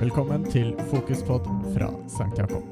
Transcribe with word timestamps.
Velkommen 0.00 0.46
til 0.48 0.70
Fokuspod 0.88 1.44
fra 1.74 1.90
St. 2.08 2.30
Jakob. 2.38 2.64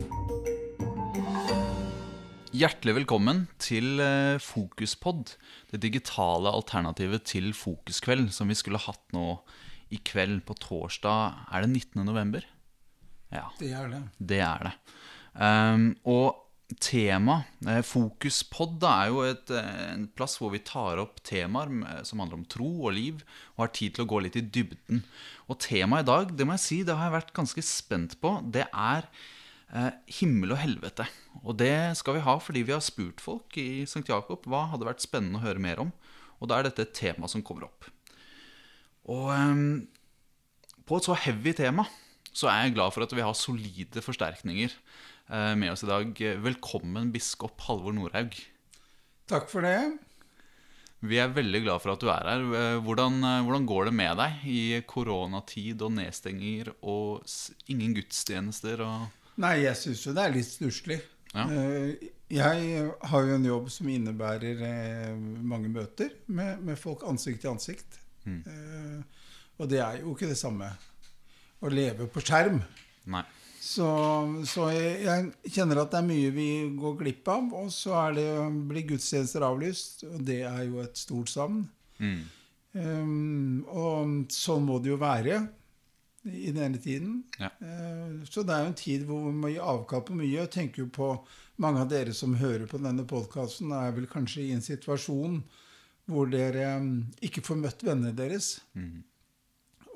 Hjertelig 2.56 2.94
velkommen 3.02 3.42
til 3.60 4.00
eh, 4.00 4.40
Fokuspod, 4.40 5.34
det 5.68 5.82
digitale 5.82 6.48
alternativet 6.48 7.26
til 7.28 7.50
Fokuskveld, 7.52 8.30
som 8.32 8.48
vi 8.48 8.56
skulle 8.56 8.80
hatt 8.80 9.04
nå 9.12 9.26
i 9.92 10.00
kveld 10.00 10.40
på 10.48 10.56
torsdag. 10.56 11.44
Er 11.52 11.66
det 11.66 11.70
19. 11.74 12.00
november? 12.08 12.48
Ja, 13.28 13.44
Det 13.60 13.74
er 13.76 13.92
det. 13.92 14.02
det 14.16 14.40
er 14.48 14.70
det. 14.70 14.74
Um, 15.36 15.90
og 16.08 16.47
tema, 16.76 17.44
eh, 17.66 17.80
Fokuspod, 17.80 18.82
er 18.84 19.08
jo 19.08 19.22
et, 19.24 19.50
eh, 19.50 19.92
en 19.94 20.06
plass 20.08 20.36
hvor 20.38 20.52
vi 20.52 20.58
tar 20.58 21.00
opp 21.00 21.22
temaer 21.24 21.70
eh, 21.86 22.02
som 22.04 22.20
handler 22.20 22.38
om 22.38 22.44
tro 22.44 22.68
og 22.84 22.92
liv, 22.92 23.22
og 23.56 23.64
har 23.64 23.72
tid 23.72 23.94
til 23.94 24.04
å 24.04 24.08
gå 24.08 24.20
litt 24.22 24.36
i 24.36 24.44
dybden. 24.44 25.02
Og 25.48 25.58
temaet 25.58 26.04
i 26.04 26.10
dag, 26.10 26.36
det 26.36 26.46
må 26.46 26.58
jeg 26.58 26.66
si, 26.66 26.82
det 26.84 26.94
har 26.94 27.08
jeg 27.08 27.22
vært 27.22 27.34
ganske 27.36 27.64
spent 27.64 28.20
på. 28.20 28.34
Det 28.52 28.66
er 28.68 29.08
eh, 29.72 29.92
himmel 30.20 30.52
og 30.52 30.60
helvete. 30.60 31.08
Og 31.42 31.56
det 31.56 31.96
skal 31.96 32.18
vi 32.18 32.24
ha 32.26 32.36
fordi 32.42 32.64
vi 32.66 32.74
har 32.76 32.84
spurt 32.84 33.20
folk 33.20 33.56
i 33.60 33.84
St. 33.88 34.04
Jakob 34.08 34.44
hva 34.48 34.66
hadde 34.72 34.88
vært 34.88 35.04
spennende 35.04 35.40
å 35.40 35.46
høre 35.46 35.62
mer 35.62 35.80
om. 35.80 35.92
Og 36.38 36.50
da 36.50 36.58
er 36.58 36.68
dette 36.68 36.84
et 36.84 36.96
tema 36.96 37.28
som 37.30 37.42
kommer 37.42 37.68
opp. 37.68 37.88
Og 39.08 39.32
ehm, 39.32 39.88
på 40.86 40.98
et 40.98 41.08
så 41.08 41.16
heavy 41.16 41.54
tema 41.56 41.88
så 42.28 42.50
er 42.52 42.66
jeg 42.66 42.76
glad 42.76 42.92
for 42.94 43.04
at 43.04 43.14
vi 43.16 43.24
har 43.24 43.34
solide 43.34 44.02
forsterkninger 44.04 44.68
eh, 44.68 45.17
med 45.28 45.72
oss 45.72 45.82
i 45.84 45.86
dag. 45.90 46.12
Velkommen, 46.42 47.10
biskop 47.12 47.60
Halvor 47.66 47.92
Nordhaug. 47.96 48.34
Takk 49.28 49.50
for 49.52 49.60
det. 49.66 49.98
Vi 51.04 51.18
er 51.22 51.28
veldig 51.30 51.60
glad 51.62 51.82
for 51.84 51.92
at 51.92 52.00
du 52.02 52.08
er 52.10 52.24
her. 52.26 52.40
Eh, 52.58 52.78
Hvordan, 52.82 53.20
eh, 53.22 53.42
hvordan 53.46 53.66
går 53.68 53.84
det 53.86 53.94
med 53.94 54.16
deg 54.18 54.40
i 54.50 54.62
koronatid 54.88 55.82
og 55.86 55.92
nedstenginger 55.94 56.72
og 56.82 57.22
ingen 57.70 57.94
gudstjenester 57.94 58.82
og 58.82 59.14
Nei, 59.38 59.60
jeg 59.62 59.76
syns 59.78 60.00
jo 60.02 60.12
det 60.16 60.24
er 60.24 60.32
litt 60.34 60.48
stusslig. 60.48 60.96
Ja. 61.34 61.44
Eh, 61.46 62.08
Jeg 62.28 62.90
har 63.08 63.22
jo 63.24 63.34
en 63.36 63.44
jobb 63.46 63.68
som 63.70 63.86
innebærer 63.88 64.58
eh, 64.66 65.14
mange 65.14 65.68
møter 65.70 66.10
med, 66.26 66.58
med 66.66 66.76
folk 66.76 67.04
ansikt 67.06 67.40
til 67.44 67.52
ansikt. 67.54 68.00
Mm. 68.26 68.42
Eh, 68.42 69.28
Og 69.60 69.68
det 69.70 69.78
er 69.80 70.00
jo 70.02 70.16
ikke 70.16 70.28
det 70.32 70.36
samme 70.40 70.72
å 71.62 71.70
leve 71.70 72.08
på 72.10 72.20
skjerm. 72.20 72.58
Nei. 73.06 73.22
Så, 73.60 73.88
så 74.46 74.68
jeg, 74.70 75.02
jeg 75.04 75.52
kjenner 75.54 75.82
at 75.82 75.92
det 75.92 76.00
er 76.00 76.08
mye 76.08 76.32
vi 76.34 76.48
går 76.78 76.96
glipp 77.02 77.30
av. 77.32 77.52
Og 77.58 77.70
så 77.74 77.94
er 78.04 78.18
det, 78.18 78.28
blir 78.70 78.86
gudstjenester 78.92 79.44
avlyst, 79.46 80.04
og 80.08 80.22
det 80.28 80.42
er 80.48 80.64
jo 80.68 80.82
et 80.84 80.98
stort 81.00 81.32
savn. 81.32 81.64
Mm. 81.98 82.20
Um, 82.78 83.64
og 83.72 84.32
sånn 84.32 84.66
må 84.68 84.78
det 84.82 84.92
jo 84.92 85.00
være 85.00 85.40
i 86.28 86.52
denne 86.54 86.80
tiden. 86.82 87.22
Ja. 87.40 87.50
Uh, 87.62 88.22
så 88.28 88.44
det 88.46 88.54
er 88.54 88.64
jo 88.64 88.72
en 88.72 88.80
tid 88.82 89.06
hvor 89.08 89.26
vi 89.26 89.34
må 89.34 89.52
gi 89.52 89.60
avkall 89.62 90.04
på 90.06 90.18
mye. 90.18 90.34
Jeg 90.36 90.52
tenker 90.54 90.84
jo 90.84 90.90
på 90.94 91.12
mange 91.62 91.82
av 91.82 91.90
dere 91.90 92.14
som 92.14 92.36
hører 92.38 92.68
på 92.70 92.80
denne 92.82 93.06
podkasten, 93.08 93.72
er 93.74 93.96
vel 93.96 94.06
kanskje 94.10 94.46
i 94.46 94.52
en 94.54 94.64
situasjon 94.64 95.40
hvor 96.08 96.30
dere 96.30 96.78
um, 96.78 96.92
ikke 97.24 97.44
får 97.44 97.58
møtt 97.60 97.82
vennene 97.84 98.14
deres. 98.16 98.58
Mm. 98.78 99.02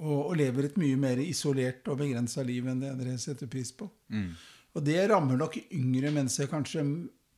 Og, 0.03 0.19
og 0.33 0.37
lever 0.41 0.67
et 0.67 0.77
mye 0.83 0.97
mer 0.99 1.21
isolert 1.23 1.87
og 1.93 2.01
begrensa 2.01 2.43
liv 2.43 2.67
enn 2.67 2.81
det 2.83 2.93
dere 2.99 3.19
setter 3.23 3.47
pris 3.47 3.71
på. 3.79 3.87
Mm. 4.11 4.31
Og 4.75 4.85
det 4.87 4.99
rammer 5.11 5.37
nok 5.39 5.59
yngre 5.77 6.11
mennesker 6.11 6.49
kanskje 6.51 6.83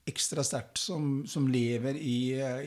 ekstra 0.09 0.45
sterkt, 0.45 0.79
som, 0.81 1.25
som 1.29 1.47
lever 1.48 1.97
i, 1.97 2.17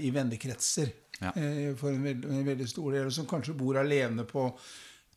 i 0.05 0.09
vennekretser. 0.13 0.91
Ja. 1.21 1.31
Eh, 1.37 1.71
for 1.79 1.89
en 1.93 2.03
veldig, 2.05 2.29
en 2.29 2.45
veldig 2.45 2.67
stor 2.69 2.91
del. 2.93 3.07
og 3.09 3.13
Som 3.15 3.25
kanskje 3.29 3.55
bor 3.57 3.77
alene 3.81 4.25
på 4.29 4.47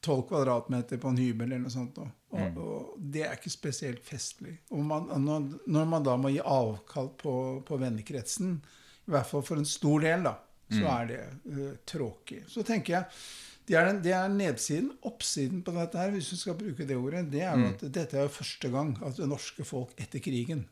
12 0.01 0.23
kvadratmeter 0.31 1.01
på 1.03 1.11
en 1.13 1.19
hybel 1.21 1.51
eller 1.51 1.65
noe 1.67 1.75
sånt. 1.77 1.99
Og, 2.01 2.17
Mm. 2.31 2.59
og, 2.63 2.93
det 3.11 3.25
er 3.27 3.33
ikke 3.35 3.51
spesielt 3.51 4.05
festlig. 4.07 4.53
Og 4.71 4.85
man, 4.87 5.09
når, 5.19 5.49
når 5.67 5.87
man 5.91 6.05
da 6.07 6.13
må 6.17 6.31
gi 6.31 6.39
avkall 6.47 7.09
på, 7.19 7.33
på 7.67 7.79
vennekretsen, 7.83 8.53
i 9.09 9.11
hvert 9.11 9.27
fall 9.27 9.43
for 9.43 9.59
en 9.59 9.67
stor 9.67 10.05
del, 10.07 10.23
da, 10.29 10.37
så 10.71 10.85
Mm. 10.85 10.91
er 10.95 11.07
det 11.11 11.23
uh, 11.51 11.73
tråkig. 11.91 12.45
Så 12.47 12.63
tenker 12.63 12.95
jeg 12.95 13.05
det 13.69 13.77
er, 13.77 13.87
den, 13.91 14.03
det 14.03 14.13
er 14.17 14.29
nedsiden. 14.29 14.91
Oppsiden 15.07 15.63
på 15.63 15.73
dette 15.77 15.99
her, 15.99 16.11
hvis 16.11 16.31
du 16.33 16.37
skal 16.37 16.55
bruke 16.59 16.87
det 16.89 16.97
ordet, 16.97 17.27
det 17.31 17.43
er 17.43 17.53
jo 17.57 17.67
Mm. 17.67 17.75
at 17.75 17.85
dette 17.93 18.17
er 18.19 18.23
jo 18.27 18.29
første 18.35 18.71
gang 18.73 18.97
at 19.07 19.17
det 19.17 19.29
norske 19.29 19.65
folk 19.65 19.93
etter 20.01 20.19
krigen 20.25 20.65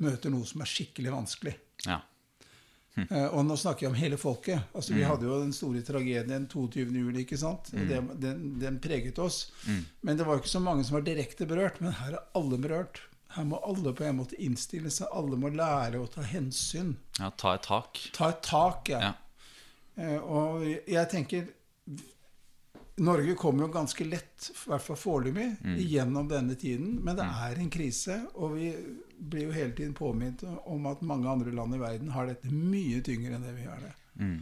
møter 0.00 0.30
noe 0.32 0.44
som 0.48 0.60
er 0.64 0.70
skikkelig 0.70 1.12
vanskelig. 1.12 1.54
Ja. 1.86 2.00
Hm. 2.96 3.04
og 3.36 3.44
nå 3.46 3.54
snakker 3.56 3.84
jeg 3.86 3.90
om 3.92 3.94
hele 4.00 4.16
folket. 4.18 4.64
Altså 4.74 4.94
Vi 4.96 5.04
hadde 5.06 5.22
jo 5.28 5.36
den 5.40 5.52
store 5.54 5.80
tragedien 5.86 6.48
22. 6.50 6.90
juli. 6.90 7.20
ikke 7.22 7.38
sant? 7.38 7.70
Mm. 7.72 7.84
Den, 7.88 8.08
den, 8.20 8.40
den 8.58 8.80
preget 8.82 9.18
oss. 9.22 9.52
Mm. 9.68 9.84
Men 10.02 10.16
det 10.18 10.26
var 10.26 10.34
jo 10.34 10.42
ikke 10.42 10.50
så 10.56 10.60
mange 10.64 10.84
som 10.84 10.96
var 10.98 11.04
direkte 11.06 11.46
berørt. 11.46 11.78
Men 11.80 11.92
her 12.00 12.16
er 12.18 12.24
alle 12.34 12.58
berørt. 12.58 12.98
Her 13.36 13.44
må 13.46 13.60
alle 13.62 13.92
på 13.94 14.02
en 14.08 14.18
måte 14.18 14.34
innstille 14.42 14.90
seg. 14.90 15.06
Alle 15.14 15.38
må 15.38 15.52
lære 15.54 16.00
å 16.02 16.08
ta 16.10 16.20
hensyn. 16.26 16.96
ja. 17.20 17.30
Ta 17.38 17.54
et 17.54 17.62
tak. 17.62 18.00
Ta 18.12 18.32
et 18.34 18.42
tak, 18.42 18.88
ja. 18.90 19.00
Ja. 19.00 19.14
Eh, 19.96 20.18
og 20.18 20.66
jeg 20.66 21.08
tenker 21.14 21.46
Norge 23.00 23.34
kommer 23.40 23.64
jo 23.64 23.72
ganske 23.72 24.04
lett, 24.04 24.50
i 24.52 24.68
hvert 24.68 24.84
fall 24.84 24.98
foreløpig, 25.00 25.48
Mm. 25.64 25.76
gjennom 25.88 26.28
denne 26.28 26.54
tiden. 26.54 26.98
Men 27.04 27.16
det 27.16 27.24
er 27.24 27.58
en 27.58 27.70
krise, 27.70 28.16
og 28.34 28.56
vi 28.56 28.74
blir 29.18 29.46
jo 29.46 29.52
hele 29.52 29.72
tiden 29.72 29.94
påminnet 29.94 30.44
om 30.66 30.86
at 30.86 31.00
mange 31.02 31.28
andre 31.28 31.52
land 31.52 31.74
i 31.74 31.78
verden 31.80 32.10
har 32.10 32.26
dette 32.26 32.50
mye 32.52 33.00
tyngre 33.00 33.34
enn 33.36 33.46
det 33.46 33.54
vi 33.56 33.64
har 33.64 33.80
det. 33.80 33.94
Mm. 34.20 34.40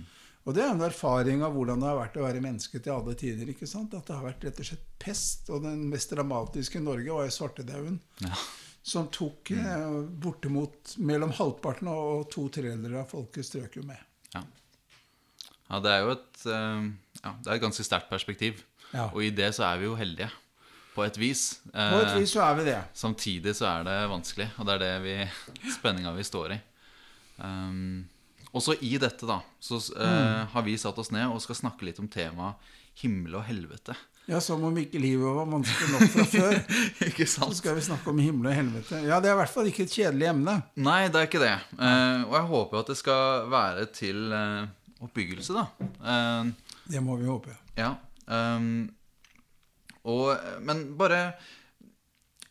Og 0.49 0.55
det 0.55 0.63
er 0.65 0.71
en 0.73 0.81
erfaring 0.81 1.43
av 1.45 1.53
hvordan 1.53 1.83
det 1.83 1.89
har 1.91 1.99
vært 2.01 2.17
å 2.17 2.25
være 2.25 2.41
menneske 2.41 2.81
til 2.81 2.93
alle 2.95 3.15
tider. 3.15 3.47
ikke 3.53 3.67
sant? 3.69 3.93
At 3.95 4.07
det 4.07 4.17
har 4.17 4.25
vært 4.25 4.45
rett 4.45 4.61
og 4.63 4.67
slett 4.71 4.87
pest. 4.99 5.51
Og 5.51 5.63
den 5.63 5.91
mest 5.91 6.11
dramatiske 6.11 6.79
i 6.81 6.83
Norge 6.83 7.13
var 7.13 7.27
jo 7.29 7.35
svartedauden. 7.37 7.99
Ja. 8.25 8.35
Som 8.83 9.11
tok 9.13 9.51
mm. 9.51 10.19
bortimot 10.19 10.95
mellom 11.05 11.35
halvparten 11.37 11.91
og 11.93 12.31
to 12.33 12.49
tredjedeler 12.49 13.03
av 13.03 13.11
folket 13.11 13.45
strøk 13.45 13.77
jo 13.77 13.83
med. 13.85 14.01
Ja. 14.33 14.41
Ja, 15.69 15.81
det 15.85 15.93
er 15.93 16.03
jo 16.05 16.11
et, 16.17 16.43
eh, 16.47 16.91
ja, 17.23 17.33
det 17.45 17.47
er 17.51 17.55
et 17.59 17.65
ganske 17.65 17.85
sterkt 17.87 18.11
perspektiv. 18.11 18.63
Ja. 18.93 19.09
Og 19.13 19.23
i 19.25 19.31
det 19.31 19.51
så 19.57 19.67
er 19.69 19.81
vi 19.83 19.89
jo 19.91 19.97
heldige. 19.99 20.31
På 20.95 21.05
et 21.05 21.19
vis. 21.21 21.61
På 21.71 21.79
et 22.01 22.09
Eh, 22.11 22.19
vis 22.19 22.33
så 22.35 22.43
er 22.43 22.55
vi 22.59 22.65
det. 22.67 22.79
Samtidig 22.97 23.53
så 23.55 23.69
er 23.71 23.85
det 23.87 23.99
vanskelig, 24.11 24.49
og 24.59 24.67
det 24.67 24.75
er 24.75 24.79
det 24.83 24.95
vi, 25.05 25.17
spenninga 25.77 26.15
vi 26.17 26.25
står 26.27 26.57
i. 26.57 26.61
Um, 27.39 28.09
også 28.51 28.75
i 28.83 28.97
dette 28.99 29.27
da 29.29 29.37
så 29.63 29.79
eh, 29.95 30.47
har 30.51 30.65
vi 30.67 30.75
satt 30.81 30.99
oss 30.99 31.13
ned 31.15 31.29
og 31.31 31.39
skal 31.45 31.55
snakke 31.61 31.87
litt 31.87 32.01
om 32.03 32.09
temaet 32.11 32.57
himmel 32.99 33.37
og 33.39 33.45
helvete. 33.47 33.95
Ja, 34.29 34.41
Som 34.45 34.65
om 34.67 34.77
ikke 34.77 34.99
livet 35.01 35.25
var 35.25 35.47
vanskelig 35.49 35.93
nok 35.95 36.11
fra 36.13 36.25
før. 36.29 36.57
Ikke 37.09 37.25
sant? 37.31 37.55
Så 37.55 37.63
skal 37.63 37.79
vi 37.79 37.85
snakke 37.87 38.11
om 38.11 38.19
himmel 38.21 38.51
og 38.51 38.57
helvete. 38.59 38.99
Ja, 39.07 39.21
Det 39.23 39.31
er 39.31 39.37
i 39.37 39.39
hvert 39.39 39.53
fall 39.55 39.71
ikke 39.71 39.87
et 39.87 39.95
kjedelig 39.95 40.27
emne. 40.33 40.57
Nei, 40.77 41.07
det 41.09 41.17
er 41.23 41.29
ikke 41.31 41.41
det. 41.41 41.55
Uh, 41.79 42.27
og 42.27 42.35
jeg 42.37 42.49
håper 42.51 42.83
at 42.83 42.91
det 42.93 42.99
skal 42.99 43.47
være 43.55 43.87
til 43.97 44.35
eh, 44.37 44.67
oppbyggelse, 45.05 45.55
da. 45.55 45.67
Eh, 46.03 46.51
Det 46.91 47.03
må 47.05 47.17
vi 47.21 47.29
håpe. 47.29 47.55
Ja. 47.77 47.95
Um, 48.27 48.89
og, 50.05 50.35
men 50.61 50.83
bare 50.99 51.33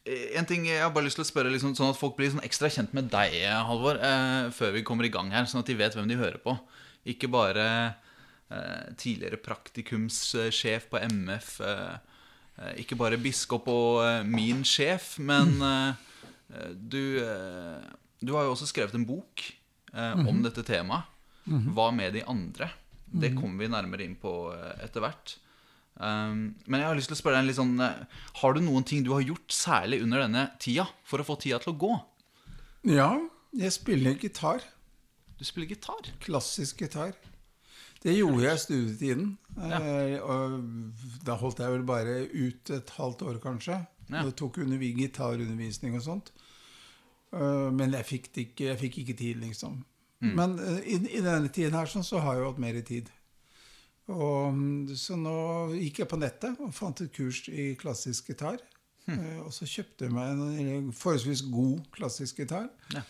En 0.07 0.45
ting 0.47 0.63
jeg 0.65 0.79
har 0.81 0.89
bare 0.95 1.03
lyst 1.03 1.17
til 1.19 1.25
å 1.25 1.27
spørre, 1.27 1.51
liksom, 1.51 1.73
sånn 1.75 1.89
at 1.91 1.97
folk 1.99 2.15
blir 2.15 2.29
sånn 2.31 2.43
ekstra 2.47 2.69
kjent 2.71 2.93
med 2.95 3.09
deg, 3.11 3.33
Halvor, 3.67 3.97
eh, 3.99 4.47
før 4.55 4.71
vi 4.77 4.83
kommer 4.87 5.03
i 5.03 5.11
gang 5.11 5.33
her, 5.35 5.43
sånn 5.49 5.59
at 5.65 5.67
de 5.67 5.75
vet 5.75 5.97
hvem 5.97 6.07
de 6.07 6.15
hører 6.15 6.39
på. 6.39 6.53
Ikke 7.11 7.27
bare 7.27 7.65
eh, 8.47 8.85
tidligere 8.95 9.35
praktikumssjef 9.43 10.87
på 10.93 11.01
MF, 11.11 11.49
eh, 11.59 11.97
eh, 12.55 12.71
ikke 12.85 12.95
bare 12.99 13.19
biskop 13.19 13.67
og 13.67 14.23
min 14.31 14.63
sjef, 14.63 15.17
men 15.19 15.57
du, 16.95 17.19
du 18.23 18.31
har 18.37 18.47
jo 18.47 18.55
også 18.55 18.69
skrevet 18.71 18.95
en 18.95 19.03
bok 19.11 19.43
om 20.23 20.39
dette 20.45 20.63
temaet. 20.63 21.03
Hva 21.47 21.91
med 21.95 22.13
de 22.17 22.23
andre? 22.27 22.69
Det 23.07 23.33
kommer 23.37 23.63
vi 23.63 23.71
nærmere 23.71 24.03
inn 24.03 24.17
på 24.19 24.31
eh, 24.53 24.83
etter 24.85 25.03
hvert. 25.03 25.37
Um, 25.97 26.57
men 26.67 26.81
jeg 26.81 26.89
har 26.89 26.97
lyst 26.99 27.09
til 27.09 27.17
å 27.17 27.19
spørre 27.21 27.39
deg 27.39 27.45
en 27.45 27.47
litt 27.49 27.57
sånn 27.57 27.79
eh, 27.81 28.01
Har 28.37 28.53
du 28.53 28.59
noen 28.61 28.83
ting 28.85 29.01
du 29.01 29.15
har 29.15 29.23
gjort, 29.25 29.47
særlig 29.49 30.03
under 30.05 30.21
denne 30.21 30.43
tida, 30.61 30.85
for 31.07 31.23
å 31.23 31.25
få 31.25 31.39
tida 31.41 31.57
til 31.63 31.73
å 31.73 31.79
gå? 31.81 31.93
Ja, 32.91 33.09
jeg 33.57 33.73
spiller 33.73 34.19
gitar. 34.21 34.61
Du 35.39 35.45
spiller 35.47 35.71
gitar. 35.71 36.11
Klassisk 36.21 36.83
gitar. 36.83 37.15
Det 38.03 38.13
gjorde 38.13 38.43
jeg 38.43 38.59
i 38.59 38.61
studietiden. 38.61 39.31
Ja. 39.57 39.79
Eh, 39.81 40.17
og 40.21 41.23
da 41.25 41.39
holdt 41.39 41.63
jeg 41.63 41.73
vel 41.73 41.87
bare 41.87 42.19
ut 42.29 42.75
et 42.75 42.93
halvt 42.99 43.25
år, 43.25 43.41
kanskje. 43.41 43.81
Ja. 44.11 44.21
Og 44.21 44.35
tok 44.39 44.61
undervi 44.63 44.93
gitarundervisning 44.99 45.97
og 45.97 46.05
sånt. 46.05 46.29
Men 47.27 47.91
jeg 47.91 48.07
fikk, 48.07 48.29
ikke, 48.39 48.69
jeg 48.69 48.79
fikk 48.79 49.01
ikke 49.01 49.15
tid, 49.19 49.41
liksom. 49.41 49.81
Mm. 50.23 50.31
Men 50.39 50.55
eh, 50.59 50.79
i, 50.95 50.97
i 51.19 51.21
denne 51.21 51.49
tiden 51.53 51.77
her 51.77 51.85
sånn, 51.91 52.05
så 52.07 52.19
har 52.23 52.35
jeg 52.37 52.43
jo 52.45 52.49
hatt 52.51 52.63
mer 52.63 52.79
tid. 52.87 53.11
Og, 54.07 54.53
mm, 54.55 54.95
så 54.95 55.17
nå 55.19 55.35
gikk 55.75 55.99
jeg 56.03 56.09
på 56.13 56.19
nettet 56.21 56.59
og 56.63 56.73
fant 56.75 57.01
et 57.03 57.11
kurs 57.13 57.43
i 57.51 57.73
klassisk 57.79 58.31
gitar. 58.31 58.57
Eh, 59.07 59.37
og 59.43 59.51
så 59.55 59.67
kjøpte 59.67 60.07
jeg 60.07 60.15
meg 60.15 60.41
en 60.63 60.91
forholdsvis 60.95 61.45
god 61.51 61.85
klassisk 61.95 62.39
gitar. 62.43 62.69
Ja. 62.95 63.03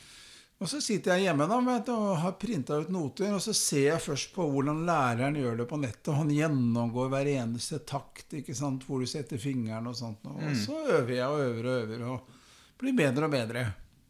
Og 0.58 0.66
så 0.72 0.80
sitter 0.82 1.14
jeg 1.14 1.28
hjemme 1.28 1.46
da, 1.46 1.60
du, 1.86 1.92
og 1.94 2.16
har 2.18 2.32
printa 2.42 2.80
ut 2.82 2.88
noter, 2.90 3.30
og 3.36 3.42
så 3.46 3.54
ser 3.54 3.92
jeg 3.92 4.02
først 4.02 4.32
på 4.34 4.48
hvordan 4.50 4.80
læreren 4.88 5.36
gjør 5.38 5.60
det 5.60 5.68
på 5.70 5.78
nettet. 5.78 6.10
Han 6.18 6.32
gjennomgår 6.34 7.12
hver 7.14 7.30
eneste 7.36 7.78
takt, 7.86 8.34
ikke 8.40 8.56
sant, 8.58 8.88
hvor 8.88 9.04
du 9.04 9.06
setter 9.10 9.38
fingeren 9.38 9.86
og 9.92 9.94
sånt. 10.00 10.26
Og 10.26 10.42
Mm. 10.42 10.56
så 10.58 10.80
øver 10.98 11.14
jeg 11.14 11.28
og 11.28 11.44
øver 11.46 11.68
og 11.70 11.84
øver 11.84 12.02
og 12.10 12.34
blir 12.82 12.98
bedre 12.98 13.30
og 13.30 13.32
bedre. 13.38 13.66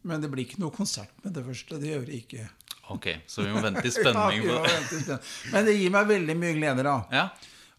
Men 0.08 0.22
det 0.24 0.30
blir 0.32 0.46
ikke 0.46 0.60
noe 0.62 0.72
konsert 0.72 1.12
med 1.22 1.34
det 1.36 1.44
første. 1.44 1.76
Det 1.82 1.92
gjør 1.92 2.06
det 2.08 2.16
ikke. 2.22 2.48
Ok, 2.94 3.06
så 3.28 3.42
vi 3.44 3.52
må 3.52 3.60
vente 3.60 3.82
i 3.84 3.90
spenning 3.92 4.46
Ja, 4.48 4.62
vente 4.64 4.96
i 4.96 5.02
spenning. 5.02 5.32
Men 5.52 5.66
det 5.68 5.74
gir 5.76 5.90
meg 5.92 6.06
veldig 6.08 6.36
mye 6.40 6.54
glede, 6.56 6.84
da. 6.86 6.94
Ja, 7.12 7.26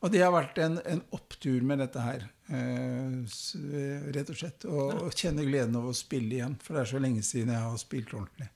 Og 0.05 0.11
det 0.13 0.21
har 0.23 0.31
vært 0.31 0.57
en, 0.63 0.77
en 0.85 1.01
opptur 1.17 1.61
med 1.65 1.81
dette 1.81 1.99
her. 2.03 2.27
Eh, 2.49 4.11
rett 4.15 4.29
og 4.31 4.37
slett. 4.39 4.65
Å 4.69 4.85
ja. 4.93 5.09
kjenne 5.23 5.43
gleden 5.47 5.75
av 5.79 5.89
å 5.89 5.95
spille 5.97 6.37
igjen. 6.37 6.55
For 6.63 6.77
det 6.77 6.85
er 6.85 6.91
så 6.93 7.01
lenge 7.03 7.23
siden 7.25 7.51
jeg 7.55 7.65
har 7.65 7.81
spilt 7.81 8.13
ordentlig. 8.15 8.47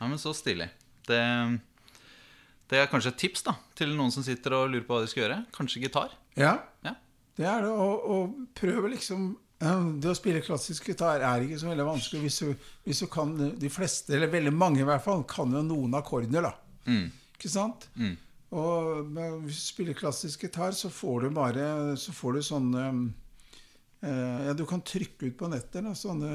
ja 0.00 0.06
men 0.08 0.18
så 0.22 0.32
stilig. 0.36 0.70
Det, 1.10 1.20
det 2.70 2.78
er 2.80 2.88
kanskje 2.92 3.12
et 3.12 3.20
tips 3.26 3.42
da 3.50 3.56
til 3.76 3.92
noen 3.98 4.12
som 4.14 4.24
sitter 4.24 4.54
og 4.56 4.70
lurer 4.72 4.86
på 4.88 4.96
hva 4.96 5.04
de 5.04 5.10
skal 5.12 5.24
gjøre. 5.26 5.38
Kanskje 5.56 5.82
gitar. 5.84 6.14
Ja, 6.38 6.54
Ja. 6.86 6.94
det 7.36 7.46
er 7.50 7.66
det. 7.66 7.70
Og, 7.74 8.08
og 8.14 8.38
prøve 8.56 8.94
liksom 8.94 9.34
Det 9.60 10.08
å 10.08 10.16
spille 10.16 10.40
klassisk 10.40 10.86
gitar 10.88 11.20
er 11.20 11.42
ikke 11.44 11.58
så 11.60 11.68
veldig 11.68 11.84
vanskelig 11.84 12.22
hvis 12.24 12.38
du, 12.40 12.66
hvis 12.86 13.02
du 13.04 13.08
kan 13.12 13.34
De 13.60 13.68
fleste, 13.68 14.14
eller 14.16 14.32
veldig 14.32 14.54
mange 14.56 14.80
i 14.80 14.86
hvert 14.88 15.04
fall, 15.04 15.26
kan 15.28 15.52
jo 15.52 15.60
noen 15.66 15.98
akkorder, 15.98 16.46
da. 16.48 16.54
Mm. 16.88 17.10
Ikke 17.36 17.50
sant? 17.52 17.90
Mm. 18.00 18.14
Og 18.56 19.10
men 19.12 19.42
hvis 19.44 19.60
du 19.60 19.66
spiller 19.68 19.98
klassisk 19.98 20.46
gitar, 20.46 20.72
så 20.74 20.90
får 20.90 21.26
du 21.26 21.34
bare 21.36 21.66
Så 22.00 22.14
får 22.16 22.38
du 22.38 22.42
sånne 22.42 22.86
eh, 24.02 24.38
Ja, 24.48 24.54
du 24.56 24.64
kan 24.66 24.82
trykke 24.82 25.28
ut 25.28 25.36
på 25.38 25.50
nettet 25.52 25.84
da, 25.84 25.92
sånne 25.94 26.30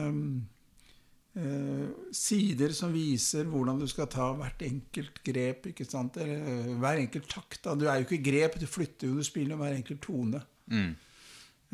eh, 1.36 1.88
sider 2.16 2.76
som 2.78 2.94
viser 2.96 3.50
hvordan 3.50 3.82
du 3.82 3.88
skal 3.92 4.08
ta 4.12 4.30
hvert 4.38 4.62
enkelt 4.70 5.22
grep. 5.26 5.72
ikke 5.72 5.88
sant? 5.90 6.22
Eller 6.22 6.46
eh, 6.46 6.76
hver 6.78 7.02
enkelt 7.04 7.30
takt. 7.32 7.64
Da. 7.66 7.76
Du 7.76 7.88
er 7.90 8.00
jo 8.00 8.08
ikke 8.08 8.24
grep, 8.30 8.60
du 8.62 8.70
flytter 8.70 9.10
jo, 9.10 9.18
du 9.20 9.28
spiller 9.28 9.60
hver 9.60 9.76
enkelt 9.76 10.04
tone. 10.06 10.46
Mm. 10.72 10.94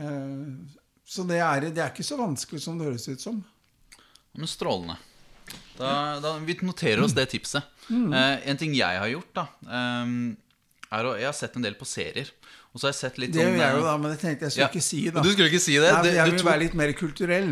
Eh, 0.01 0.79
så 1.11 1.25
det 1.27 1.41
er, 1.43 1.65
det 1.75 1.81
er 1.83 1.89
ikke 1.91 2.05
så 2.07 2.15
vanskelig 2.19 2.61
som 2.63 2.77
det 2.79 2.87
høres 2.87 3.07
ut 3.11 3.23
som. 3.23 3.41
Men 4.37 4.47
strålende. 4.47 4.95
Da, 5.75 6.19
da, 6.23 6.37
vi 6.45 6.55
noterer 6.63 7.01
oss 7.03 7.15
det 7.17 7.25
tipset. 7.33 7.67
Eh, 7.91 8.35
en 8.47 8.59
ting 8.59 8.71
jeg 8.77 9.01
har 9.01 9.09
gjort, 9.11 9.31
da 9.35 9.43
eh, 9.67 10.13
er 10.91 11.07
å, 11.07 11.15
Jeg 11.19 11.27
har 11.27 11.35
sett 11.35 11.57
en 11.59 11.65
del 11.65 11.75
på 11.79 11.87
serier. 11.89 12.31
Og 12.71 12.79
så 12.79 12.87
har 12.87 12.93
jeg 12.93 12.99
sett 13.01 13.17
litt 13.19 13.33
Det 13.35 13.41
sånn 13.43 13.57
gjør 13.57 13.65
jeg 13.65 13.75
jo 13.75 13.81
eh, 13.81 13.87
da, 13.89 13.97
men 13.99 14.13
det 14.13 14.19
tenkte 14.21 14.47
jeg 14.47 14.55
skulle 14.55 14.67
ja. 14.67 14.71
ikke 14.71 14.85
si. 14.87 15.01
da. 15.11 15.23
Du 15.25 15.31
skulle 15.33 15.51
ikke 15.51 15.63
si 15.65 15.75
det? 15.75 15.91
Nei, 15.97 16.13
jeg 16.15 16.29
vil 16.29 16.39
tok- 16.39 16.47
være 16.47 16.63
litt 16.63 16.77
mer 16.79 16.93
kulturell. 16.95 17.51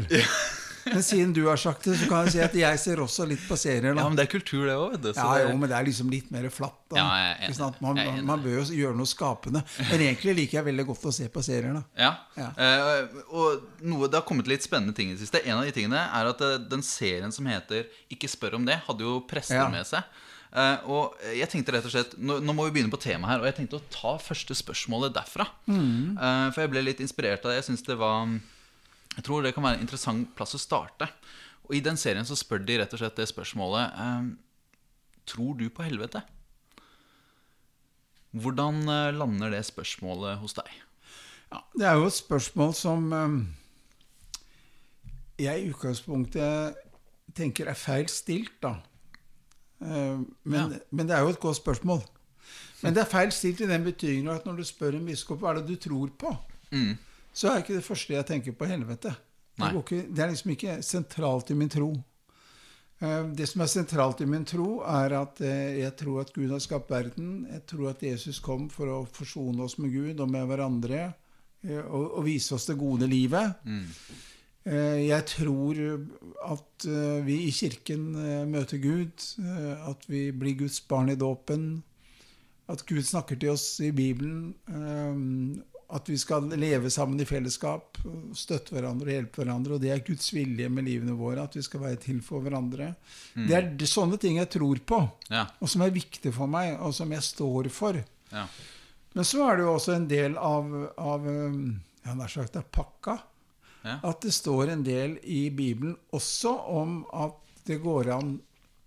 Men 0.93 1.03
siden 1.05 1.33
du 1.35 1.41
har 1.47 1.59
sagt 1.61 1.85
det, 1.87 1.95
så 1.99 2.07
kan 2.09 2.25
jeg 2.27 2.33
si 2.33 2.41
at 2.43 2.55
jeg 2.59 2.79
ser 2.81 3.01
også 3.03 3.25
litt 3.29 3.41
på 3.47 3.57
serier. 3.59 3.93
da. 3.93 4.01
Ja, 4.01 4.07
men 4.09 4.17
det 4.19 4.25
er 4.27 4.31
kultur, 4.31 4.65
det 4.67 4.75
òg. 4.75 5.09
Ja, 5.15 5.27
jo, 5.45 5.55
men 5.57 5.69
det 5.71 5.77
er 5.77 5.87
liksom 5.87 6.09
litt 6.13 6.31
mer 6.33 6.47
flatt. 6.53 6.77
da. 6.89 6.97
Ja, 6.97 7.35
enig. 7.47 7.57
Man, 7.85 8.01
man 8.25 8.43
bør 8.43 8.59
jo 8.59 8.63
gjøre 8.79 8.97
noe 8.97 9.09
skapende. 9.09 9.63
Men 9.91 10.05
egentlig 10.07 10.35
liker 10.41 10.59
jeg 10.59 10.67
veldig 10.71 10.87
godt 10.89 11.09
å 11.11 11.13
se 11.15 11.29
på 11.33 11.43
serier. 11.45 11.77
da. 11.77 11.83
Ja. 11.99 12.11
Ja. 12.39 12.49
Eh, 12.55 13.19
og 13.29 13.83
noe, 13.85 14.09
det 14.09 14.19
har 14.21 14.25
kommet 14.27 14.49
litt 14.49 14.65
spennende 14.65 14.95
ting 14.97 15.11
i 15.11 15.17
det 15.17 15.23
siste. 15.23 15.43
En 15.45 15.59
av 15.59 15.67
de 15.67 15.75
tingene 15.75 16.01
er 16.07 16.31
at 16.33 16.41
eh, 16.45 16.57
den 16.71 16.85
serien 16.85 17.31
som 17.35 17.45
heter 17.49 17.85
'Ikke 18.09 18.29
spør 18.31 18.55
om 18.59 18.65
det', 18.65 18.81
hadde 18.87 19.05
jo 19.05 19.19
prester 19.29 19.55
Ja. 19.61 19.69
med 19.69 19.85
seg. 19.87 20.03
Uh, 20.49 20.77
og 20.89 21.19
jeg 21.37 21.45
tenkte 21.51 21.75
rett 21.75 21.85
og 21.85 21.91
slett 21.93 22.15
nå, 22.17 22.39
nå 22.41 22.53
må 22.57 22.65
vi 22.65 22.79
begynne 22.79 22.89
på 22.89 22.97
temaet 22.97 23.29
her. 23.35 23.41
Og 23.43 23.45
jeg 23.45 23.55
tenkte 23.59 23.77
å 23.77 23.85
ta 23.93 24.15
første 24.17 24.55
spørsmålet 24.57 25.13
derfra. 25.13 25.45
Mm. 25.69 26.17
Uh, 26.17 26.47
for 26.49 26.63
jeg 26.63 26.71
ble 26.73 26.81
litt 26.87 27.03
inspirert 27.05 27.45
av 27.45 27.51
det. 27.51 27.59
Jeg 27.61 27.67
synes 27.69 27.85
det 27.85 27.97
var 28.01 28.25
Jeg 29.19 29.25
tror 29.27 29.43
det 29.43 29.51
kan 29.51 29.65
være 29.65 29.75
en 29.81 29.83
interessant 29.83 30.29
plass 30.37 30.55
å 30.55 30.61
starte. 30.61 31.09
Og 31.67 31.75
i 31.75 31.81
den 31.83 31.97
serien 31.99 32.23
så 32.25 32.37
spør 32.39 32.61
de 32.63 32.77
rett 32.79 32.93
og 32.95 33.01
slett 33.01 33.17
det 33.19 33.27
spørsmålet 33.29 33.97
eh, 33.99 34.29
Tror 35.29 35.57
du 35.59 35.65
på 35.69 35.83
helvete? 35.85 36.21
Hvordan 38.31 38.79
eh, 38.87 39.09
lander 39.17 39.51
det 39.51 39.65
spørsmålet 39.67 40.39
hos 40.39 40.55
deg? 40.57 40.69
Ja, 41.51 41.59
det 41.75 41.89
er 41.89 41.97
jo 41.99 42.07
et 42.07 42.15
spørsmål 42.15 42.71
som 42.77 43.11
eh, 43.17 43.35
jeg 45.43 45.65
i 45.65 45.73
utgangspunktet 45.73 46.79
tenker 47.35 47.69
er 47.69 47.77
feil 47.77 48.07
stilt, 48.11 48.55
da. 48.63 48.77
Men, 49.79 50.25
Men, 50.43 50.73
men 50.91 51.07
det 51.07 51.15
er 51.15 51.21
jo 51.23 51.35
et 51.35 51.39
godt 51.39 51.59
spørsmål. 51.59 52.01
Men 52.81 52.95
det 52.95 53.03
er 53.03 53.11
feil 53.11 53.31
stilt 53.35 53.61
i 53.63 53.69
den 53.69 53.85
betydningen 53.85 54.31
at 54.33 54.47
når 54.47 54.59
du 54.59 54.65
spør 54.67 54.97
en 54.97 55.05
biskop 55.07 55.39
hva 55.43 55.53
er 55.53 55.61
det 55.61 55.75
du 55.75 55.89
tror 55.89 56.09
på, 56.19 56.33
Mm. 56.69 56.97
Så 57.33 57.51
er 57.53 57.61
ikke 57.63 57.75
det 57.77 57.85
første 57.85 58.13
jeg 58.13 58.25
tenker 58.25 58.51
på 58.57 58.65
helvete. 58.69 59.15
Det, 59.59 59.73
ikke, 59.83 59.97
det 60.15 60.23
er 60.23 60.29
liksom 60.31 60.51
ikke 60.55 60.77
sentralt 60.83 61.51
i 61.51 61.55
min 61.59 61.69
tro. 61.69 61.89
Eh, 63.01 63.23
Det 63.35 63.47
som 63.47 63.61
er 63.61 63.67
sentralt 63.71 64.21
i 64.21 64.25
min 64.27 64.45
tro, 64.47 64.81
er 64.87 65.13
at 65.21 65.41
eh, 65.41 65.79
jeg 65.81 65.95
tror 65.99 66.21
at 66.21 66.33
Gud 66.35 66.49
har 66.51 66.59
skapt 66.63 66.89
verden. 66.91 67.45
Jeg 67.51 67.65
tror 67.67 67.89
at 67.91 68.01
Jesus 68.03 68.39
kom 68.39 68.69
for 68.69 68.87
å 68.87 69.01
forsone 69.07 69.61
oss 69.63 69.77
med 69.77 69.91
Gud 69.93 70.19
og 70.19 70.31
med 70.31 70.47
hverandre. 70.47 71.13
eh, 71.63 71.79
Og, 71.85 72.17
og 72.17 72.25
vise 72.25 72.55
oss 72.55 72.65
det 72.71 72.77
gode 72.79 73.07
livet. 73.07 73.55
Mm. 73.65 73.85
Jeg 74.69 75.23
tror 75.25 75.77
at 76.51 76.85
vi 77.25 77.35
i 77.47 77.51
kirken 77.55 78.11
møter 78.51 78.77
Gud. 78.77 79.23
At 79.87 80.03
vi 80.11 80.29
blir 80.35 80.57
Guds 80.59 80.79
barn 80.87 81.09
i 81.09 81.15
dåpen. 81.15 81.81
At 82.69 82.83
Gud 82.85 83.01
snakker 83.07 83.39
til 83.39 83.49
oss 83.55 83.79
i 83.79 83.89
Bibelen. 83.95 84.51
At 85.89 86.09
vi 86.09 86.17
skal 86.21 86.45
leve 86.53 86.89
sammen 86.93 87.17
i 87.21 87.25
fellesskap, 87.25 87.97
støtte 88.37 88.75
hverandre 88.75 89.07
og 89.09 89.15
hjelpe 89.15 89.41
hverandre. 89.41 89.73
Og 89.73 89.81
det 89.81 89.89
er 89.89 90.03
Guds 90.05 90.27
vilje 90.35 90.67
med 90.69 90.85
livene 90.85 91.15
våre, 91.17 91.47
at 91.47 91.55
vi 91.57 91.63
skal 91.65 91.81
være 91.81 91.97
til 92.03 92.19
for 92.21 92.43
hverandre. 92.45 92.91
Det 93.33 93.55
er 93.57 93.71
sånne 93.89 94.19
ting 94.21 94.37
jeg 94.37 94.51
tror 94.53 94.77
på, 94.85 94.99
Ja. 95.33 95.47
og 95.59 95.69
som 95.71 95.81
er 95.81 95.89
viktig 95.95 96.33
for 96.35 96.45
meg, 96.47 96.75
og 96.79 96.93
som 96.93 97.09
jeg 97.11 97.25
står 97.25 97.69
for. 97.73 98.03
ja. 98.31 98.45
Men 99.15 99.25
så 99.25 99.41
er 99.49 99.57
det 99.57 99.63
jo 99.65 99.71
også 99.73 99.95
en 99.95 100.07
del 100.07 100.35
av, 100.37 100.67
av 101.01 101.23
um, 101.25 101.79
ja, 102.05 102.13
nær 102.13 102.29
sagt 102.29 102.55
av 102.59 102.67
pakka. 102.69 103.15
Ja. 103.81 103.95
At 104.05 104.21
det 104.21 104.33
står 104.35 104.69
en 104.69 104.83
del 104.85 105.17
i 105.23 105.49
Bibelen 105.49 105.95
også 106.13 106.51
om 106.69 106.99
at 107.17 107.33
det 107.65 107.79
går 107.81 108.11
an 108.13 108.35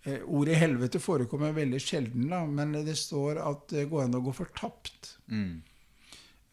eh, 0.05 0.21
Ordet 0.23 0.55
helvete 0.61 0.99
forekommer 1.03 1.51
veldig 1.51 1.81
sjelden, 1.83 2.29
da, 2.31 2.45
men 2.47 2.71
det 2.87 2.95
står 2.97 3.41
at 3.43 3.67
det 3.75 3.89
går 3.91 4.05
an 4.05 4.15
å 4.15 4.23
gå 4.23 4.31
fortapt. 4.39 5.17
Mm. 5.27 5.59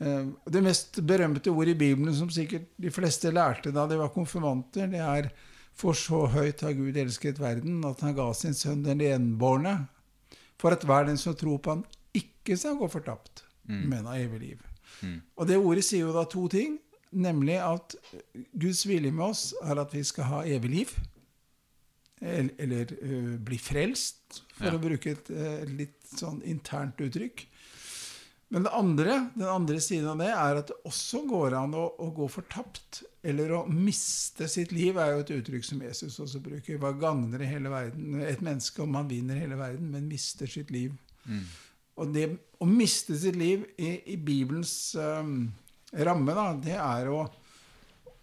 Eh, 0.00 0.26
Det 0.50 0.62
mest 0.64 1.00
berømte 1.06 1.50
ordet 1.52 1.74
i 1.76 1.78
Bibelen 1.82 2.14
som 2.16 2.30
sikkert 2.32 2.68
de 2.80 2.90
fleste 2.90 3.30
lærte 3.32 3.72
da 3.72 3.86
de 3.86 3.98
var 4.00 4.08
konfirmanter, 4.14 4.88
det 4.90 5.00
er 5.04 5.30
For 5.80 5.92
så 5.96 6.26
høyt 6.28 6.60
har 6.66 6.72
Gud 6.76 6.96
elsket 6.98 7.38
verden, 7.40 7.78
at 7.86 8.00
han 8.04 8.14
ga 8.16 8.32
sin 8.34 8.52
sønn 8.52 8.82
den 8.84 9.00
enbårne, 9.00 9.86
for 10.58 10.74
at 10.74 10.82
hver 10.84 11.06
den 11.06 11.16
som 11.16 11.32
tror 11.38 11.58
på 11.62 11.70
han 11.70 11.84
ikke 12.12 12.56
skal 12.58 12.74
gå 12.76 12.88
fortapt, 12.90 13.44
men 13.64 14.04
av 14.06 14.18
evig 14.18 14.40
liv. 14.40 14.58
Mm. 15.00 15.20
Og 15.38 15.46
det 15.48 15.56
ordet 15.56 15.84
sier 15.86 16.02
jo 16.08 16.12
da 16.12 16.24
to 16.28 16.48
ting, 16.52 16.74
nemlig 17.12 17.56
at 17.62 17.94
Guds 18.58 18.82
vilje 18.86 19.12
med 19.14 19.24
oss 19.30 19.54
er 19.62 19.78
at 19.80 19.94
vi 19.94 20.02
skal 20.04 20.24
ha 20.24 20.42
evig 20.44 20.70
liv, 20.74 20.92
eller, 22.20 22.50
eller 22.58 22.92
uh, 23.00 23.36
bli 23.40 23.56
frelst, 23.58 24.42
for 24.58 24.66
Ja. 24.66 24.74
å 24.76 24.82
bruke 24.82 25.14
et 25.14 25.30
uh, 25.30 25.64
litt 25.70 26.02
sånn 26.18 26.42
internt 26.44 27.00
uttrykk. 27.00 27.46
Men 28.50 28.64
det 28.66 28.72
andre, 28.74 29.16
den 29.38 29.46
andre 29.46 29.78
siden 29.82 30.08
av 30.10 30.18
det 30.18 30.30
er 30.34 30.58
at 30.58 30.70
det 30.72 30.76
også 30.88 31.22
går 31.30 31.54
an 31.54 31.74
å, 31.78 31.84
å 32.02 32.08
gå 32.14 32.26
fortapt. 32.32 33.04
Eller 33.22 33.52
å 33.54 33.60
miste 33.70 34.48
sitt 34.50 34.72
liv, 34.74 34.98
er 34.98 35.12
jo 35.14 35.22
et 35.22 35.32
uttrykk 35.36 35.66
som 35.68 35.82
Jesus 35.84 36.18
også 36.24 36.40
bruker. 36.42 36.80
Hva 36.82 36.90
gagner 36.98 37.44
hele 37.46 37.70
verden? 37.70 38.18
Et 38.26 38.42
menneske 38.42 38.82
om 38.82 38.98
han 38.98 39.10
vinner 39.10 39.38
hele 39.38 39.58
verden, 39.60 39.92
men 39.94 40.08
mister 40.10 40.50
sitt 40.50 40.72
liv. 40.74 40.96
Og 42.00 42.10
det 42.16 42.26
å 42.58 42.66
miste 42.66 43.14
sitt 43.22 43.38
liv 43.38 43.68
i, 43.78 43.92
i 44.14 44.18
Bibelens 44.18 44.96
um, 44.98 45.46
ramme, 45.94 46.34
da, 46.34 46.48
det 46.66 46.76
er 46.80 47.12
å, 47.12 47.22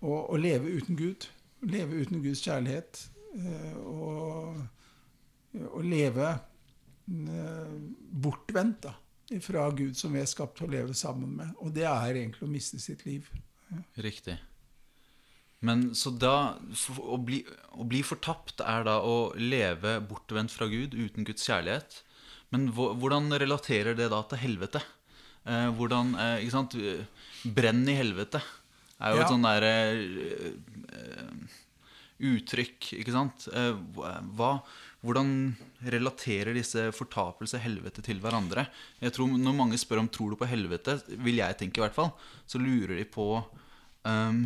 å, 0.01 0.11
å 0.27 0.41
leve 0.41 0.75
uten 0.75 0.99
Gud. 0.99 1.29
Leve 1.71 2.03
uten 2.03 2.19
Guds 2.25 2.43
kjærlighet. 2.43 3.05
og, 3.87 4.59
og 5.71 5.83
leve 5.85 6.35
uh, 6.35 7.75
bortvendt 8.27 8.87
da, 8.89 8.97
fra 9.43 9.65
Gud 9.75 9.97
som 9.99 10.13
vi 10.15 10.21
er 10.21 10.29
skapt 10.29 10.57
til 10.59 10.67
å 10.69 10.71
leve 10.71 10.93
sammen 10.97 11.33
med. 11.39 11.55
Og 11.63 11.73
det 11.75 11.83
er 11.89 12.15
egentlig 12.21 12.45
å 12.47 12.51
miste 12.51 12.79
sitt 12.79 13.03
liv. 13.07 13.27
Riktig. 13.99 14.37
Men 15.65 15.87
så 15.97 16.11
da 16.13 16.55
å, 17.01 17.17
bli, 17.17 17.41
å 17.73 17.83
bli 17.89 18.03
fortapt 18.05 18.61
er 18.61 18.85
da 18.87 18.99
å 19.01 19.33
leve 19.35 19.97
bortvendt 20.05 20.53
fra 20.53 20.67
Gud 20.69 20.93
uten 20.93 21.25
Guds 21.27 21.47
kjærlighet. 21.49 22.03
Men 22.53 22.69
hvordan 22.71 23.33
relaterer 23.41 23.97
det 23.97 24.11
da 24.13 24.21
til 24.29 24.39
helvete? 24.43 24.79
Eh, 25.47 25.67
hvordan 25.75 26.13
eh, 26.15 26.43
Ikke 26.45 26.53
sant? 26.53 26.77
Brenn 27.57 27.83
i 27.89 27.97
helvete 27.97 28.39
er 28.99 29.13
jo 29.13 29.19
Ja. 29.19 29.25
et 29.25 29.33
sånn 29.33 29.45
derre 29.45 29.73
eh, 29.97 31.57
uttrykk, 32.31 32.93
ikke 33.01 33.13
sant? 33.13 33.47
Eh, 33.53 33.73
hva, 34.37 34.53
hvordan 35.07 35.29
relaterer 35.87 36.57
disse 36.57 36.87
fortapelse 36.95 37.57
og 37.57 37.63
helvete 37.63 38.03
til 38.05 38.19
hverandre? 38.23 38.67
Jeg 39.01 39.15
tror 39.15 39.31
Når 39.31 39.55
mange 39.55 39.79
spør 39.79 40.03
om 40.03 40.09
tror 40.11 40.33
du 40.33 40.39
på 40.39 40.49
helvete, 40.49 40.99
vil 41.23 41.39
jeg 41.39 41.57
tenke 41.59 41.79
i 41.79 41.85
hvert 41.85 41.95
fall, 41.95 42.11
så 42.45 42.59
lurer 42.59 42.97
de 42.99 43.05
på 43.07 43.29
eh, 44.07 44.41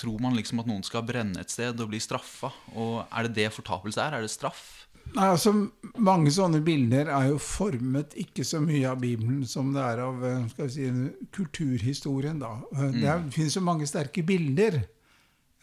tror 0.00 0.22
man 0.24 0.36
liksom 0.38 0.62
at 0.62 0.70
noen 0.70 0.84
skal 0.86 1.04
brenne 1.04 1.42
et 1.42 1.52
sted 1.52 1.80
og 1.80 1.90
bli 1.92 2.00
straffa. 2.00 2.52
Og 2.72 3.02
er 3.10 3.28
det 3.28 3.36
det 3.42 3.50
fortapelse 3.52 4.00
er? 4.00 4.16
Er 4.16 4.24
det 4.24 4.32
straff? 4.32 4.86
Nei, 5.12 5.26
altså, 5.34 5.50
Mange 5.98 6.30
sånne 6.32 6.60
bilder 6.64 7.10
er 7.10 7.32
jo 7.32 7.38
formet 7.42 8.14
ikke 8.22 8.44
så 8.46 8.60
mye 8.62 8.86
av 8.88 9.00
Bibelen 9.02 9.42
som 9.48 9.72
det 9.74 9.82
er 9.82 10.02
av 10.04 10.22
eh, 10.24 10.46
skal 10.54 10.70
vi 10.70 10.74
si, 10.76 10.88
kulturhistorien. 11.34 12.38
da. 12.40 12.54
Eh, 12.72 12.90
Det, 12.94 13.02
det 13.26 13.34
finnes 13.36 13.58
jo 13.58 13.64
mange 13.66 13.88
sterke 13.90 14.24
bilder 14.24 14.82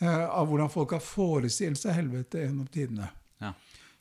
av 0.07 0.47
hvordan 0.47 0.71
folk 0.71 0.93
har 0.95 1.03
forestilt 1.03 1.81
seg 1.81 1.97
helvete 1.97 2.45
gjennom 2.45 2.67
tidene. 2.71 3.09
Ja. 3.43 3.53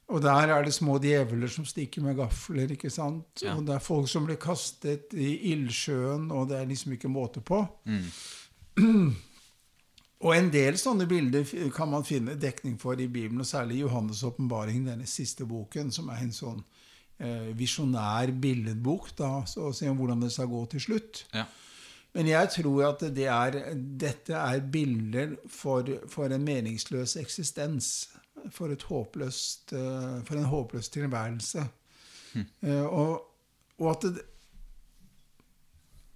Og 0.09 0.23
der 0.25 0.55
er 0.55 0.65
det 0.65 0.73
små 0.73 0.97
djevler 1.03 1.51
som 1.53 1.67
stikker 1.69 2.05
med 2.07 2.17
gafler, 2.17 2.71
ikke 2.73 2.91
sant? 2.93 3.43
Ja. 3.45 3.57
Og 3.59 3.67
det 3.69 3.75
er 3.77 3.85
folk 3.85 4.09
som 4.09 4.25
blir 4.29 4.39
kastet 4.41 5.13
i 5.13 5.35
ildsjøen, 5.53 6.31
og 6.33 6.49
det 6.49 6.63
er 6.63 6.71
liksom 6.71 6.95
ikke 6.97 7.11
måte 7.13 7.45
på. 7.45 7.65
Og 10.19 10.33
en 10.35 10.49
del 10.51 10.75
sånne 10.81 11.05
bilder 11.07 11.45
kan 11.71 11.93
man 11.93 12.07
finne 12.07 12.35
dekning 12.41 12.75
for 12.81 12.99
i 12.99 13.07
Bibelen, 13.07 13.39
og 13.45 13.47
særlig 13.47 13.85
Johannes' 13.85 14.25
åpenbaring, 14.27 14.81
denne 14.89 15.07
siste 15.07 15.47
boken, 15.47 15.93
som 15.95 16.09
er 16.11 16.25
en 16.25 16.33
sånn 16.35 16.59
eh, 17.23 17.53
visjonær 17.55 18.33
billedbok, 18.43 19.13
da, 19.21 19.31
så 19.47 19.69
å 19.69 19.77
si 19.77 19.87
om 19.87 20.01
hvordan 20.01 20.25
det 20.25 20.33
skal 20.35 20.51
gå 20.51 20.65
til 20.73 20.83
slutt. 20.89 21.23
Ja. 21.37 21.45
Men 22.17 22.31
jeg 22.31 22.49
tror 22.57 22.85
at 22.89 23.03
det 23.15 23.27
er, 23.31 23.59
dette 23.77 24.35
er 24.35 24.65
bilder 24.73 25.37
for, 25.51 25.87
for 26.09 26.33
en 26.33 26.45
meningsløs 26.45 27.17
eksistens. 27.21 28.09
For, 28.55 28.71
et 28.73 28.83
håpløst, 28.87 29.73
eh, 29.75 30.25
for 30.25 30.39
en 30.39 30.49
håpløs 30.49 30.89
tilværelse. 30.95 31.67
Eh, 32.39 32.85
og, 32.85 33.25
og 33.79 33.91
at 33.91 34.05
det, 34.15 34.25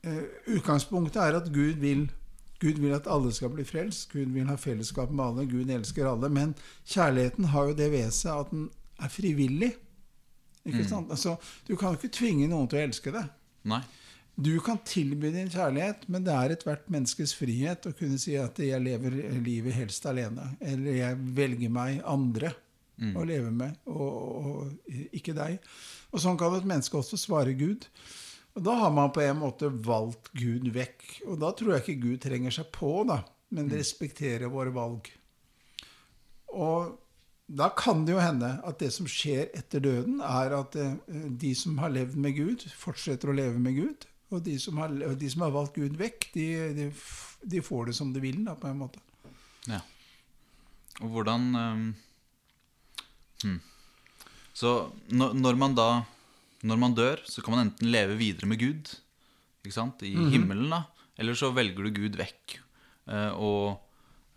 eh, 0.07 0.55
utgangspunktet 0.55 1.19
er 1.23 1.39
at 1.41 1.49
Gud 1.53 1.81
vil, 1.83 2.05
Gud 2.61 2.79
vil 2.79 2.95
at 2.95 3.09
alle 3.11 3.33
skal 3.35 3.51
bli 3.51 3.65
frelst. 3.67 4.13
Gud 4.13 4.31
vil 4.35 4.47
ha 4.47 4.55
fellesskap 4.55 5.11
med 5.11 5.25
alle. 5.25 5.49
Gud 5.51 5.71
elsker 5.71 6.09
alle. 6.09 6.31
Men 6.31 6.55
kjærligheten 6.87 7.51
har 7.51 7.73
jo 7.73 7.79
det 7.79 7.91
ved 7.93 8.11
seg 8.15 8.45
at 8.45 8.55
den 8.55 8.69
er 9.03 9.11
frivillig. 9.11 9.73
Ikke 10.65 10.85
sant? 10.87 11.11
Altså, 11.11 11.37
du 11.69 11.75
kan 11.77 11.91
jo 11.91 11.99
ikke 11.99 12.17
tvinge 12.17 12.47
noen 12.49 12.69
til 12.71 12.79
å 12.79 12.87
elske 12.87 13.13
deg. 13.15 13.31
Nei. 13.67 13.83
Du 14.35 14.55
kan 14.65 14.79
tilby 14.89 15.29
din 15.35 15.51
kjærlighet, 15.53 16.07
men 16.09 16.25
det 16.25 16.33
er 16.33 16.55
ethvert 16.55 16.87
menneskes 16.93 17.35
frihet 17.37 17.85
å 17.87 17.93
kunne 17.93 18.19
si 18.19 18.37
at 18.41 18.57
'jeg 18.59 18.81
lever 18.81 19.11
livet 19.45 19.73
helst 19.77 20.07
alene', 20.07 20.57
eller 20.61 20.93
'jeg 20.93 21.19
velger 21.37 21.71
meg 21.71 22.03
andre 22.05 22.55
å 23.17 23.25
leve 23.25 23.51
med, 23.51 23.77
og, 23.87 24.47
og 24.47 24.73
ikke 25.13 25.35
deg'. 25.35 25.59
Og 26.13 26.21
sånn 26.21 26.39
kan 26.39 26.55
et 26.55 26.65
menneske 26.65 26.97
også 26.97 27.17
svare 27.17 27.53
Gud. 27.53 27.87
Og 28.55 28.65
da 28.65 28.75
har 28.83 28.91
man 28.93 29.13
på 29.13 29.23
en 29.25 29.41
måte 29.41 29.69
valgt 29.69 30.33
Gud 30.37 30.69
vekk. 30.75 31.23
Og 31.27 31.41
da 31.41 31.53
tror 31.57 31.73
jeg 31.73 31.83
ikke 31.83 32.03
Gud 32.03 32.21
trenger 32.21 32.51
seg 32.51 32.69
på, 32.73 33.05
da, 33.09 33.23
men 33.51 33.71
respekterer 33.73 34.53
våre 34.53 34.73
valg. 34.75 35.09
Og 36.53 36.99
da 37.49 37.69
kan 37.77 38.05
det 38.05 38.15
jo 38.15 38.21
hende 38.23 38.55
at 38.65 38.79
det 38.81 38.93
som 38.95 39.09
skjer 39.09 39.51
etter 39.57 39.83
døden, 39.85 40.21
er 40.25 40.55
at 40.57 40.77
eh, 40.77 40.95
de 41.09 41.53
som 41.59 41.81
har 41.83 41.93
levd 41.93 42.17
med 42.21 42.37
Gud, 42.37 42.65
fortsetter 42.77 43.33
å 43.33 43.37
leve 43.37 43.61
med 43.61 43.77
Gud. 43.77 44.07
Og 44.33 44.41
de 44.45 44.55
som 44.61 44.79
har, 44.81 44.93
de 44.93 45.29
som 45.31 45.45
har 45.45 45.53
valgt 45.55 45.77
Gud 45.77 45.97
vekk, 46.01 46.31
de, 46.35 46.47
de, 46.77 46.87
de 47.55 47.61
får 47.65 47.91
det 47.91 47.97
som 47.99 48.13
de 48.15 48.23
vil, 48.23 48.41
da, 48.47 48.57
på 48.59 48.71
en 48.71 48.81
måte. 48.81 49.03
Ja. 49.69 49.83
Og 51.03 51.13
hvordan 51.15 51.47
um, 51.57 51.85
hmm. 53.45 53.61
Så 54.57 54.73
når, 55.09 55.33
når 55.39 55.57
man 55.57 55.77
da 55.77 55.87
Når 56.63 56.79
man 56.79 56.93
dør, 56.95 57.23
så 57.27 57.43
kan 57.43 57.57
man 57.57 57.65
enten 57.67 57.89
leve 57.91 58.15
videre 58.15 58.47
med 58.47 58.61
Gud 58.61 58.91
ikke 59.63 59.75
sant? 59.75 60.03
i 60.07 60.13
himmelen, 60.15 60.71
da, 60.71 60.85
eller 61.19 61.35
så 61.39 61.51
velger 61.55 61.87
du 61.87 61.91
Gud 61.95 62.19
vekk. 62.19 62.57
Uh, 63.07 63.33
og 63.35 63.65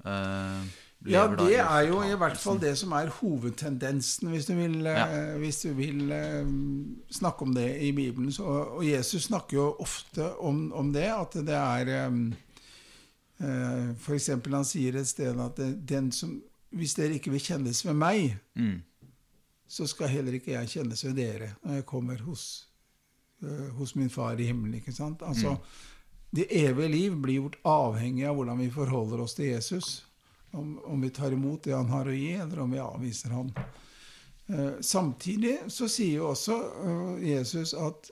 eh, 0.06 0.66
Ja, 1.06 1.28
det 1.28 1.60
er 1.60 1.82
jo 1.88 2.00
i 2.02 2.16
hvert 2.18 2.38
fall 2.38 2.58
det 2.60 2.72
som 2.78 2.92
er 2.98 3.12
hovedtendensen, 3.20 4.30
hvis 4.32 4.46
du 4.50 4.54
vil, 4.58 4.80
eh, 4.88 4.94
Ja. 4.94 5.38
hvis 5.38 5.62
du 5.62 5.74
vil 5.74 6.12
eh, 6.12 6.46
snakke 7.12 7.42
om 7.46 7.54
det 7.54 7.82
i 7.82 7.92
Bibelen. 7.92 8.32
Så, 8.32 8.44
og 8.44 8.82
Jesus 8.86 9.24
snakker 9.30 9.58
jo 9.58 9.76
ofte 9.80 10.32
om, 10.40 10.72
om 10.74 10.92
det, 10.94 11.04
at 11.14 11.34
det 11.46 11.54
er 11.56 12.08
um, 12.08 12.34
For 14.00 14.16
eksempel 14.16 14.54
han 14.56 14.64
sier 14.66 14.96
et 14.96 15.08
sted 15.08 15.40
at 15.44 15.58
den 15.88 16.12
som, 16.16 16.38
hvis 16.72 16.94
dere 16.96 17.18
ikke 17.18 17.32
vil 17.34 17.40
kjennes 17.44 17.86
ved 17.86 17.94
meg, 17.94 18.38
Mm. 18.56 18.82
så 19.68 19.88
skal 19.88 20.08
heller 20.08 20.34
ikke 20.34 20.52
jeg 20.54 20.68
kjennes 20.70 21.04
ved 21.06 21.16
dere 21.16 21.50
når 21.66 21.74
jeg 21.74 21.86
kommer 21.86 22.18
hos, 22.24 22.68
uh, 23.44 23.70
hos 23.78 23.96
min 23.96 24.10
far 24.10 24.40
i 24.40 24.46
himmelen. 24.48 24.76
ikke 24.80 24.94
sant? 24.96 25.22
Altså, 25.22 25.58
Det 26.36 26.48
evige 26.52 26.88
liv 26.92 27.16
blir 27.22 27.34
gjort 27.42 27.56
avhengig 27.66 28.26
av 28.28 28.36
hvordan 28.36 28.58
vi 28.60 28.70
forholder 28.70 29.22
oss 29.24 29.34
til 29.36 29.46
Jesus. 29.46 30.06
Om, 30.56 30.80
om 30.88 31.02
vi 31.04 31.10
tar 31.10 31.32
imot 31.36 31.64
det 31.68 31.74
han 31.76 31.90
har 31.92 32.08
å 32.08 32.16
gi, 32.16 32.32
eller 32.40 32.60
om 32.64 32.72
vi 32.72 32.80
avviser 32.80 33.34
han. 33.36 33.52
Eh, 34.48 34.74
samtidig 34.82 35.58
så 35.74 35.88
sier 35.90 36.20
jo 36.22 36.30
også 36.32 36.56
eh, 36.86 37.24
Jesus 37.32 37.74
at 37.74 38.12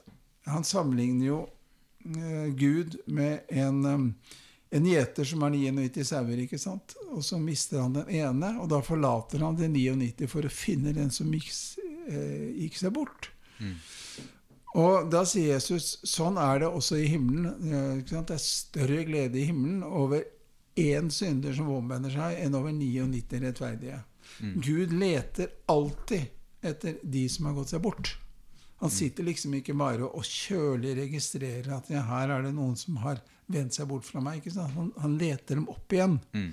han 0.50 0.64
sammenligner 0.66 1.26
jo 1.28 1.38
eh, 2.04 2.48
Gud 2.58 2.98
med 3.06 3.46
en, 3.48 3.78
eh, 3.88 4.34
en 4.76 4.88
gjeter 4.90 5.24
som 5.30 5.44
har 5.46 5.54
99 5.54 6.04
sauer, 6.10 6.42
ikke 6.44 6.58
sant? 6.60 6.96
Og 7.14 7.22
så 7.24 7.38
mister 7.40 7.80
han 7.84 7.94
den 7.96 8.10
ene, 8.18 8.50
og 8.60 8.68
da 8.74 8.82
forlater 8.84 9.44
han 9.46 9.56
den 9.56 9.72
99 9.78 10.26
for 10.28 10.44
å 10.44 10.52
finne 10.52 10.92
den 10.96 11.14
som 11.14 11.30
gikk, 11.32 11.52
eh, 12.10 12.50
gikk 12.64 12.80
seg 12.82 12.92
bort. 12.98 13.30
Og 14.74 15.06
da 15.06 15.20
sier 15.22 15.52
Jesus 15.54 16.00
sånn 16.02 16.34
er 16.42 16.64
det 16.64 16.68
også 16.74 16.98
i 16.98 17.06
himmelen. 17.06 17.46
eh? 17.70 18.00
Det 18.10 18.34
er 18.34 18.42
større 18.42 19.04
glede 19.06 19.38
i 19.38 19.44
himmelen 19.46 19.84
over 19.86 20.24
én 20.74 21.10
synder 21.10 21.54
som 21.54 21.70
omvender 21.70 22.12
seg, 22.14 22.40
enn 22.42 22.56
over 22.58 22.74
99 22.74 23.40
rettferdige. 23.44 24.00
Gud 24.64 24.92
leter 24.92 25.52
alltid 25.70 26.26
etter 26.64 26.98
de 27.02 27.28
som 27.28 27.46
har 27.46 27.56
gått 27.58 27.74
seg 27.74 27.82
bort. 27.84 28.14
Han 28.82 28.90
sitter 28.90 29.24
liksom 29.24 29.54
ikke 29.54 29.76
bare 29.78 30.04
og 30.04 30.24
kjølig 30.26 30.96
registrerer 30.98 31.70
at 31.76 31.90
ja, 31.92 32.02
her 32.04 32.32
er 32.34 32.42
det 32.44 32.54
noen 32.56 32.74
som 32.76 32.98
har 33.04 33.20
vendt 33.46 33.76
seg 33.76 33.88
bort 33.88 34.04
fra 34.08 34.20
meg. 34.24 34.44
Han, 34.56 34.90
han 35.00 35.14
leter 35.20 35.60
dem 35.60 35.68
opp 35.72 35.94
igjen. 35.94 36.18
Mm. 36.34 36.50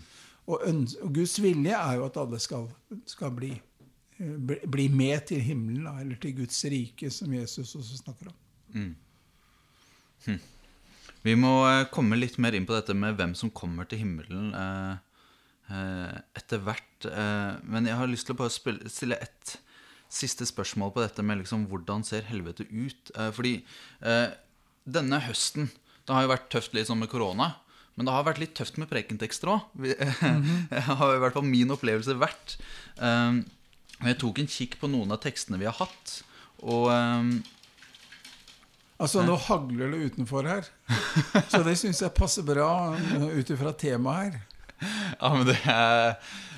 Og, 0.51 0.63
og 0.67 1.11
Guds 1.15 1.35
vilje 1.41 1.75
er 1.75 1.97
jo 1.97 2.05
at 2.07 2.19
alle 2.21 2.39
skal, 2.43 2.69
skal 3.09 3.33
bli, 3.35 3.51
eh, 4.19 4.37
bli, 4.37 4.59
bli 4.63 4.87
med 4.93 5.27
til 5.31 5.43
himmelen, 5.43 5.87
eller 5.91 6.19
til 6.21 6.37
Guds 6.41 6.61
rike, 6.71 7.11
som 7.13 7.33
Jesus 7.35 7.75
også 7.79 8.01
snakker 8.03 8.31
om. 8.31 8.39
Vi 11.25 11.35
må 11.37 11.53
eh, 11.69 11.87
komme 11.93 12.17
litt 12.17 12.39
mer 12.41 12.55
inn 12.57 12.65
på 12.65 12.73
dette 12.73 12.95
med 12.97 13.17
hvem 13.19 13.35
som 13.37 13.51
kommer 13.53 13.85
til 13.89 14.01
himmelen 14.01 14.53
eh, 14.57 14.93
eh, 15.69 16.15
etter 16.39 16.63
hvert. 16.65 17.05
Eh, 17.05 17.59
men 17.61 17.89
jeg 17.89 17.97
har 17.99 18.09
lyst 18.09 18.29
til 18.29 18.37
å 18.37 18.41
bare 18.41 18.53
spille, 18.53 18.89
stille 18.89 19.19
ett 19.21 19.57
siste 20.11 20.47
spørsmål 20.49 20.95
på 20.95 21.03
dette 21.03 21.23
med 21.23 21.43
liksom, 21.43 21.67
hvordan 21.71 22.03
ser 22.03 22.25
helvete 22.27 22.65
ut? 22.67 23.13
Fordi 23.37 23.61
eh, 24.03 24.33
denne 24.83 25.21
høsten 25.23 25.69
Det 26.03 26.15
har 26.17 26.25
jo 26.25 26.31
vært 26.33 26.49
tøft 26.51 26.73
litt 26.75 26.89
sånn 26.89 26.99
med 26.99 27.11
korona. 27.11 27.53
Men 27.95 28.07
det 28.07 28.15
har 28.15 28.25
vært 28.25 28.41
litt 28.41 28.55
tøft 28.57 28.79
med 28.81 28.89
prekentekster 28.89 29.51
òg. 29.53 29.67
Det 29.77 30.81
har 30.87 31.13
i 31.13 31.21
hvert 31.21 31.35
fall 31.37 31.45
min 31.45 31.71
opplevelse 31.71 32.15
vært. 32.17 32.55
Jeg 32.97 34.17
tok 34.19 34.41
en 34.41 34.49
kikk 34.49 34.79
på 34.81 34.89
noen 34.89 35.13
av 35.13 35.21
tekstene 35.23 35.59
vi 35.61 35.69
har 35.69 35.77
hatt. 35.77 36.15
Og 36.65 36.89
Altså, 39.01 39.23
nå 39.25 39.33
hagler 39.47 39.91
det 39.95 40.11
utenfor 40.11 40.45
her. 40.45 40.67
Så 41.49 41.63
det 41.65 41.73
syns 41.81 42.01
jeg 42.03 42.13
passer 42.13 42.45
bra 42.45 42.93
ut 43.33 43.49
ifra 43.55 43.73
temaet 43.73 44.35
her. 44.35 44.47
Ja, 44.81 45.29
men 45.35 45.43
det, 45.45 45.55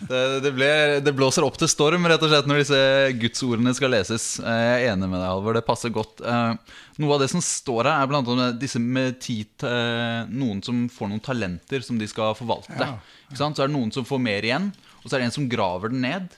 det, 0.07 0.19
det, 0.45 0.51
ble, 0.55 0.67
det 1.03 1.11
blåser 1.15 1.43
opp 1.43 1.57
til 1.59 1.67
storm 1.67 2.05
rett 2.07 2.21
og 2.23 2.29
slett 2.31 2.47
når 2.47 2.61
disse 2.61 2.77
gudsordene 3.19 3.73
skal 3.75 3.91
leses. 3.91 4.27
Eh, 4.39 4.61
Jeg 4.63 4.85
er 4.85 4.93
enig 4.93 5.09
med 5.11 5.19
deg, 5.19 5.25
Halvor. 5.27 5.57
Det 5.57 5.65
passer 5.67 5.91
godt. 5.91 6.23
Eh, 6.23 6.77
Noe 7.03 7.15
av 7.17 7.23
det 7.23 7.27
som 7.33 7.43
står 7.43 7.89
her, 7.89 7.97
er 8.05 8.11
blant 8.11 8.31
annet 8.31 8.61
disse 8.61 8.79
med 8.79 9.19
tid 9.23 9.65
eh, 9.67 10.23
noen 10.31 10.61
som 10.63 10.85
får 10.93 11.11
noen 11.11 11.23
talenter 11.25 11.83
som 11.83 11.99
de 11.99 12.07
skal 12.07 12.31
forvalte. 12.39 12.71
Ja. 12.79 12.93
Ikke 13.27 13.41
sant? 13.41 13.59
Så 13.59 13.65
er 13.65 13.71
det 13.71 13.75
noen 13.75 13.91
som 13.95 14.07
får 14.07 14.23
mer 14.23 14.47
igjen, 14.47 14.71
og 15.01 15.09
så 15.09 15.17
er 15.17 15.23
det 15.25 15.27
en 15.31 15.37
som 15.41 15.49
graver 15.51 15.91
den 15.91 16.03
ned. 16.07 16.31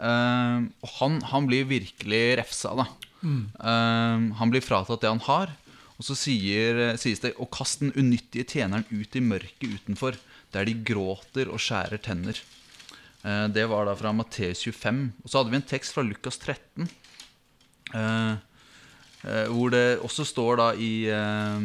Og 0.00 0.92
han, 0.96 1.18
han 1.28 1.46
blir 1.46 1.66
virkelig 1.68 2.20
refsa, 2.40 2.72
da. 2.78 2.86
Eh, 3.24 4.22
han 4.40 4.52
blir 4.52 4.64
fratatt 4.64 5.02
det 5.02 5.12
han 5.12 5.22
har. 5.26 5.52
Og 6.00 6.06
så 6.06 6.16
sier, 6.16 6.80
sies 6.96 7.20
det 7.20 7.34
å 7.36 7.48
kaste 7.52 7.84
den 7.84 7.92
unyttige 7.92 8.46
tjeneren 8.48 8.86
ut 8.88 9.16
i 9.16 9.20
mørket 9.20 9.74
utenfor, 9.76 10.16
der 10.54 10.64
de 10.64 10.78
gråter 10.80 11.50
og 11.52 11.60
skjærer 11.60 12.00
tenner. 12.00 12.40
Uh, 13.20 13.44
det 13.52 13.66
var 13.68 13.84
da 13.84 13.92
fra 14.00 14.14
Matteus 14.16 14.62
25. 14.64 15.02
Og 15.20 15.28
så 15.28 15.42
hadde 15.42 15.52
vi 15.52 15.58
en 15.58 15.66
tekst 15.74 15.92
fra 15.92 16.06
Lukas 16.06 16.40
13. 16.40 16.88
Uh, 17.92 18.40
Uh, 19.20 19.50
hvor 19.52 19.68
det 19.68 19.98
også 20.00 20.24
står 20.24 20.54
da 20.56 20.66
i 20.80 21.04
uh, 21.12 21.60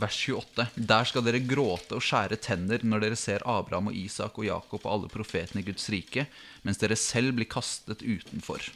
vers 0.00 0.16
28 0.24 0.64
Der 0.88 1.04
skal 1.04 1.24
dere 1.26 1.42
gråte 1.44 1.98
og 1.98 2.00
skjære 2.00 2.38
tenner 2.40 2.80
når 2.80 3.02
dere 3.04 3.18
ser 3.20 3.44
Abraham 3.44 3.90
og 3.90 3.98
Isak 4.00 4.38
og 4.40 4.46
Jakob 4.48 4.86
og 4.86 4.88
alle 4.88 5.10
profetene 5.12 5.60
i 5.60 5.66
Guds 5.66 5.84
rike, 5.92 6.24
mens 6.64 6.80
dere 6.80 6.96
selv 6.96 7.36
blir 7.36 7.50
kastet 7.52 8.00
utenfor. 8.00 8.70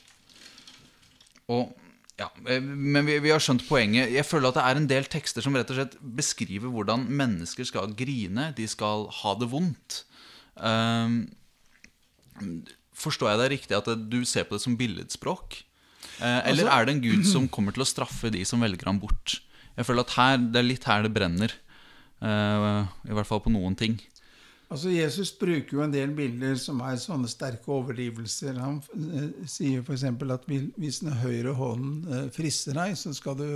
Og 1.48 1.72
Ja, 2.18 2.28
eh, 2.50 2.60
Men 2.62 3.06
vi, 3.06 3.18
vi 3.22 3.30
har 3.30 3.42
skjønt 3.42 3.64
poenget. 3.68 4.10
Jeg 4.10 4.26
føler 4.26 4.50
at 4.50 4.58
det 4.58 4.64
er 4.66 4.80
en 4.80 4.88
del 4.90 5.06
tekster 5.10 5.44
som 5.44 5.54
rett 5.56 5.70
og 5.70 5.78
slett 5.78 5.96
beskriver 6.18 6.72
hvordan 6.74 7.06
mennesker 7.06 7.68
skal 7.68 7.94
grine. 7.98 8.50
De 8.58 8.66
skal 8.70 9.06
ha 9.22 9.34
det 9.38 9.50
vondt. 9.52 10.02
Um, 10.58 11.28
forstår 12.98 13.30
jeg 13.32 13.40
deg 13.42 13.52
riktig 13.54 13.76
at 13.78 13.90
du 14.10 14.18
ser 14.26 14.48
på 14.48 14.56
det 14.58 14.64
som 14.64 14.74
billedspråk? 14.78 15.60
Eh, 16.18 16.40
eller 16.50 16.66
Altså- 16.66 16.74
er 16.74 16.84
det 16.86 16.94
en 16.96 17.04
gud 17.06 17.24
som 17.26 17.48
kommer 17.54 17.72
til 17.74 17.82
å 17.86 17.88
straffe 17.88 18.30
de 18.34 18.42
som 18.44 18.60
velger 18.60 18.90
ham 18.90 18.98
bort? 18.98 19.38
Jeg 19.78 19.86
føler 19.86 20.02
at 20.02 20.16
her, 20.18 20.36
det 20.42 20.58
er 20.58 20.66
litt 20.66 20.84
her 20.90 21.02
det 21.06 21.14
brenner. 21.14 21.52
Uh, 22.18 22.82
I 23.06 23.14
hvert 23.14 23.28
fall 23.28 23.38
på 23.44 23.52
noen 23.54 23.76
ting. 23.78 24.00
Altså 24.68 24.90
Jesus 24.92 25.30
bruker 25.40 25.78
jo 25.78 25.80
en 25.80 25.92
del 25.92 26.10
bilder 26.16 26.58
som 26.60 26.82
er 26.84 26.98
sånne 27.00 27.28
sterke 27.30 27.70
overdrivelser. 27.72 28.58
Han 28.60 28.82
eh, 29.16 29.46
sier 29.48 29.80
f.eks. 29.80 30.04
at 30.04 30.44
hvis 30.48 31.00
den 31.04 31.14
høyre 31.22 31.54
hånden 31.56 32.02
eh, 32.04 32.26
frister 32.34 32.76
deg, 32.76 32.92
så 33.00 33.14
skal 33.16 33.38
du 33.38 33.46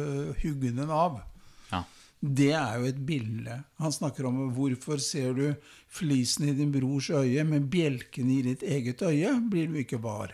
hugge 0.40 0.70
den 0.70 0.88
av. 0.88 1.18
Ja. 1.68 1.82
Det 2.16 2.52
er 2.56 2.78
jo 2.80 2.88
et 2.88 3.02
bilde. 3.04 3.58
Han 3.82 3.92
snakker 3.92 4.30
om 4.30 4.40
hvorfor 4.56 5.02
ser 5.04 5.36
du 5.36 5.44
flisen 5.92 6.48
i 6.48 6.56
din 6.56 6.72
brors 6.72 7.10
øye, 7.12 7.44
men 7.44 7.68
bjelken 7.68 8.32
i 8.32 8.40
ditt 8.48 8.64
eget 8.64 9.04
øye 9.04 9.34
blir 9.52 9.68
du 9.68 9.76
ikke 9.82 10.00
var. 10.00 10.32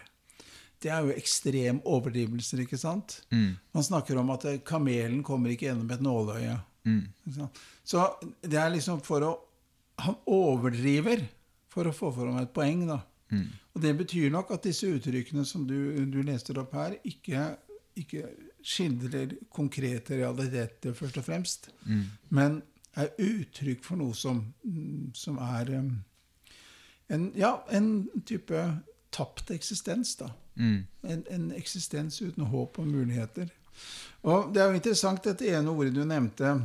Det 0.78 0.92
er 0.94 1.02
jo 1.02 1.18
ekstrem 1.18 1.82
overdrivelser, 1.90 2.62
ikke 2.62 2.78
sant? 2.78 3.18
Han 3.74 3.82
snakker 3.82 4.22
om 4.22 4.30
at 4.30 4.46
eh, 4.46 4.62
kamelen 4.62 5.24
kommer 5.26 5.50
ikke 5.50 5.72
gjennom 5.72 5.90
et 5.90 6.06
nåløye. 6.06 6.54
Mm. 6.86 7.02
Så 7.82 8.06
det 8.46 8.62
er 8.62 8.70
liksom 8.72 9.02
for 9.02 9.26
å 9.26 9.34
Han 10.04 10.18
overdriver 10.30 11.24
for 11.72 11.88
å 11.88 11.94
få 11.94 12.10
fram 12.14 12.38
et 12.40 12.52
poeng, 12.54 12.86
da. 12.88 13.00
Og 13.74 13.82
det 13.82 13.92
betyr 13.98 14.30
nok 14.32 14.50
at 14.54 14.66
disse 14.66 14.88
uttrykkene 14.88 15.44
som 15.46 15.66
du, 15.68 15.76
du 16.10 16.20
leste 16.26 16.54
opp 16.58 16.72
her, 16.78 16.96
ikke, 17.06 17.44
ikke 17.98 18.30
skildrer 18.64 19.36
konkrete 19.54 20.18
realiteter, 20.18 20.96
først 20.96 21.20
og 21.20 21.26
fremst, 21.26 21.70
men 22.34 22.60
er 22.98 23.12
uttrykk 23.22 23.84
for 23.84 24.00
noe 24.00 24.16
som, 24.16 24.40
mm, 24.64 25.10
som 25.14 25.38
er 25.44 25.70
um, 25.78 25.90
en, 27.14 27.28
ja, 27.38 27.52
en 27.70 28.08
type 28.26 28.64
tapt 29.14 29.52
eksistens, 29.54 30.16
da. 30.18 30.32
Mm. 30.58 30.80
En, 31.02 31.22
en 31.30 31.46
eksistens 31.54 32.18
uten 32.22 32.48
håp 32.50 32.80
og 32.82 32.88
muligheter. 32.90 33.52
Og 34.26 34.50
det 34.54 34.62
er 34.62 34.72
jo 34.72 34.80
interessant 34.80 35.22
dette 35.24 35.46
ene 35.46 35.70
ordet 35.70 35.94
du 35.94 36.02
nevnte, 36.02 36.56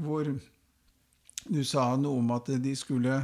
hvor 0.00 0.30
du 1.48 1.62
sa 1.64 1.92
noe 1.96 2.18
om 2.18 2.30
at 2.34 2.50
de 2.62 2.74
skulle 2.78 3.20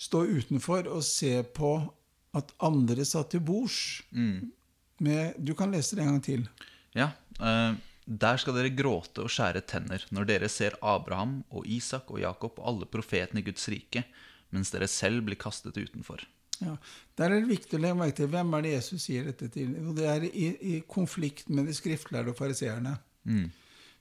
stå 0.00 0.24
utenfor 0.26 0.88
og 0.90 1.04
se 1.06 1.36
på 1.54 1.76
at 2.34 2.50
andre 2.66 3.04
satt 3.06 3.30
til 3.34 3.44
bords. 3.44 4.02
Mm. 4.10 4.52
du 5.38 5.54
kan 5.54 5.70
lese 5.70 5.96
det 5.96 6.02
en 6.02 6.14
gang 6.14 6.24
til. 6.24 6.48
Ja, 6.94 7.12
Uh, 7.42 7.74
Der 8.04 8.36
skal 8.36 8.52
dere 8.58 8.68
gråte 8.76 9.24
og 9.24 9.32
skjære 9.32 9.62
tenner 9.64 10.02
når 10.12 10.26
dere 10.28 10.48
ser 10.52 10.76
Abraham 10.84 11.38
og 11.48 11.64
Isak 11.64 12.10
og 12.12 12.20
Jakob 12.20 12.58
og 12.60 12.66
alle 12.68 12.88
profetene 12.90 13.40
i 13.40 13.46
Guds 13.46 13.64
rike, 13.72 14.04
mens 14.52 14.72
dere 14.74 14.88
selv 14.92 15.24
blir 15.24 15.40
kastet 15.40 15.78
utenfor. 15.80 16.20
Ja. 16.60 16.76
Der 17.16 17.32
er 17.32 17.40
det 17.40 17.48
viktig 17.48 17.78
å 17.78 17.80
legge 17.80 17.96
merke 17.98 18.18
til 18.18 18.28
hvem 18.30 18.52
er 18.54 18.66
det 18.66 18.74
Jesus 18.74 19.06
sier 19.08 19.24
dette 19.24 19.48
til. 19.48 19.72
Og 19.88 19.96
det 19.96 20.04
er 20.06 20.26
i, 20.28 20.50
i 20.52 20.74
konflikt 20.86 21.48
med 21.48 21.66
de 21.66 21.74
skriftlærde 21.74 22.34
og 22.34 22.38
fariseerne. 22.38 22.92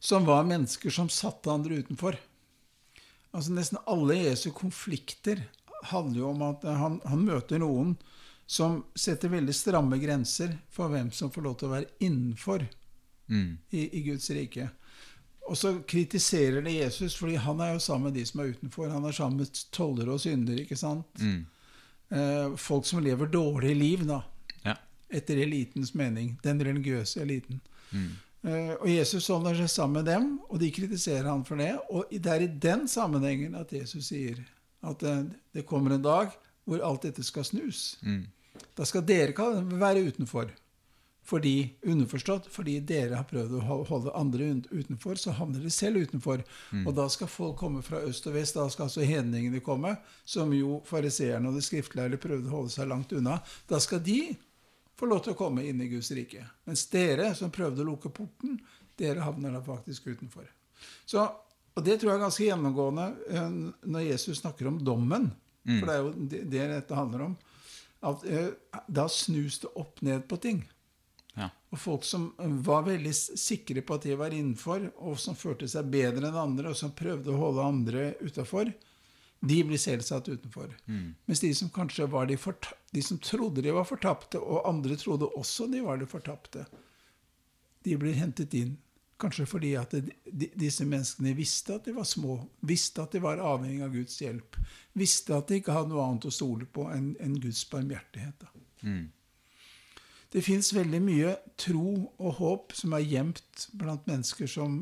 Som 0.03 0.27
var 0.27 0.43
mennesker 0.51 0.91
som 0.93 1.07
satte 1.07 1.50
andre 1.50 1.79
utenfor. 1.79 2.19
Altså 3.33 3.53
Nesten 3.55 3.81
alle 3.89 4.19
Jesu 4.21 4.51
konflikter 4.55 5.41
handler 5.89 6.19
jo 6.19 6.29
om 6.29 6.43
at 6.47 6.63
han, 6.63 6.99
han 7.09 7.25
møter 7.25 7.59
noen 7.59 7.95
som 8.45 8.83
setter 8.95 9.31
veldig 9.33 9.55
stramme 9.55 9.97
grenser 9.99 10.53
for 10.71 10.91
hvem 10.91 11.09
som 11.15 11.31
får 11.33 11.45
lov 11.45 11.57
til 11.59 11.69
å 11.69 11.73
være 11.73 11.89
innenfor 12.05 12.65
i, 13.73 13.81
i 13.97 14.03
Guds 14.05 14.29
rike. 14.35 14.67
Og 15.49 15.57
så 15.59 15.73
kritiserer 15.89 16.61
det 16.63 16.75
Jesus, 16.77 17.15
fordi 17.19 17.35
han 17.41 17.59
er 17.63 17.73
jo 17.73 17.81
sammen 17.83 18.11
med 18.11 18.19
de 18.19 18.25
som 18.27 18.39
er 18.43 18.53
utenfor. 18.53 18.91
Han 18.93 19.07
er 19.09 19.15
sammen 19.15 19.41
med 19.41 19.63
tollere 19.75 20.15
og 20.15 20.21
syndere, 20.23 20.63
ikke 20.63 20.77
sant? 20.79 21.19
Eh, 22.13 22.53
folk 22.59 22.85
som 22.87 23.01
lever 23.03 23.31
dårlige 23.31 23.75
liv, 23.75 24.05
da. 24.07 24.21
Ja. 24.63 24.77
Etter 25.11 25.41
elitens 25.43 25.91
mening. 25.99 26.37
Den 26.43 26.63
religiøse 26.63 27.25
eliten. 27.25 27.59
Eh, 27.91 27.97
og 28.43 28.89
Jesus 28.91 29.29
holder 29.31 29.55
seg 29.55 29.69
sammen 29.71 30.01
med 30.01 30.09
dem, 30.12 30.25
og 30.50 30.59
de 30.59 30.71
kritiserer 30.75 31.29
han 31.29 31.45
for 31.47 31.62
det. 31.62 31.71
Og 31.89 32.09
det 32.12 32.31
er 32.33 32.43
i 32.43 32.51
den 32.67 32.88
sammenhengen 32.91 33.55
at 33.55 33.71
Jesus 33.71 34.09
sier 34.12 34.41
at 34.83 35.03
eh, 35.07 35.23
det 35.55 35.63
kommer 35.69 35.95
en 35.95 36.03
dag 36.03 36.33
hvor 36.67 36.83
alt 36.83 37.07
dette 37.07 37.23
skal 37.23 37.45
snus. 37.47 37.97
Da 38.75 38.86
skal 38.88 39.06
dere 39.08 39.34
være 39.79 40.03
utenfor. 40.10 40.51
Fordi, 41.23 41.69
underforstått, 41.88 42.49
fordi 42.51 42.82
dere 42.84 43.15
har 43.15 43.23
prøvd 43.29 43.53
å 43.56 43.84
holde 43.88 44.12
andre 44.19 44.49
utenfor, 44.75 45.15
så 45.15 45.32
havner 45.38 45.62
dere 45.63 45.71
selv 45.71 46.01
utenfor. 46.03 46.43
Og 46.84 46.91
da 46.97 47.06
skal 47.10 47.32
folk 47.32 47.56
komme 47.62 47.79
fra 47.82 48.01
øst 48.03 48.27
og 48.27 48.36
vest. 48.36 48.58
Da 48.60 48.65
skal 48.69 48.89
altså 48.89 49.06
hedningene 49.08 49.62
komme, 49.63 49.95
som 50.27 50.51
jo 50.51 50.82
fariseerne 50.88 51.47
og 51.47 51.56
de 51.56 51.63
skriftlærde 51.63 52.19
prøvde 52.19 52.51
å 52.51 52.58
holde 52.58 52.73
seg 52.75 52.91
langt 52.91 53.15
unna. 53.15 53.38
Da 53.71 53.79
skal 53.79 54.03
de 54.03 54.36
få 54.99 55.10
lov 55.10 55.23
til 55.25 55.34
å 55.34 55.39
komme 55.39 55.65
inn 55.67 55.82
i 55.82 55.89
Guds 55.91 56.12
rike. 56.15 56.43
Mens 56.69 56.86
dere 56.91 57.32
som 57.38 57.51
prøvde 57.53 57.84
å 57.84 57.88
lukke 57.88 58.12
porten, 58.13 58.60
dere 58.99 59.25
havner 59.25 59.56
da 59.56 59.63
faktisk 59.65 60.12
utenfor. 60.13 60.45
Så, 61.06 61.23
og 61.73 61.86
det 61.86 61.97
tror 61.99 62.13
jeg 62.13 62.19
er 62.19 62.25
ganske 62.27 62.45
gjennomgående 62.45 63.08
eh, 63.29 63.56
når 63.89 64.06
Jesus 64.10 64.43
snakker 64.43 64.69
om 64.69 64.77
dommen. 64.84 65.32
For 65.63 65.88
det 65.88 65.95
er 65.95 66.01
jo 66.03 66.13
det, 66.13 66.43
det 66.51 66.69
dette 66.73 66.97
handler 66.97 67.27
om. 67.29 67.36
At 68.03 68.23
eh, 68.27 68.51
da 68.88 69.08
snus 69.10 69.62
det 69.63 69.71
opp 69.79 70.01
ned 70.06 70.27
på 70.29 70.39
ting. 70.43 70.63
Ja. 71.39 71.47
Og 71.73 71.79
folk 71.82 72.03
som 72.06 72.27
var 72.38 72.84
veldig 72.86 73.13
sikre 73.15 73.82
på 73.82 73.97
at 73.97 74.06
de 74.06 74.17
var 74.19 74.36
innenfor, 74.36 74.91
og 75.01 75.17
som 75.21 75.38
følte 75.39 75.69
seg 75.71 75.89
bedre 75.93 76.27
enn 76.29 76.38
andre, 76.38 76.73
og 76.73 76.77
som 76.77 76.93
prøvde 76.93 77.32
å 77.34 77.39
holde 77.39 77.69
andre 77.69 78.10
utafor, 78.21 78.69
de 79.43 79.63
blir 79.67 79.77
selv 79.82 80.06
satt 80.08 80.29
utenfor. 80.29 80.71
Mens 81.27 81.41
de 81.43 81.49
som 81.56 81.71
kanskje 81.73 82.08
var 82.12 82.29
de, 82.29 82.38
de 82.95 83.01
som 83.03 83.19
trodde 83.19 83.62
de 83.62 83.73
var 83.75 83.88
fortapte, 83.88 84.39
og 84.39 84.69
andre 84.69 84.95
trodde 84.95 85.27
også 85.36 85.67
de 85.71 85.82
var 85.84 85.99
de 85.99 86.08
fortapte, 86.08 86.65
de 87.84 87.97
blir 87.99 88.15
hentet 88.15 88.53
inn. 88.56 88.77
Kanskje 89.19 89.45
fordi 89.47 89.73
at 89.79 89.91
de, 89.91 90.13
de, 90.25 90.47
disse 90.60 90.86
menneskene 90.88 91.36
visste 91.36 91.75
at 91.75 91.86
de 91.86 91.93
var 91.95 92.08
små, 92.08 92.38
visste 92.62 93.03
at 93.03 93.12
de 93.13 93.21
var 93.23 93.41
avhengig 93.43 93.84
av 93.84 93.91
Guds 93.93 94.15
hjelp, 94.23 94.58
visste 94.99 95.36
at 95.36 95.51
de 95.51 95.60
ikke 95.60 95.75
hadde 95.75 95.91
noe 95.91 96.06
annet 96.08 96.27
å 96.27 96.34
stole 96.34 96.65
på 96.65 96.88
enn 96.91 97.13
en 97.23 97.36
Guds 97.43 97.65
barmhjertighet. 97.71 98.39
Da. 98.39 98.49
Det 100.34 100.41
fins 100.41 100.71
veldig 100.73 101.01
mye 101.03 101.36
tro 101.62 101.91
og 102.17 102.39
håp 102.39 102.73
som 102.75 102.95
er 102.97 103.06
gjemt 103.06 103.67
blant 103.79 104.08
mennesker 104.10 104.49
som, 104.49 104.79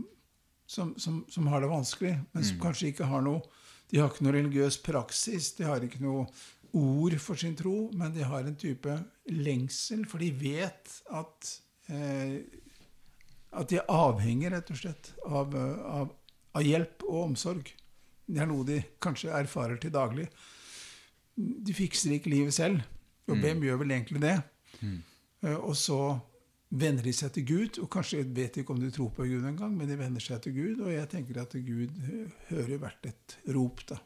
som, 0.66 0.94
som, 1.02 1.26
som 1.30 1.50
har 1.52 1.66
det 1.66 1.74
vanskelig, 1.74 2.14
men 2.32 2.48
som 2.48 2.62
kanskje 2.62 2.94
ikke 2.94 3.10
har 3.10 3.26
noe 3.26 3.42
De 3.92 4.00
har 4.00 4.10
ikke 4.10 4.24
noe 4.26 4.38
religiøs 4.38 4.80
praksis, 4.86 5.52
de 5.58 5.68
har 5.68 5.84
ikke 5.84 6.02
noe 6.04 6.26
ord 6.72 7.18
for 7.20 7.40
sin 7.40 7.58
tro, 7.60 7.90
men 8.00 8.14
de 8.16 8.24
har 8.24 8.48
en 8.48 8.56
type 8.56 8.94
lengsel, 9.28 10.06
for 10.08 10.24
de 10.24 10.32
vet 10.40 10.94
at 11.12 11.50
eh, 11.92 12.40
at 13.52 13.68
de 13.68 13.82
er 13.82 13.92
avhengig, 13.92 14.50
rett 14.54 14.72
og 14.72 14.80
slett, 14.80 15.12
av, 15.28 15.56
eh, 15.58 15.84
av, 16.00 16.12
av 16.56 16.66
hjelp 16.66 17.04
og 17.10 17.20
omsorg. 17.26 17.72
Det 18.32 18.40
er 18.40 18.48
noe 18.48 18.68
de 18.68 18.80
kanskje 19.04 19.34
erfarer 19.36 19.80
til 19.82 19.92
daglig. 19.92 20.30
De 21.36 21.76
fikser 21.76 22.16
ikke 22.16 22.32
livet 22.32 22.56
selv. 22.56 22.84
Og 23.28 23.38
hvem 23.40 23.62
gjør 23.64 23.82
vel 23.84 23.94
egentlig 23.96 24.22
det? 24.24 24.38
Mm. 24.82 24.98
Og 25.62 25.76
så 25.80 25.98
venner 26.72 27.04
de 27.04 27.14
seg 27.16 27.34
til 27.36 27.46
Gud, 27.48 27.80
og 27.84 27.90
kanskje 27.92 28.24
vet 28.24 28.56
de 28.56 28.64
ikke 28.64 28.74
om 28.76 28.80
de 28.80 28.92
tror 28.96 29.12
på 29.16 29.28
Gud 29.28 29.44
engang, 29.48 29.76
men 29.76 29.90
de 29.92 30.00
venner 30.00 30.24
seg 30.24 30.40
til 30.44 30.56
Gud, 30.56 30.84
og 30.86 30.92
jeg 30.94 31.10
tenker 31.12 31.42
at 31.44 31.56
Gud 31.68 31.98
hører 32.48 32.78
hvert 32.80 33.10
et 33.12 33.38
rop 33.52 33.84
da, 33.90 34.00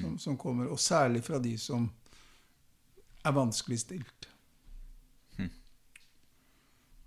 som, 0.00 0.16
som 0.18 0.38
kommer, 0.40 0.70
og 0.72 0.80
særlig 0.82 1.22
fra 1.26 1.38
de 1.42 1.54
som 1.60 1.86
er 3.24 3.36
vanskelig 3.36 3.78
stilt. 3.84 4.30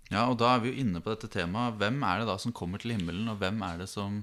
Ja, 0.08 0.24
og 0.30 0.38
da 0.40 0.54
er 0.54 0.62
vi 0.62 0.70
jo 0.72 0.80
inne 0.80 1.02
på 1.04 1.12
dette 1.12 1.28
temaet. 1.32 1.76
Hvem 1.80 2.00
er 2.08 2.22
det 2.22 2.30
da 2.30 2.38
som 2.40 2.54
kommer 2.56 2.80
til 2.80 2.94
himmelen, 2.96 3.28
og 3.28 3.40
hvem 3.42 3.60
er 3.66 3.82
det 3.82 3.90
som 3.92 4.22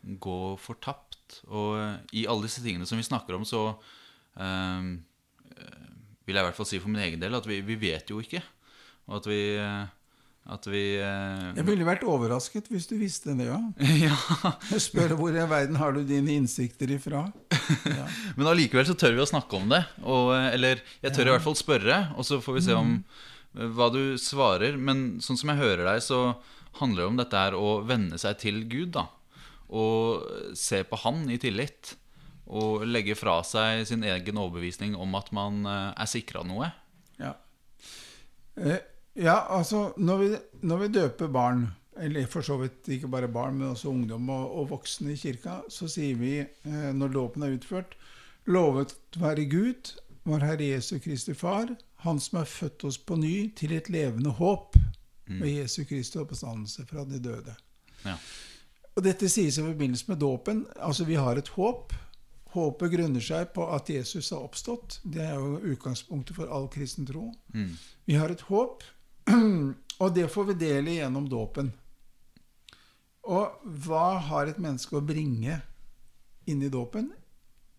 går 0.00 0.56
fortapt? 0.62 1.42
Og 1.52 1.76
eh, 1.76 1.98
i 2.22 2.26
alle 2.30 2.48
disse 2.48 2.64
tingene 2.64 2.88
som 2.88 2.96
vi 2.96 3.04
snakker 3.04 3.36
om, 3.36 3.44
så 3.44 3.66
eh, 4.40 4.88
vil 6.24 6.38
jeg 6.38 6.40
i 6.40 6.48
hvert 6.48 6.56
fall 6.56 6.68
si 6.70 6.80
for 6.80 6.92
min 6.92 7.04
egen 7.04 7.20
del 7.20 7.36
at 7.36 7.48
vi, 7.48 7.60
vi 7.66 7.76
vet 7.82 8.08
jo 8.08 8.22
ikke. 8.24 8.40
Og 9.10 9.18
at 9.18 9.26
vi 9.26 9.40
eh, 9.58 9.88
At 10.54 10.66
vi 10.70 10.84
eh, 11.02 11.48
Jeg 11.58 11.66
ville 11.66 11.86
vært 11.86 12.06
overrasket 12.08 12.70
hvis 12.70 12.86
du 12.90 12.94
visste 13.00 13.34
det, 13.38 13.48
ja. 13.50 13.58
Ja. 14.06 14.16
Jeg 14.70 14.84
spør 14.86 15.16
hvor 15.18 15.34
i 15.34 15.48
verden 15.50 15.78
har 15.80 15.96
du 15.96 16.04
dine 16.06 16.36
innsikter 16.38 16.94
ifra? 16.94 17.26
Ja. 17.90 18.06
Men 18.38 18.52
allikevel 18.52 18.86
så 18.88 18.96
tør 18.98 19.18
vi 19.18 19.24
å 19.24 19.28
snakke 19.28 19.58
om 19.58 19.68
det. 19.72 19.82
Og, 20.04 20.32
eh, 20.36 20.48
eller 20.54 20.84
jeg 21.02 21.14
tør 21.16 21.32
i 21.32 21.36
hvert 21.36 21.46
fall 21.48 21.58
spørre, 21.58 22.00
og 22.16 22.26
så 22.26 22.40
får 22.42 22.58
vi 22.58 22.64
se 22.70 22.78
om 22.78 22.96
mm. 22.96 23.70
hva 23.76 23.90
du 23.94 24.02
svarer. 24.20 24.78
Men 24.78 25.18
sånn 25.24 25.38
som 25.40 25.52
jeg 25.52 25.62
hører 25.62 25.86
deg, 25.92 26.04
så 26.06 26.20
handler 26.80 27.02
det 27.02 27.10
om 27.10 27.18
dette 27.18 27.46
her 27.46 27.56
å 27.58 27.80
venne 27.86 28.18
seg 28.20 28.38
til 28.42 28.62
Gud. 28.70 28.94
da 28.96 29.08
Og 29.68 30.54
se 30.58 30.84
på 30.86 31.02
Han 31.04 31.26
i 31.30 31.40
tillit. 31.42 31.96
Og 32.50 32.82
legge 32.86 33.14
fra 33.14 33.36
seg 33.46 33.84
sin 33.86 34.02
egen 34.02 34.38
overbevisning 34.40 34.96
om 34.98 35.14
at 35.18 35.30
man 35.36 35.62
eh, 35.70 35.90
er 35.94 36.10
sikra 36.10 36.42
noe. 36.46 36.72
Ja. 37.20 37.36
Eh, 38.58 38.80
Ja, 39.18 39.46
altså 39.50 39.90
når 39.96 40.18
vi, 40.18 40.28
når 40.62 40.82
vi 40.84 40.88
døper 40.94 41.32
barn, 41.32 41.66
eller 42.00 42.28
for 42.30 42.46
så 42.46 42.56
vidt 42.60 42.88
ikke 42.88 43.10
bare 43.10 43.28
barn, 43.28 43.58
men 43.58 43.72
også 43.72 43.90
ungdom 43.90 44.28
og, 44.30 44.52
og 44.60 44.70
voksne 44.70 45.12
i 45.12 45.18
kirka, 45.18 45.60
så 45.68 45.88
sier 45.90 46.16
vi 46.20 46.36
eh, 46.40 46.92
når 46.94 47.16
dåpen 47.16 47.44
er 47.44 47.56
utført 47.58 47.96
Lovet 48.48 48.94
være 49.20 49.44
Gud, 49.50 49.90
vår 50.24 50.46
Herre 50.46 50.70
Jesu 50.72 50.98
Kristi 50.98 51.34
Far, 51.36 51.74
Han 52.06 52.20
som 52.20 52.38
har 52.38 52.48
født 52.48 52.84
oss 52.88 52.96
på 52.98 53.18
ny 53.20 53.50
til 53.56 53.74
et 53.76 53.90
levende 53.92 54.30
håp 54.30 54.78
ved 55.30 55.50
Jesu 55.50 55.84
Kristi 55.84 56.18
oppstandelse 56.18 56.86
fra 56.86 57.04
de 57.04 57.20
døde. 57.22 57.54
Ja. 58.04 58.16
Og 58.96 59.04
dette 59.04 59.28
sies 59.30 59.58
i 59.58 59.64
forbindelse 59.64 60.08
med 60.08 60.20
dåpen. 60.20 60.64
Altså, 60.76 61.04
vi 61.04 61.14
har 61.14 61.38
et 61.38 61.48
håp. 61.54 61.92
Håpet 62.50 62.90
grunner 62.90 63.22
seg 63.22 63.52
på 63.54 63.66
at 63.74 63.90
Jesus 63.90 64.32
har 64.34 64.42
oppstått. 64.42 64.98
Det 65.04 65.22
er 65.22 65.36
jo 65.38 65.60
utgangspunktet 65.74 66.36
for 66.36 66.50
all 66.50 66.66
kristen 66.72 67.06
tro. 67.06 67.28
Mm. 67.54 67.76
Vi 68.10 68.18
har 68.18 68.32
et 68.32 68.42
håp, 68.48 68.82
og 70.02 70.14
det 70.16 70.26
får 70.32 70.50
vi 70.52 70.58
dele 70.64 70.96
gjennom 70.98 71.28
dåpen. 71.30 71.70
Og 73.30 73.70
hva 73.84 74.18
har 74.30 74.48
et 74.48 74.60
menneske 74.60 74.96
å 74.96 75.04
bringe 75.04 75.60
inn 76.48 76.62
i 76.64 76.72
dåpen? 76.72 77.10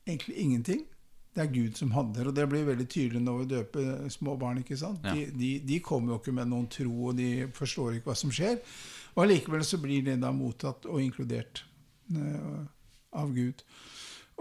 Egentlig 0.05 0.37
ingenting. 0.43 0.85
Det 1.31 1.45
er 1.45 1.53
Gud 1.53 1.77
som 1.79 1.93
handler, 1.95 2.27
og 2.27 2.35
det 2.35 2.43
blir 2.51 2.65
veldig 2.67 2.87
tydelig 2.91 3.21
når 3.23 3.37
vi 3.39 3.49
døper 3.53 4.09
små 4.11 4.35
barn. 4.39 4.59
ikke 4.59 4.77
sant? 4.77 5.05
Ja. 5.07 5.13
De, 5.15 5.29
de, 5.31 5.51
de 5.63 5.79
kommer 5.83 6.13
jo 6.13 6.19
ikke 6.19 6.35
med 6.35 6.51
noen 6.51 6.67
tro, 6.71 6.91
og 7.07 7.15
de 7.19 7.47
forstår 7.55 7.97
ikke 7.97 8.11
hva 8.11 8.17
som 8.19 8.33
skjer. 8.35 8.59
Og 9.15 9.23
allikevel 9.25 9.63
så 9.67 9.79
blir 9.79 10.03
det 10.03 10.17
da 10.19 10.33
mottatt 10.35 10.87
og 10.91 10.99
inkludert 11.03 11.63
uh, 12.15 12.67
av 13.15 13.31
Gud. 13.35 13.63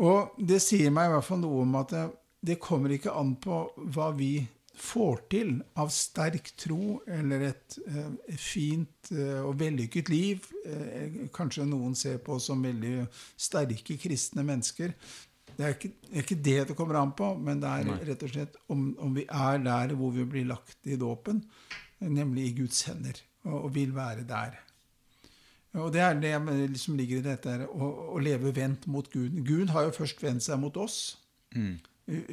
Og 0.03 0.35
det 0.39 0.59
sier 0.65 0.91
meg 0.95 1.11
i 1.11 1.15
hvert 1.15 1.29
fall 1.29 1.43
noe 1.45 1.63
om 1.63 1.79
at 1.79 1.95
det, 1.95 2.05
det 2.51 2.59
kommer 2.63 2.95
ikke 2.95 3.15
an 3.15 3.37
på 3.39 3.63
hva 3.95 4.11
vi 4.17 4.35
får 4.81 5.23
til 5.33 5.51
av 5.81 5.91
sterk 5.93 6.53
tro 6.59 7.01
eller 7.11 7.49
et, 7.51 7.79
eh, 7.87 8.37
fint 8.41 9.11
eh, 9.13 9.41
og 9.45 9.59
vellykket 9.61 10.09
liv. 10.13 10.47
Eh, 10.65 11.27
kanskje 11.35 11.67
noen 11.69 11.95
ser 11.99 12.19
på 12.25 12.39
oss 12.39 12.49
som 12.51 12.63
veldig 12.63 13.07
sterke 13.37 13.99
kristne 14.01 14.45
mennesker. 14.47 14.95
Det 15.51 15.67
er, 15.67 15.75
ikke, 15.77 15.93
det 16.07 16.17
er 16.17 16.25
ikke 16.25 16.43
det 16.47 16.59
det 16.71 16.77
kommer 16.79 17.01
an 17.01 17.13
på, 17.13 17.35
men 17.37 17.61
det 17.61 17.69
er 17.69 18.07
rett 18.09 18.23
og 18.25 18.33
slett 18.33 18.57
om, 18.73 18.87
om 19.03 19.13
vi 19.15 19.27
er 19.29 19.61
der 19.61 19.95
hvor 19.99 20.15
vi 20.15 20.25
blir 20.25 20.47
lagt 20.49 20.89
i 20.89 20.97
dåpen, 20.97 21.43
nemlig 22.01 22.47
i 22.49 22.55
Guds 22.63 22.81
hender, 22.89 23.19
og, 23.45 23.67
og 23.67 23.75
vil 23.75 23.93
være 23.95 24.25
der. 24.29 24.57
Og 25.79 25.93
det 25.95 26.01
er 26.03 26.17
det 26.19 26.81
som 26.81 26.97
ligger 26.99 27.21
i 27.21 27.27
dette, 27.29 27.51
her, 27.51 27.67
å, 27.69 27.91
å 28.17 28.23
leve 28.23 28.55
vendt 28.57 28.89
mot 28.91 29.07
Gud. 29.13 29.37
Gud 29.47 29.75
har 29.75 29.87
jo 29.87 29.99
først 30.01 30.23
vendt 30.25 30.47
seg 30.47 30.59
mot 30.63 30.77
oss. 30.81 31.19
Mm. 31.55 31.77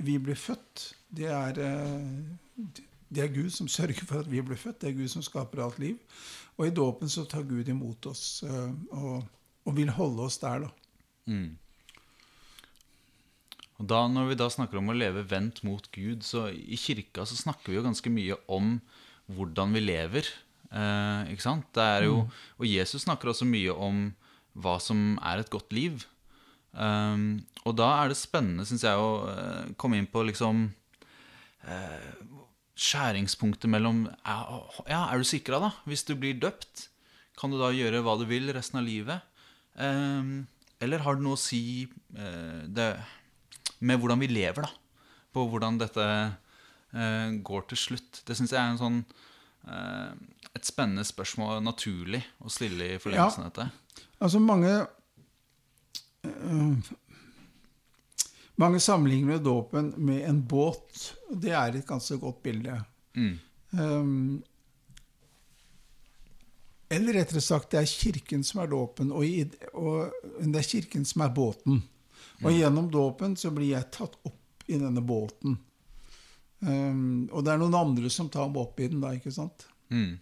Vi 0.08 0.16
blir 0.24 0.40
født. 0.40 0.88
Det 1.10 1.30
er, 1.32 1.60
eh, 1.64 2.66
det 3.10 3.24
er 3.24 3.32
Gud 3.34 3.52
som 3.56 3.70
sørger 3.72 4.04
for 4.06 4.22
at 4.22 4.32
vi 4.32 4.42
blir 4.44 4.60
født. 4.60 4.82
Det 4.82 4.90
er 4.90 4.98
Gud 4.98 5.12
som 5.12 5.24
skaper 5.26 5.64
alt 5.64 5.80
liv. 5.80 5.96
Og 6.58 6.68
i 6.68 6.74
dåpen 6.74 7.10
så 7.10 7.26
tar 7.30 7.48
Gud 7.48 7.70
imot 7.70 8.10
oss 8.10 8.44
eh, 8.44 8.74
og, 8.92 9.24
og 9.66 9.78
vil 9.78 9.94
holde 9.94 10.28
oss 10.28 10.40
der, 10.42 10.66
da. 10.66 10.70
Mm. 11.28 11.58
Og 13.78 13.86
da, 13.86 14.08
Når 14.10 14.32
vi 14.32 14.40
da 14.40 14.50
snakker 14.50 14.80
om 14.80 14.90
å 14.90 14.98
leve 14.98 15.26
vendt 15.30 15.62
mot 15.68 15.86
Gud, 15.94 16.26
så 16.26 16.48
i 16.50 16.80
kirka 16.80 17.28
så 17.30 17.38
snakker 17.38 17.72
vi 17.72 17.78
jo 17.78 17.86
ganske 17.86 18.12
mye 18.12 18.38
om 18.50 18.78
hvordan 19.30 19.76
vi 19.76 19.84
lever. 19.86 20.30
Eh, 20.72 21.34
ikke 21.34 21.46
sant? 21.46 21.68
Det 21.76 21.84
er 21.84 22.08
jo, 22.08 22.26
Og 22.58 22.66
Jesus 22.66 23.06
snakker 23.06 23.32
også 23.32 23.48
mye 23.48 23.72
om 23.72 24.10
hva 24.58 24.80
som 24.82 25.20
er 25.22 25.44
et 25.44 25.52
godt 25.54 25.72
liv. 25.76 26.08
Um, 26.74 27.46
og 27.66 27.78
da 27.78 27.88
er 28.02 28.10
det 28.10 28.18
spennende, 28.20 28.66
syns 28.68 28.84
jeg, 28.86 28.98
å 28.98 29.74
komme 29.82 29.98
inn 29.98 30.10
på 30.10 30.22
liksom 30.26 30.68
Skjæringspunktet 32.78 33.72
mellom 33.74 34.04
ja, 34.06 34.38
ja, 34.86 35.00
er 35.10 35.18
du 35.18 35.26
sikra, 35.28 35.60
da? 35.64 35.72
Hvis 35.90 36.06
du 36.08 36.14
blir 36.20 36.38
døpt, 36.38 36.88
kan 37.38 37.54
du 37.54 37.58
da 37.60 37.72
gjøre 37.74 38.04
hva 38.06 38.14
du 38.20 38.28
vil 38.30 38.52
resten 38.54 38.80
av 38.82 38.86
livet? 38.86 39.26
Um, 39.78 40.46
eller 40.84 41.02
har 41.06 41.18
det 41.18 41.26
noe 41.26 41.38
å 41.38 41.42
si 41.42 41.86
eh, 41.86 42.66
det, 42.70 42.92
med 43.82 44.02
hvordan 44.02 44.22
vi 44.22 44.30
lever, 44.30 44.68
da? 44.68 45.06
På 45.34 45.48
hvordan 45.50 45.80
dette 45.82 46.06
eh, 46.06 47.34
går 47.46 47.66
til 47.72 47.82
slutt. 47.82 48.22
Det 48.28 48.38
syns 48.38 48.54
jeg 48.54 48.62
er 48.62 48.76
en 48.76 48.82
sånn 48.82 49.00
eh, 49.70 50.12
et 50.58 50.70
spennende 50.70 51.06
spørsmål, 51.06 51.60
naturlig 51.66 52.22
å 52.46 52.54
stille 52.54 52.94
i 52.94 53.02
forlengelsen 53.02 53.46
av 53.46 53.52
dette. 53.52 54.06
Altså 54.22 54.42
mange 54.42 54.72
Mange 58.58 58.80
sammenligner 58.82 59.38
dåpen 59.44 59.92
med 59.98 60.24
en 60.30 60.42
båt. 60.50 61.14
Det 61.30 61.54
er 61.54 61.76
et 61.78 61.88
ganske 61.88 62.18
godt 62.22 62.40
bilde. 62.46 62.80
Mm. 63.18 63.36
Um, 63.78 64.44
eller 66.90 67.20
rettere 67.20 67.44
sagt, 67.44 67.72
det 67.72 67.82
er 67.82 67.92
kirken 67.92 68.44
som 68.48 68.64
er 68.64 68.72
dåpen, 68.72 69.12
og, 69.12 69.26
i, 69.28 69.44
og 69.76 70.14
det 70.40 70.62
er 70.62 70.70
kirken 70.70 71.06
som 71.06 71.26
er 71.26 71.34
båten. 71.36 71.82
Og 72.46 72.54
gjennom 72.54 72.88
dåpen 72.94 73.36
så 73.38 73.52
blir 73.54 73.74
jeg 73.74 73.90
tatt 73.94 74.16
opp 74.28 74.68
i 74.68 74.78
denne 74.80 75.02
båten. 75.06 75.58
Um, 76.60 77.28
og 77.30 77.44
det 77.46 77.54
er 77.54 77.60
noen 77.62 77.76
andre 77.78 78.10
som 78.14 78.30
tar 78.34 78.48
meg 78.50 78.64
opp 78.64 78.80
i 78.82 78.88
den, 78.90 79.02
da, 79.04 79.14
ikke 79.18 79.34
sant? 79.34 79.68
Mm. 79.94 80.18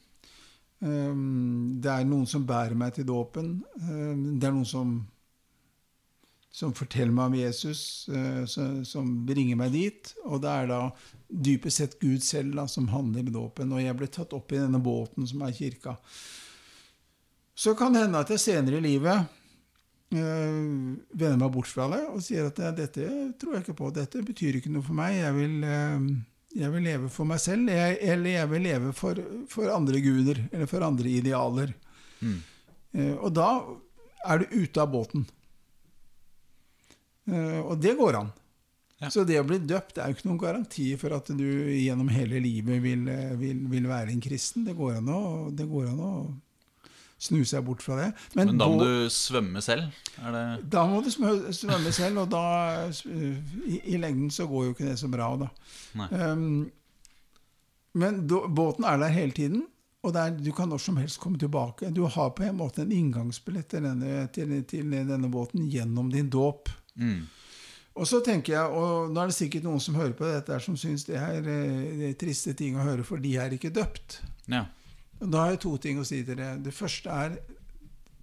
Um, 0.85 1.75
det 1.81 1.91
er 1.91 2.07
noen 2.07 2.25
som 2.29 2.47
bærer 2.47 2.75
meg 2.77 2.95
til 2.97 3.07
dåpen. 3.07 3.59
Um, 3.85 4.35
det 4.39 4.49
er 4.49 4.55
noen 4.55 4.67
som, 4.69 4.97
som 6.55 6.71
forteller 6.75 7.11
meg 7.11 7.31
om 7.31 7.37
Jesus, 7.37 7.81
uh, 8.07 8.43
som, 8.47 9.11
bringer 9.27 9.59
meg 9.59 9.73
dit. 9.75 10.11
Og 10.23 10.41
det 10.43 10.51
er 10.51 10.69
da 10.71 10.81
dypest 11.27 11.81
sett 11.81 11.97
Gud 11.99 12.23
selv 12.23 12.55
da, 12.55 12.67
som 12.71 12.87
handler 12.93 13.25
med 13.27 13.35
dåpen. 13.35 13.73
Og 13.75 13.83
jeg 13.83 13.97
ble 13.99 14.07
tatt 14.11 14.35
opp 14.37 14.53
i 14.55 14.61
denne 14.61 14.79
båten 14.83 15.27
som 15.27 15.43
er 15.43 15.55
kirka. 15.55 15.97
Så 17.55 17.75
kan 17.79 17.95
det 17.95 18.05
hende 18.05 18.21
at 18.23 18.31
jeg 18.31 18.43
senere 18.43 18.79
i 18.79 18.85
livet 18.85 19.27
uh, 20.15 20.61
vender 21.11 21.41
meg 21.43 21.51
bort 21.55 21.71
fra 21.71 21.89
det 21.91 22.01
og 22.11 22.23
sier 22.23 22.49
at 22.49 22.63
dette 22.77 23.09
tror 23.39 23.57
jeg 23.57 23.65
ikke 23.65 23.79
på. 23.83 23.91
Dette 23.95 24.23
betyr 24.23 24.59
ikke 24.59 24.71
noe 24.71 24.85
for 24.85 24.97
meg. 24.97 25.19
Jeg 25.19 25.35
vil, 25.37 25.55
uh, 25.67 26.09
jeg 26.55 26.71
vil 26.71 26.87
leve 26.87 27.11
for 27.11 27.27
meg 27.27 27.43
selv, 27.43 27.71
jeg, 27.71 27.99
eller 27.99 28.37
jeg 28.37 28.51
vil 28.55 28.67
leve 28.69 28.91
for, 28.95 29.23
for 29.51 29.75
andre 29.75 30.03
guder, 30.03 30.39
eller 30.51 30.71
for 30.71 30.87
andre 30.87 31.17
idealer. 31.19 31.75
Mm. 32.23 32.37
Eh, 32.95 33.15
og 33.15 33.33
da 33.35 33.49
er 34.25 34.41
du 34.41 34.61
ute 34.63 34.81
av 34.81 34.91
båten. 34.93 35.25
Eh, 37.31 37.59
og 37.61 37.77
det 37.81 37.95
går 37.97 38.19
an. 38.21 38.31
Ja. 39.01 39.09
Så 39.11 39.25
det 39.27 39.41
å 39.41 39.45
bli 39.47 39.57
døpt 39.59 39.97
er 39.99 40.07
jo 40.07 40.15
ikke 40.15 40.29
noen 40.29 40.39
garanti 40.39 40.85
for 40.99 41.13
at 41.17 41.27
du 41.35 41.45
gjennom 41.75 42.07
hele 42.13 42.39
livet 42.39 42.79
vil, 42.83 43.07
eh, 43.11 43.33
vil, 43.39 43.65
vil 43.71 43.87
være 43.89 44.13
en 44.13 44.23
kristen. 44.23 44.63
Det 44.67 44.75
går, 44.77 45.01
an 45.01 45.11
å, 45.11 45.21
det 45.51 45.67
går 45.67 45.89
an 45.91 45.99
å 46.05 46.13
snu 47.25 47.41
seg 47.47 47.65
bort 47.67 47.83
fra 47.83 47.97
det. 47.99 48.07
Men, 48.37 48.55
da 48.59 48.69
må 48.71 48.79
du 48.83 49.09
svømme 49.11 49.61
selv? 49.63 49.91
Er 50.21 50.35
det 50.35 50.45
da 50.71 50.85
må 50.87 51.01
du 51.03 51.11
svømme 51.11 51.91
selv, 51.95 52.23
og 52.23 52.31
da 52.31 52.45
i, 52.91 53.81
I 53.95 53.99
lengden 53.99 54.31
så 54.33 54.47
går 54.51 54.69
jo 54.69 54.75
ikke 54.75 54.89
det 54.89 54.97
så 55.01 55.11
bra, 55.11 55.29
da. 55.43 55.51
Um, 56.11 56.67
men 57.95 58.25
då- 58.27 58.45
båten 58.51 58.83
er 58.87 58.99
der 58.99 59.13
hele 59.15 59.31
tiden, 59.35 59.65
og 60.03 60.15
er, 60.19 60.35
du 60.37 60.51
kan 60.53 60.69
når 60.69 60.83
som 60.83 60.97
helst 60.99 61.19
komme 61.23 61.39
tilbake. 61.41 61.89
Du 61.95 62.03
har 62.05 62.33
på 62.37 62.43
en 62.45 62.59
måte 62.59 62.83
en 62.83 62.91
inngangsbillett 62.93 63.71
til 63.71 63.87
denne, 63.87 64.27
til, 64.35 64.51
til 64.69 64.91
denne 64.91 65.29
båten 65.31 65.65
gjennom 65.71 66.11
din 66.13 66.29
dåp. 66.29 66.69
Mm. 66.99 67.23
Og 67.95 68.07
så 68.09 68.19
tenker 68.19 68.57
jeg, 68.57 68.71
og 68.75 69.11
nå 69.15 69.21
er 69.21 69.29
det 69.31 69.37
sikkert 69.37 69.63
noen 69.63 69.79
som 69.79 69.95
hører 69.95 70.15
på 70.19 70.27
dette 70.27 70.57
som 70.59 70.75
syns 70.75 71.05
det 71.07 71.15
er, 71.15 71.37
eh, 71.47 71.93
det 71.95 72.09
er 72.09 72.17
triste 72.19 72.51
ting 72.59 72.75
å 72.75 72.83
høre, 72.83 73.05
for 73.07 73.23
de 73.23 73.31
er 73.39 73.55
ikke 73.55 73.71
døpt. 73.71 74.17
Ja. 74.51 74.65
Og 75.21 75.29
Da 75.31 75.45
har 75.45 75.53
jeg 75.53 75.61
to 75.63 75.77
ting 75.79 76.01
å 76.01 76.03
si 76.03 76.19
til 76.19 76.35
dere. 76.35 76.57
Det 76.59 76.73
første 76.75 77.07
er 77.07 77.37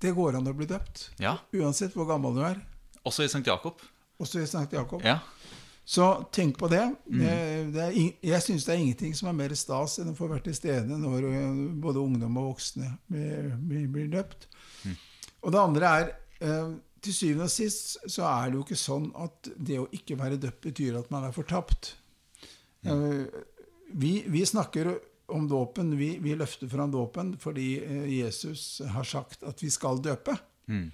det 0.02 0.12
går 0.12 0.36
an 0.36 0.50
å 0.50 0.52
bli 0.52 0.66
døpt. 0.68 1.08
ja. 1.22 1.38
Uansett 1.56 1.96
hvor 1.96 2.04
gammel 2.10 2.36
du 2.36 2.42
er. 2.44 2.60
Også 3.06 3.24
i 3.24 3.30
St. 3.30 3.46
Jakob? 3.46 3.80
Også 4.20 4.42
i 4.42 4.46
Sankt 4.46 4.74
Jakob. 4.76 5.02
Ja. 5.06 5.18
Så 5.84 6.28
tenk 6.30 6.58
på 6.60 6.68
det. 6.70 6.84
det, 7.10 7.72
det 7.74 7.82
er, 7.88 7.96
jeg 8.22 8.42
syns 8.44 8.66
det 8.66 8.74
er 8.74 8.82
ingenting 8.84 9.16
som 9.18 9.32
er 9.32 9.34
mer 9.34 9.54
stas 9.58 9.98
enn 9.98 10.12
å 10.12 10.14
få 10.14 10.28
vært 10.30 10.46
til 10.46 10.54
stede 10.54 10.98
når 11.00 11.26
både 11.82 12.04
ungdom 12.04 12.38
og 12.38 12.52
voksne 12.52 12.92
blir, 13.10 13.50
blir, 13.58 13.88
blir 13.90 14.12
døpt. 14.12 14.46
Og 15.42 15.50
det 15.50 15.58
andre 15.58 15.90
er 15.98 16.12
eh, 16.44 16.70
til 17.02 17.14
syvende 17.16 17.48
og 17.48 17.52
sist 17.52 17.96
så 18.10 18.24
er 18.28 18.50
det 18.50 18.58
jo 18.58 18.64
ikke 18.66 18.78
sånn 18.78 19.08
at 19.18 19.48
det 19.56 19.78
å 19.82 19.88
ikke 19.94 20.16
være 20.20 20.38
døpt 20.42 20.62
betyr 20.68 20.98
at 21.00 21.10
man 21.14 21.26
er 21.28 21.34
fortapt. 21.34 21.96
Mm. 22.82 23.28
vi, 23.94 24.24
vi 24.26 24.40
snakker 24.46 24.88
om 25.32 25.44
dåpen, 25.48 25.92
vi, 25.98 26.16
vi 26.18 26.34
løfter 26.34 26.66
fram 26.68 26.90
dåpen 26.90 27.36
fordi 27.38 27.68
eh, 27.84 28.08
Jesus 28.10 28.80
har 28.94 29.06
sagt 29.06 29.44
at 29.46 29.62
vi 29.62 29.70
skal 29.70 30.02
døpe 30.02 30.38
Mm. 30.70 30.92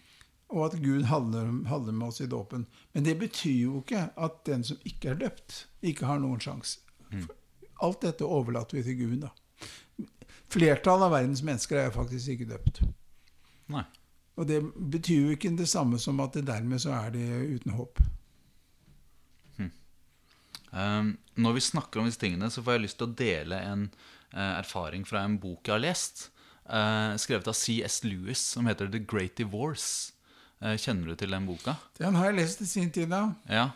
og 0.48 0.62
at 0.64 0.78
Gud 0.80 1.02
handler, 1.10 1.50
handler 1.68 1.92
med 1.92 2.06
oss 2.08 2.22
i 2.24 2.26
dåpen. 2.26 2.62
Men 2.96 3.04
det 3.04 3.18
betyr 3.20 3.58
jo 3.66 3.82
ikke 3.82 4.06
at 4.16 4.38
den 4.48 4.62
som 4.64 4.78
ikke 4.88 5.10
er 5.12 5.18
døpt, 5.20 5.66
ikke 5.84 6.08
har 6.08 6.22
noen 6.22 6.40
sjanse. 6.40 6.80
Alt 7.84 8.00
dette 8.06 8.24
overlater 8.24 8.78
vi 8.78 8.82
til 8.86 8.96
Gud. 8.96 9.26
da. 9.26 10.06
Flertallet 10.48 11.04
av 11.04 11.12
verdens 11.12 11.44
mennesker 11.44 11.82
er 11.82 11.92
faktisk 11.94 12.32
ikke 12.32 12.48
døpt. 12.54 12.80
Nei. 13.68 13.84
Og 14.38 14.46
det 14.46 14.60
betyr 14.62 15.26
jo 15.26 15.34
ikke 15.34 15.50
det 15.58 15.66
samme 15.68 15.98
som 15.98 16.20
at 16.22 16.38
det 16.38 16.46
dermed 16.46 16.78
så 16.82 16.94
er 16.94 17.12
det 17.16 17.26
uten 17.58 17.74
håp. 17.74 17.98
Um, 20.70 21.14
når 21.40 21.56
vi 21.56 21.64
snakker 21.64 22.00
om 22.00 22.08
disse 22.08 22.20
tingene, 22.20 22.50
så 22.52 22.62
får 22.64 22.76
jeg 22.76 22.84
lyst 22.84 22.98
til 23.00 23.08
å 23.08 23.16
dele 23.16 23.60
en, 23.64 23.86
uh, 24.34 24.58
erfaring 24.58 25.06
fra 25.08 25.22
en 25.24 25.38
bok 25.40 25.64
jeg 25.64 25.78
har 25.78 25.84
lest. 25.84 26.28
uh, 26.68 27.16
skrevet 27.16 27.48
av 27.48 27.56
C.S. 27.56 28.02
Lewis, 28.04 28.42
som 28.52 28.66
heter 28.68 28.90
The 28.92 29.00
Great 29.00 29.38
Divorce. 29.40 30.12
Uh, 30.60 30.76
kjenner 30.76 31.08
du 31.08 31.16
til 31.16 31.32
den 31.32 31.46
boka? 31.48 31.78
Den 31.96 32.18
har 32.18 32.28
jeg 32.28 32.40
lest 32.42 32.60
i 32.60 32.68
sin 32.68 32.90
tid, 32.92 33.08
da. 33.08 33.30
Ja. 33.48 33.70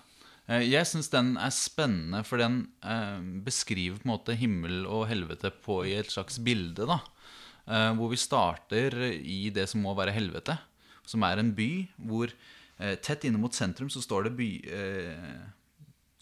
Jeg 0.52 0.84
syns 0.90 1.06
den 1.08 1.36
er 1.40 1.52
spennende, 1.54 2.18
for 2.26 2.36
den 2.42 2.66
beskriver 3.46 4.00
på 4.00 4.04
en 4.04 4.10
måte 4.10 4.34
himmel 4.36 4.82
og 4.90 5.06
helvete 5.08 5.52
på 5.64 5.78
i 5.86 5.94
et 5.96 6.10
slags 6.12 6.40
bilde. 6.42 6.84
da 6.90 6.98
Hvor 7.62 8.10
vi 8.10 8.18
starter 8.18 8.96
i 9.22 9.46
det 9.54 9.68
som 9.70 9.84
må 9.84 9.92
være 9.94 10.14
helvete, 10.16 10.56
som 11.06 11.24
er 11.26 11.40
en 11.40 11.52
by 11.56 11.70
hvor 12.08 12.30
eh, 12.30 12.96
tett 13.02 13.26
inne 13.26 13.40
mot 13.42 13.54
sentrum 13.54 13.90
så 13.92 14.02
står 14.02 14.28
det 14.28 14.36
by 14.38 14.50
eh, 14.70 15.40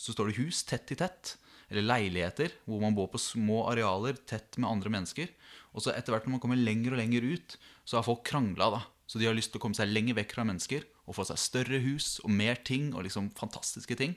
Så 0.01 0.15
står 0.15 0.31
det 0.31 0.41
hus 0.41 0.63
tett 0.65 0.93
i 0.93 0.99
tett. 0.99 1.37
Eller 1.71 1.87
leiligheter 1.87 2.55
hvor 2.67 2.81
man 2.83 2.97
bor 2.97 3.11
på 3.13 3.21
små 3.21 3.67
arealer 3.71 4.17
tett 4.27 4.57
med 4.59 4.71
andre 4.71 4.91
mennesker. 4.97 5.29
Og 5.77 5.85
så 5.85 5.93
etter 5.95 6.15
hvert 6.15 6.27
når 6.27 6.39
man 6.39 6.43
kommer 6.43 6.59
lenger 6.59 6.97
og 6.97 7.03
lenger 7.03 7.27
ut, 7.37 7.59
så 7.85 7.99
har 7.99 8.07
folk 8.07 8.25
krangla. 8.27 8.71
da 8.73 8.81
Så 9.07 9.21
de 9.21 9.29
har 9.29 9.37
lyst 9.37 9.53
til 9.53 9.61
å 9.61 9.65
komme 9.67 9.79
seg 9.79 9.93
lenger 9.93 10.19
vekk 10.19 10.35
fra 10.35 10.47
mennesker 10.49 10.89
og 11.07 11.17
få 11.19 11.27
seg 11.29 11.43
større 11.43 11.83
hus 11.85 12.19
og 12.25 12.33
mer 12.33 12.59
ting 12.67 12.91
og 12.95 13.05
liksom 13.07 13.31
fantastiske 13.39 13.99
ting. 13.99 14.17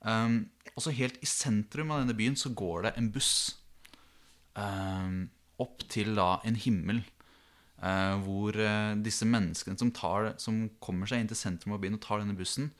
Um, 0.00 0.50
og 0.74 0.84
så 0.84 0.92
helt 0.92 1.16
i 1.24 1.28
sentrum 1.28 1.90
av 1.92 2.02
denne 2.02 2.16
byen 2.16 2.36
så 2.36 2.52
går 2.52 2.86
det 2.86 2.92
en 2.98 3.08
buss 3.14 3.32
um, 4.54 5.26
opp 5.62 5.84
til 5.92 6.14
da 6.18 6.40
en 6.44 6.58
himmel. 6.58 7.04
eh, 7.82 8.16
hvor 8.24 8.56
eh, 8.56 8.94
disse 9.04 9.26
menneskene 9.28 9.76
som, 9.78 9.90
tar, 9.92 10.34
som 10.40 10.70
kommer 10.80 11.06
seg 11.06 11.20
inn 11.20 11.28
til 11.28 11.36
sentrum 11.36 11.74
av 11.76 11.82
byen 11.82 11.98
og 11.98 12.04
tar 12.04 12.22
denne 12.22 12.36
bussen, 12.36 12.70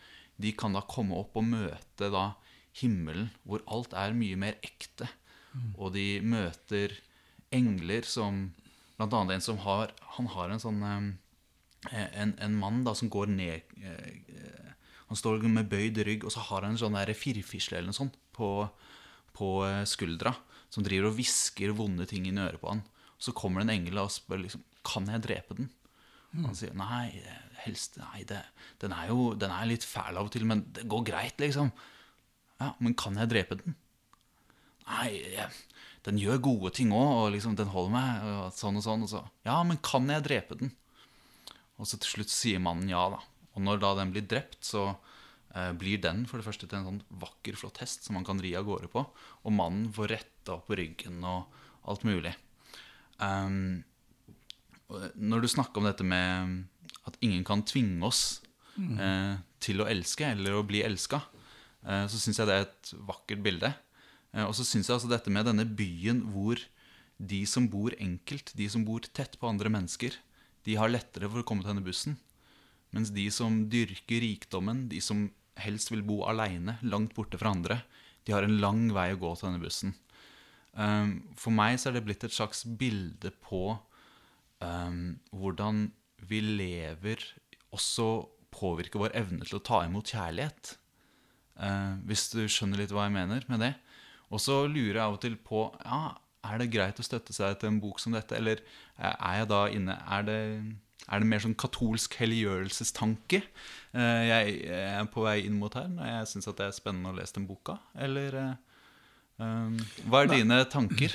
de 0.40 0.52
kan 0.56 0.72
da 0.72 0.80
komme 0.88 1.16
opp 1.16 1.36
og 1.36 1.44
møte 1.44 2.08
da 2.12 2.30
himmelen, 2.76 3.30
hvor 3.44 3.64
alt 3.72 3.92
er 3.96 4.16
mye 4.16 4.36
mer 4.36 4.56
ekte. 4.64 5.08
Og 5.76 5.94
de 5.94 6.20
møter 6.20 6.92
engler 7.54 8.04
som 8.04 8.50
Blant 8.96 9.12
annet 9.12 9.36
en 9.36 9.44
som 9.44 9.58
har 9.60 9.92
Han 10.16 10.28
har 10.32 10.52
en 10.52 10.62
sånn 10.62 10.82
eh, 10.84 12.08
en, 12.16 12.34
en 12.42 12.56
mann 12.56 12.82
da 12.84 12.94
som 12.96 13.10
går 13.12 13.30
ned 13.32 13.76
eh, 13.80 14.70
Han 15.08 15.20
står 15.20 15.44
med 15.48 15.68
bøyd 15.70 16.00
rygg, 16.04 16.24
og 16.24 16.32
så 16.34 16.44
har 16.48 16.64
han 16.64 16.74
en 16.74 16.80
sånn 16.80 16.96
der 16.96 17.12
firfisle 17.14 17.78
eller 17.78 17.92
noe 17.92 18.00
sånt 18.00 18.16
på, 18.36 18.48
på 19.36 19.50
skuldra. 19.86 20.32
Som 20.72 20.84
driver 20.86 21.10
og 21.10 21.18
hvisker 21.18 21.74
vonde 21.76 22.06
ting 22.10 22.26
inn 22.28 22.40
i 22.40 22.44
øret 22.44 22.62
på 22.62 22.70
han. 22.72 22.84
Så 23.22 23.34
kommer 23.36 23.62
det 23.62 23.68
en 23.68 23.76
engel 23.78 24.02
og 24.02 24.12
spør 24.12 24.42
liksom 24.44 24.64
Kan 24.86 25.08
jeg 25.10 25.24
drepe 25.24 25.56
den. 25.58 25.70
Han 26.36 26.56
sier 26.58 26.74
nei, 26.76 27.14
helst 27.64 27.96
Nei, 28.00 28.24
det, 28.28 28.42
den 28.82 28.92
er 28.92 29.08
jo 29.08 29.30
den 29.38 29.52
er 29.54 29.68
litt 29.68 29.86
fæl 29.86 30.18
av 30.18 30.28
og 30.28 30.34
til, 30.34 30.44
men 30.48 30.66
det 30.76 30.84
går 30.90 31.06
greit, 31.08 31.38
liksom. 31.40 31.70
Ja, 32.60 32.72
men 32.82 32.96
kan 32.98 33.16
jeg 33.20 33.30
drepe 33.32 33.58
den? 33.60 33.76
Nei, 34.86 35.46
den 36.06 36.20
gjør 36.20 36.42
gode 36.44 36.72
ting 36.76 36.92
òg, 36.94 37.12
og 37.22 37.30
liksom, 37.34 37.56
den 37.58 37.72
holder 37.72 37.94
meg, 37.94 38.26
og 38.30 38.56
sånn 38.56 38.78
og 38.78 38.84
sånn. 38.84 39.06
Og 39.06 39.12
så, 39.12 39.22
ja, 39.48 39.56
men 39.66 39.80
kan 39.84 40.06
jeg 40.12 40.26
drepe 40.26 40.58
den? 40.60 40.74
Og 41.76 41.88
så 41.88 41.98
til 42.00 42.18
slutt 42.18 42.32
sier 42.32 42.62
mannen 42.62 42.92
ja, 42.92 43.02
da. 43.12 43.20
Og 43.56 43.64
når 43.64 43.82
da 43.82 43.92
den 43.98 44.12
blir 44.14 44.24
drept, 44.28 44.60
så 44.64 44.90
eh, 45.56 45.72
blir 45.76 46.00
den 46.04 46.24
for 46.28 46.40
det 46.40 46.46
første 46.46 46.68
til 46.68 46.78
en 46.78 46.88
sånn 46.90 47.02
vakker, 47.22 47.58
flott 47.58 47.80
hest 47.82 48.06
som 48.06 48.16
man 48.16 48.26
kan 48.28 48.40
ri 48.42 48.54
av 48.56 48.68
gårde 48.68 48.92
på. 48.92 49.02
Og 49.44 49.56
mannen 49.56 49.88
får 49.96 50.14
retta 50.46 50.62
på 50.62 50.76
ryggen 50.78 51.22
og 51.24 51.46
alt 51.86 52.04
mulig. 52.06 52.34
Um, 53.18 53.82
når 55.16 55.42
du 55.42 55.48
snakker 55.48 55.80
om 55.80 55.88
dette 55.88 56.04
med 56.04 56.66
at 57.06 57.16
ingen 57.20 57.42
kan 57.44 57.64
tvinge 57.66 58.04
oss 58.06 58.42
eh, 58.78 59.34
til 59.58 59.82
å 59.82 59.88
elske 59.90 60.28
eller 60.30 60.54
å 60.54 60.66
bli 60.66 60.84
elska, 60.86 61.20
eh, 61.86 62.06
så 62.06 62.18
syns 62.18 62.38
jeg 62.38 62.46
det 62.46 62.54
er 62.54 62.66
et 62.66 62.92
vakkert 63.08 63.42
bilde. 63.42 63.72
Eh, 64.32 64.44
og 64.44 64.54
så 64.54 64.62
syns 64.66 64.86
jeg 64.86 64.94
altså 64.94 65.10
dette 65.10 65.32
med 65.32 65.46
denne 65.46 65.66
byen 65.66 66.22
hvor 66.30 66.60
de 67.18 67.42
som 67.46 67.66
bor 67.70 67.94
enkelt, 67.98 68.52
de 68.54 68.68
som 68.70 68.84
bor 68.86 69.02
tett 69.02 69.38
på 69.40 69.48
andre 69.48 69.72
mennesker, 69.72 70.14
de 70.66 70.78
har 70.78 70.90
lettere 70.92 71.30
for 71.30 71.42
å 71.42 71.46
komme 71.46 71.64
til 71.64 71.72
denne 71.72 71.86
bussen. 71.86 72.18
Mens 72.94 73.10
de 73.14 73.26
som 73.34 73.64
dyrker 73.70 74.22
rikdommen, 74.22 74.86
de 74.90 75.02
som 75.02 75.26
helst 75.58 75.90
vil 75.90 76.04
bo 76.06 76.22
aleine, 76.28 76.78
langt 76.86 77.14
borte 77.16 77.38
fra 77.40 77.54
andre, 77.56 77.80
de 78.26 78.34
har 78.34 78.46
en 78.46 78.58
lang 78.62 78.86
vei 78.94 79.12
å 79.14 79.22
gå 79.22 79.34
til 79.34 79.48
denne 79.48 79.62
bussen. 79.62 79.96
Um, 80.76 81.22
for 81.40 81.54
meg 81.56 81.78
så 81.80 81.88
er 81.88 81.96
det 81.96 82.04
blitt 82.04 82.24
et 82.26 82.34
slags 82.36 82.66
bilde 82.78 83.32
på 83.44 83.78
um, 84.60 85.16
hvordan 85.32 85.86
vi 86.28 86.42
lever 86.44 87.22
også 87.72 88.26
påvirker 88.52 89.00
vår 89.00 89.14
evne 89.16 89.46
til 89.46 89.58
å 89.58 89.64
ta 89.64 89.82
imot 89.86 90.12
kjærlighet. 90.12 90.76
Uh, 91.56 91.96
hvis 92.08 92.28
du 92.34 92.42
skjønner 92.44 92.82
litt 92.82 92.92
hva 92.92 93.06
jeg 93.06 93.16
mener 93.16 93.48
med 93.48 93.64
det. 93.64 93.72
Og 94.28 94.42
så 94.42 94.64
lurer 94.68 94.98
jeg 94.98 95.04
av 95.06 95.16
og 95.16 95.22
til 95.22 95.36
på 95.40 95.68
ja, 95.84 96.00
er 96.46 96.60
det 96.60 96.72
greit 96.74 97.00
å 97.00 97.06
støtte 97.06 97.34
seg 97.34 97.56
til 97.60 97.72
en 97.72 97.80
bok 97.82 98.02
som 98.02 98.14
dette, 98.14 98.36
eller 98.36 98.60
er 98.98 99.40
jeg 99.40 99.48
da 99.50 99.62
inne 99.72 99.96
Er 100.12 100.26
det, 100.26 100.40
er 101.06 101.22
det 101.22 101.30
mer 101.30 101.42
sånn 101.42 101.56
katolsk 101.58 102.18
helliggjørelsestanke 102.20 103.40
uh, 103.96 104.22
jeg 104.28 104.60
er 104.76 105.08
på 105.12 105.24
vei 105.24 105.40
inn 105.46 105.56
mot 105.60 105.74
her 105.78 105.88
når 105.90 106.10
jeg 106.10 106.30
syns 106.32 106.50
det 106.50 106.68
er 106.68 106.76
spennende 106.76 107.14
å 107.14 107.16
lese 107.16 107.38
den 107.38 107.48
boka, 107.48 107.78
eller 107.96 108.36
uh, 108.36 108.65
Hva 109.36 110.22
er 110.24 110.32
dine 110.32 110.62
tanker? 110.72 111.12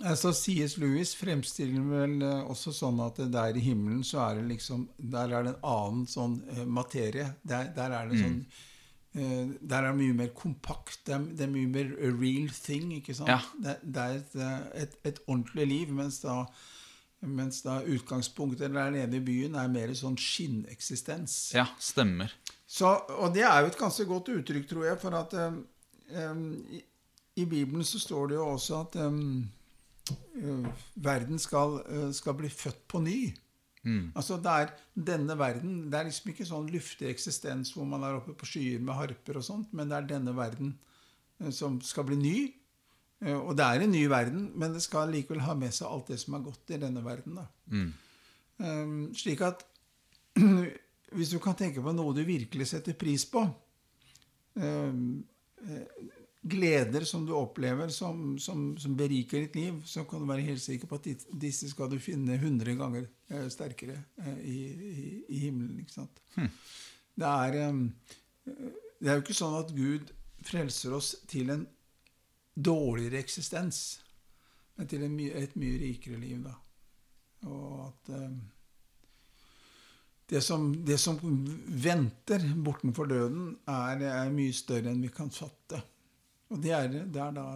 Altså, 0.00 0.32
C.S. 0.32 0.78
Lewis 0.80 1.12
fremstiller 1.18 1.84
vel 1.84 2.22
eh, 2.24 2.48
også 2.48 2.72
sånn 2.72 3.00
at 3.04 3.20
der 3.32 3.56
i 3.56 3.62
himmelen 3.64 4.02
så 4.06 4.22
er 4.24 4.38
det 4.38 4.46
liksom 4.54 4.86
Der 4.96 5.34
er 5.36 5.44
det 5.44 5.54
en 5.54 5.64
annen 5.68 6.06
sånn 6.08 6.38
eh, 6.54 6.64
materie. 6.64 7.26
Der, 7.44 7.68
der 7.76 7.96
er 7.98 8.10
det 8.10 8.20
sånn 8.22 8.40
mm. 8.40 8.68
Der 9.12 9.82
er 9.82 9.88
det 9.90 9.98
mye 9.98 10.14
mer 10.14 10.28
kompakt. 10.38 11.00
Det 11.04 11.16
er, 11.16 11.24
det 11.36 11.44
er 11.48 11.52
mye 11.52 11.68
mer 11.68 11.88
a 11.98 12.12
real 12.14 12.46
thing, 12.54 12.92
ikke 13.00 13.16
sant? 13.18 13.32
Ja. 13.32 13.40
Det, 13.58 13.74
det 13.82 14.04
er 14.04 14.20
et, 14.20 14.36
eh, 14.38 14.84
et, 14.84 14.94
et 15.10 15.24
ordentlig 15.26 15.66
liv, 15.68 15.96
mens 16.00 16.22
da 16.24 16.44
mens 17.20 17.58
da 17.60 17.82
utgangspunktet 17.84 18.72
der 18.72 18.94
nede 18.94 19.18
i 19.18 19.20
byen 19.20 19.58
er 19.60 19.66
mer 19.68 19.90
sånn 19.92 20.14
skinneksistens. 20.16 21.34
ja, 21.52 21.66
stemmer. 21.76 22.32
Så, 22.64 22.94
og 23.18 23.34
det 23.34 23.42
er 23.44 23.58
jo 23.60 23.68
et 23.68 23.76
ganske 23.76 24.06
godt 24.08 24.30
uttrykk, 24.32 24.64
tror 24.70 24.86
jeg, 24.86 24.96
for 25.02 25.18
at 25.18 25.36
um, 26.12 26.44
i, 26.70 26.82
i 27.40 27.46
Bibelen 27.48 27.84
så 27.86 28.00
står 28.00 28.30
det 28.30 28.38
jo 28.38 28.48
også 28.52 28.80
at 28.84 28.98
um, 29.04 29.46
uh, 30.10 30.66
verden 30.94 31.38
skal, 31.38 31.80
uh, 31.86 32.10
skal 32.14 32.36
bli 32.38 32.50
født 32.52 32.82
på 32.88 33.02
ny. 33.04 33.20
Altså 34.14 34.36
det 34.36 34.52
er 34.52 34.72
denne 34.92 35.32
verden 35.40 35.86
Det 35.88 35.96
er 35.96 36.04
liksom 36.04 36.26
ikke 36.28 36.44
sånn 36.44 36.66
luftig 36.68 37.06
eksistens 37.08 37.70
hvor 37.72 37.86
man 37.88 38.02
er 38.04 38.18
oppe 38.18 38.34
på 38.36 38.44
skyer 38.44 38.82
med 38.84 38.92
harper 38.92 39.38
og 39.40 39.46
sånt, 39.46 39.70
men 39.72 39.88
det 39.88 39.96
er 39.96 40.10
denne 40.10 40.34
verden 40.36 40.74
uh, 41.40 41.48
som 41.54 41.80
skal 41.84 42.08
bli 42.10 42.20
ny. 42.20 42.38
Og 43.20 43.50
det 43.52 43.64
er 43.66 43.82
en 43.84 43.90
ny 43.92 44.06
verden, 44.08 44.46
men 44.56 44.72
det 44.72 44.80
skal 44.80 45.10
likevel 45.12 45.42
ha 45.44 45.52
med 45.52 45.74
seg 45.76 45.90
alt 45.92 46.08
det 46.08 46.16
som 46.22 46.38
er 46.38 46.44
godt 46.46 46.70
i 46.72 46.78
denne 46.80 47.02
verden. 47.04 47.34
da. 47.36 47.44
Um, 48.64 49.10
slik 49.12 49.42
at 49.44 49.60
hvis 51.16 51.32
du 51.34 51.36
kan 51.42 51.58
tenke 51.58 51.84
på 51.84 51.92
noe 51.92 52.14
du 52.16 52.22
virkelig 52.24 52.70
setter 52.70 52.96
pris 52.96 53.26
på 53.28 53.42
Gleder 56.42 57.04
som 57.04 57.26
du 57.26 57.34
opplever 57.36 57.88
som, 57.92 58.38
som, 58.40 58.78
som 58.80 58.94
beriker 58.96 59.42
ditt 59.44 59.56
liv, 59.58 59.82
så 59.84 60.06
kan 60.08 60.22
du 60.22 60.28
være 60.30 60.46
helt 60.46 60.62
sikker 60.62 60.88
på 60.88 60.96
at 60.96 61.26
disse 61.42 61.68
skal 61.68 61.90
du 61.92 61.98
finne 62.00 62.38
100 62.38 62.78
ganger 62.80 63.04
eh, 63.28 63.44
sterkere 63.52 63.98
eh, 64.24 64.38
i, 64.48 64.56
i, 64.72 65.02
i 65.28 65.40
himmelen. 65.42 65.82
ikke 65.82 65.98
sant? 65.98 66.22
Det 67.20 67.28
er 67.28 67.68
um, 67.68 67.82
Det 68.46 69.10
er 69.10 69.18
jo 69.18 69.24
ikke 69.24 69.36
sånn 69.36 69.58
at 69.58 69.74
Gud 69.76 70.14
frelser 70.46 70.94
oss 70.96 71.12
til 71.28 71.52
en 71.52 71.66
dårligere 72.56 73.20
eksistens, 73.20 74.00
men 74.76 74.88
til 74.88 75.04
en 75.04 75.12
mye, 75.12 75.36
et 75.36 75.52
mye 75.60 75.76
rikere 75.82 76.16
liv, 76.20 76.40
da. 76.44 76.54
Og 77.48 77.84
at 77.84 78.10
det 80.30 80.40
som, 80.46 80.68
det 80.86 80.98
som 81.02 81.16
venter 81.66 82.44
bortenfor 82.62 83.08
døden, 83.10 83.56
er, 83.66 84.04
er 84.06 84.34
mye 84.34 84.54
større 84.54 84.92
enn 84.92 85.02
vi 85.02 85.10
kan 85.14 85.32
fatte. 85.34 85.80
Og 86.50 86.60
det 86.62 86.74
er, 86.76 86.86
det 87.10 87.22
er 87.22 87.34
da 87.34 87.46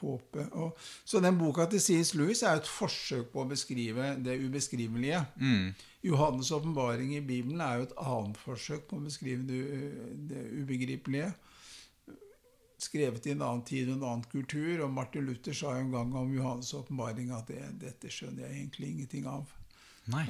håpet. 0.00 0.52
Og, 0.58 0.76
så 1.04 1.20
den 1.20 1.38
boka 1.38 1.66
til 1.70 1.82
C.S. 1.82 2.14
Lewis 2.18 2.42
er 2.42 2.58
et 2.58 2.70
forsøk 2.70 3.30
på 3.32 3.42
å 3.42 3.48
beskrive 3.50 4.14
det 4.24 4.38
ubeskrivelige. 4.42 5.20
Johannes' 6.04 6.52
åpenbaring 6.56 7.14
i 7.16 7.24
Bibelen 7.24 7.60
er 7.60 7.78
jo 7.78 7.88
et 7.88 7.98
annet 8.00 8.40
forsøk 8.42 8.88
på 8.90 8.98
å 8.98 9.04
beskrive 9.04 9.46
det, 9.48 9.62
det 10.30 10.44
ubegripelige. 10.62 11.32
Skrevet 12.84 13.26
i 13.26 13.32
en 13.32 13.44
annen 13.44 13.64
tid 13.64 13.88
og 13.88 13.98
en 13.98 14.08
annen 14.10 14.30
kultur. 14.32 14.82
Og 14.84 14.92
Martin 14.92 15.28
Luther 15.28 15.56
sa 15.56 15.76
jo 15.76 15.84
en 15.86 15.94
gang 15.94 16.16
om 16.20 16.32
Johannes' 16.34 16.74
åpenbaring 16.76 17.32
at 17.36 17.50
det, 17.52 17.62
dette 17.86 18.12
skjønner 18.12 18.48
jeg 18.48 18.64
egentlig 18.64 18.94
ingenting 18.94 19.28
av. 19.30 19.52
Nei. 20.12 20.24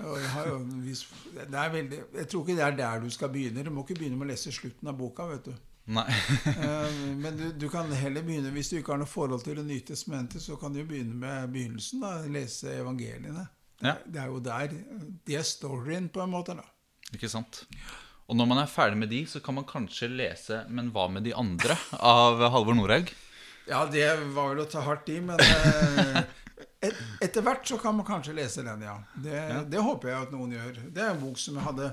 Vis- 0.85 1.07
det 1.35 1.55
er 1.59 1.71
veldig, 1.73 2.01
jeg 2.15 2.29
tror 2.31 2.45
ikke 2.45 2.57
det 2.57 2.65
er 2.67 2.77
der 2.79 3.01
du 3.03 3.09
skal 3.11 3.29
begynne. 3.35 3.65
Du 3.67 3.71
må 3.75 3.83
ikke 3.85 3.97
begynne 3.99 4.17
med 4.21 4.29
å 4.29 4.31
lese 4.31 4.53
slutten 4.55 4.89
av 4.89 4.97
boka. 4.99 5.27
vet 5.33 5.49
du. 5.51 5.55
Nei. 5.87 6.07
Eh, 6.55 7.01
Men 7.21 7.37
du, 7.37 7.53
du 7.59 7.67
kan 7.69 7.91
heller 7.93 8.23
begynne, 8.23 8.53
hvis 8.55 8.71
du 8.71 8.77
ikke 8.79 8.95
har 8.95 8.99
noe 9.03 9.11
forhold 9.11 9.43
til 9.45 9.57
Det 9.59 9.65
nye 9.67 9.81
testamentet, 9.85 10.41
så 10.43 10.57
kan 10.61 10.73
du 10.73 10.85
begynne 10.85 11.15
med 11.19 11.51
begynnelsen. 11.53 12.01
da, 12.01 12.13
Lese 12.31 12.71
evangeliene. 12.81 13.49
Ja. 13.83 13.97
Det 14.07 14.21
er 14.23 14.31
jo 14.31 14.39
der 14.41 14.69
Det 15.27 15.37
er 15.37 15.43
storyen, 15.45 16.09
på 16.09 16.23
en 16.23 16.31
måte. 16.31 16.55
da. 16.57 16.63
Ikke 17.13 17.29
sant? 17.29 17.65
Og 18.29 18.37
når 18.39 18.47
man 18.49 18.59
er 18.63 18.71
ferdig 18.71 18.97
med 18.97 19.11
de, 19.11 19.25
så 19.29 19.43
kan 19.45 19.55
man 19.59 19.65
kanskje 19.69 20.09
lese 20.09 20.63
'Men 20.71 20.91
hva 20.95 21.09
med 21.13 21.25
de 21.25 21.35
andre?' 21.35 21.77
av 22.01 22.39
Halvor 22.51 22.75
Norhaug. 22.75 23.11
Ja, 23.69 23.85
det 23.87 24.07
var 24.35 24.49
vel 24.55 24.63
å 24.65 24.71
ta 24.71 24.81
hardt 24.81 25.09
i, 25.09 25.21
men 25.21 25.39
eh, 25.41 26.23
et, 26.85 27.01
etter 27.25 27.45
hvert 27.45 27.67
så 27.69 27.79
kan 27.81 27.97
man 27.97 28.07
kanskje 28.07 28.37
lese 28.37 28.65
den, 28.67 28.85
ja. 28.87 28.99
Det, 29.15 29.41
det 29.73 29.83
håper 29.83 30.11
jeg 30.11 30.27
at 30.27 30.35
noen 30.35 30.55
gjør. 30.57 30.81
Det 30.95 31.03
er 31.03 31.15
en 31.15 31.23
bok 31.23 31.41
som 31.41 31.59
jeg 31.59 31.67
hadde 31.69 31.91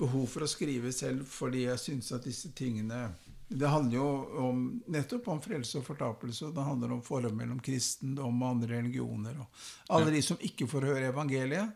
behov 0.00 0.26
for 0.30 0.44
å 0.44 0.50
skrive 0.50 0.90
selv, 0.94 1.26
fordi 1.30 1.68
jeg 1.68 1.82
syns 1.82 2.10
at 2.16 2.26
disse 2.26 2.50
tingene 2.56 3.06
Det 3.44 3.68
handler 3.70 3.94
jo 3.98 4.08
om, 4.48 4.62
nettopp 4.90 5.28
om 5.30 5.40
frelse 5.44 5.78
og 5.78 5.84
fortapelse. 5.86 6.48
og 6.48 6.54
Det 6.56 6.64
handler 6.64 6.96
om 6.96 7.02
forholdet 7.04 7.36
mellom 7.38 7.60
kristendom 7.62 8.42
og 8.42 8.48
andre 8.48 8.80
religioner. 8.80 9.36
Og 9.38 9.94
alle 9.94 10.14
de 10.14 10.22
som 10.24 10.40
ikke 10.40 10.66
får 10.66 10.88
høre 10.88 11.10
evangeliet, 11.12 11.74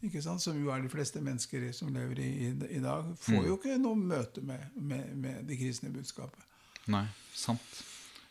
ikke 0.00 0.22
sant? 0.22 0.40
som 0.40 0.56
jo 0.56 0.70
er 0.70 0.84
de 0.84 0.92
fleste 0.92 1.20
mennesker 1.20 1.66
som 1.74 1.90
lever 1.92 2.22
i, 2.22 2.30
i, 2.46 2.52
i 2.78 2.80
dag, 2.80 3.10
får 3.18 3.48
jo 3.50 3.58
ikke 3.58 3.80
noe 3.82 3.98
møte 3.98 4.44
med, 4.46 4.70
med, 4.78 5.10
med 5.18 5.42
det 5.50 5.58
kristne 5.58 5.90
budskapet. 5.92 6.46
Nei, 6.88 7.04
sant. 7.34 7.82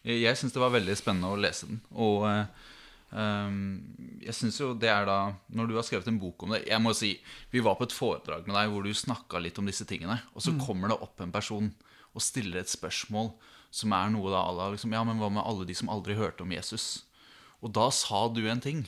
Jeg, 0.07 0.37
syns 0.39 0.55
det 0.55 0.63
var 0.63 0.71
veldig 0.71 0.95
spennende 0.95 1.33
å 1.33 1.39
lese 1.39 1.67
den. 1.67 1.81
Og 1.99 2.23
eh, 2.29 2.69
jeg 3.07 4.35
syns 4.35 4.57
jo 4.59 4.73
det 4.75 4.89
er 4.91 5.05
da 5.07 5.31
Når 5.55 5.69
du 5.69 5.77
har 5.77 5.85
skrevet 5.87 6.09
en 6.11 6.17
bok 6.19 6.43
om 6.43 6.51
det 6.51 6.65
Jeg 6.67 6.81
må 6.83 6.91
si, 6.91 7.13
Vi 7.53 7.61
var 7.63 7.77
på 7.79 7.85
et 7.87 7.95
foredrag 7.95 8.43
med 8.43 8.57
deg 8.57 8.73
hvor 8.73 8.83
du 8.83 8.91
snakka 8.91 9.39
litt 9.39 9.59
om 9.61 9.69
disse 9.69 9.87
tingene. 9.87 10.19
Og 10.35 10.43
så 10.43 10.51
kommer 10.59 10.91
det 10.91 10.99
opp 10.99 11.23
en 11.23 11.31
person 11.31 11.71
og 12.11 12.23
stiller 12.25 12.59
et 12.59 12.71
spørsmål 12.71 13.31
som 13.71 13.93
er 13.93 14.11
noe 14.11 14.31
da 14.33 14.41
alla 14.41 14.71
liksom, 14.73 14.91
Ja, 14.91 15.05
men 15.07 15.21
hva 15.21 15.29
med 15.31 15.45
alle 15.45 15.67
de 15.69 15.75
som 15.77 15.91
aldri 15.93 16.17
hørte 16.19 16.43
om 16.43 16.51
Jesus? 16.51 17.05
Og 17.63 17.71
da 17.75 17.87
sa 17.95 18.25
du 18.27 18.43
en 18.47 18.63
ting 18.63 18.83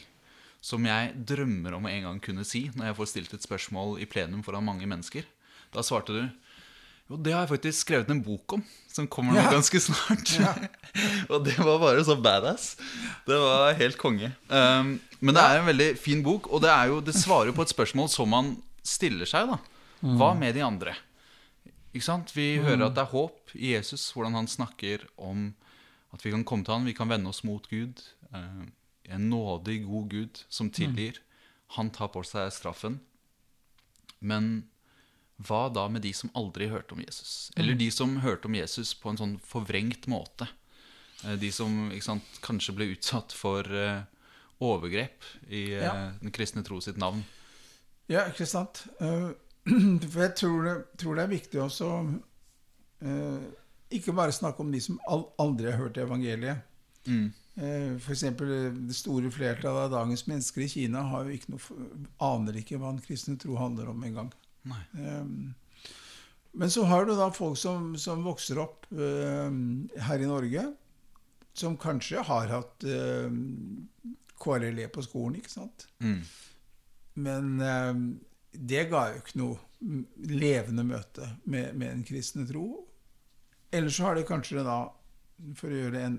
som 0.60 0.84
jeg 0.84 1.14
drømmer 1.30 1.78
om 1.78 1.88
å 1.88 1.92
en 1.92 2.08
gang 2.10 2.20
kunne 2.24 2.44
si 2.48 2.66
når 2.76 2.90
jeg 2.90 2.98
får 2.98 3.12
stilt 3.14 3.36
et 3.36 3.46
spørsmål 3.46 4.00
i 4.04 4.08
plenum 4.10 4.44
foran 4.44 4.68
mange 4.68 4.88
mennesker. 4.90 5.24
Da 5.72 5.84
svarte 5.86 6.16
du 6.16 6.24
jo, 7.10 7.18
det 7.18 7.34
har 7.34 7.44
jeg 7.46 7.52
faktisk 7.56 7.84
skrevet 7.86 8.12
en 8.14 8.22
bok 8.24 8.54
om, 8.58 8.64
som 8.94 9.08
kommer 9.10 9.34
nå 9.34 9.42
Ja. 9.42 9.50
ganske 9.52 9.80
snart. 9.82 10.32
Ja. 10.40 10.54
og 11.34 11.44
det 11.46 11.58
var 11.58 11.80
bare 11.82 12.04
så 12.06 12.16
badass. 12.22 12.76
Det 13.26 13.38
var 13.42 13.74
helt 13.80 13.98
konge. 13.98 14.32
Um, 14.50 15.00
men 15.20 15.36
det 15.36 15.44
er 15.44 15.60
en 15.60 15.70
veldig 15.70 15.90
fin 16.00 16.22
bok, 16.24 16.48
og 16.54 16.62
det, 16.64 16.72
jo, 16.92 17.00
det 17.02 17.16
svarer 17.18 17.52
jo 17.52 17.58
på 17.58 17.66
et 17.66 17.74
spørsmål 17.74 18.10
som 18.14 18.30
man 18.30 18.56
stiller 18.86 19.26
seg. 19.30 19.50
da 19.50 19.60
Hva 20.20 20.34
med 20.38 20.56
de 20.56 20.64
andre? 20.66 20.94
Ikke 21.90 22.06
sant? 22.06 22.32
Vi 22.36 22.60
hører 22.62 22.86
at 22.88 22.96
det 22.96 23.02
er 23.04 23.14
håp 23.16 23.56
i 23.58 23.74
Jesus, 23.74 24.12
hvordan 24.14 24.38
han 24.38 24.48
snakker 24.48 25.08
om 25.18 25.50
at 26.14 26.24
vi 26.26 26.32
kan 26.34 26.46
komme 26.46 26.66
til 26.66 26.74
han, 26.78 26.86
vi 26.86 26.94
kan 26.98 27.10
vende 27.10 27.30
oss 27.34 27.44
mot 27.44 27.66
Gud. 27.70 28.02
Uh, 28.34 28.70
en 29.10 29.30
nådig, 29.30 29.82
god 29.88 30.10
Gud 30.14 30.44
som 30.50 30.70
tilgir. 30.70 31.18
Han 31.78 31.90
tar 31.94 32.12
på 32.14 32.22
seg 32.26 32.52
straffen. 32.54 33.00
Men 34.22 34.68
hva 35.48 35.70
da 35.72 35.86
med 35.88 36.02
de 36.04 36.12
som 36.14 36.32
aldri 36.36 36.68
hørte 36.72 36.96
om 36.98 37.02
Jesus? 37.04 37.52
Eller 37.56 37.78
de 37.80 37.90
som 37.96 38.18
hørte 38.24 38.50
om 38.50 38.56
Jesus 38.58 38.94
på 39.00 39.10
en 39.14 39.20
sånn 39.22 39.36
forvrengt 39.46 40.08
måte? 40.12 40.48
Eh, 41.24 41.36
De 41.40 41.52
som 41.52 41.92
sant, 42.04 42.24
kanskje 42.44 42.76
ble 42.76 42.90
utsatt 42.96 43.32
for 43.36 43.64
eh, 43.64 44.02
overgrep 44.60 45.24
i 45.48 45.64
eh, 45.78 45.84
Ja. 45.86 45.94
den 46.22 46.32
kristne 46.36 46.64
tro 46.68 46.82
sitt 46.84 46.98
navn. 47.00 47.24
Ja, 48.10 48.26
ikke 48.32 48.46
sant? 48.50 48.84
For 49.70 50.22
jeg 50.24 50.36
tror 50.40 50.64
det, 50.66 50.76
tror 50.98 51.16
det 51.20 51.24
er 51.24 51.32
viktig 51.36 51.60
også 51.62 51.90
ikke 53.96 54.14
bare 54.18 54.34
snakke 54.36 54.60
om 54.64 54.72
de 54.74 54.80
som 54.82 54.98
aldri 55.40 55.70
har 55.72 55.78
hørt 55.80 55.98
evangeliet. 56.02 56.64
Mm. 57.08 57.30
F.eks. 58.00 58.24
Det 58.38 58.96
store 58.98 59.32
flertallet 59.34 59.86
av 59.88 59.94
dagens 59.94 60.26
mennesker 60.28 60.66
i 60.66 60.70
Kina 60.72 61.04
har 61.12 61.26
jo 61.28 61.36
ikke 61.38 61.54
noe, 61.54 61.88
aner 62.24 62.60
ikke 62.60 62.80
hva 62.80 62.92
den 62.94 63.02
kristne 63.06 63.38
tro 63.40 63.56
handler 63.60 63.90
om 63.94 64.04
engang. 64.08 64.30
Nei. 64.70 64.84
Eh, 65.02 65.26
Men 66.52 66.72
så 66.74 66.84
har 66.90 67.06
du 67.06 67.14
da 67.16 67.30
folk 67.32 67.58
som, 67.62 67.92
som 67.98 68.24
vokser 68.26 68.58
opp 68.62 68.88
uh, 68.92 69.50
her 70.02 70.20
i 70.20 70.28
Norge, 70.28 70.64
som 71.54 71.78
kanskje 71.78 72.24
har 72.26 72.50
hatt 72.50 72.86
uh, 72.90 73.30
KRLE 74.42 74.88
på 74.90 75.04
skolen, 75.06 75.38
ikke 75.40 75.54
sant? 75.54 75.86
Mm. 76.02 76.24
Men 77.22 77.52
uh, 77.62 77.94
det 78.52 78.88
ga 78.90 79.06
jo 79.12 79.22
ikke 79.22 79.42
noe 79.44 79.60
levende 80.34 80.84
møte 80.84 81.28
med, 81.46 81.76
med 81.78 81.92
en 81.94 82.06
kristne 82.08 82.48
tro. 82.50 82.66
Eller 83.72 83.94
så 83.94 84.10
har 84.10 84.18
de 84.18 84.26
kanskje 84.28 84.66
da, 84.66 84.82
for 85.56 85.70
å 85.70 85.78
gjøre 85.84 85.96
det 85.96 86.06
en, 86.08 86.18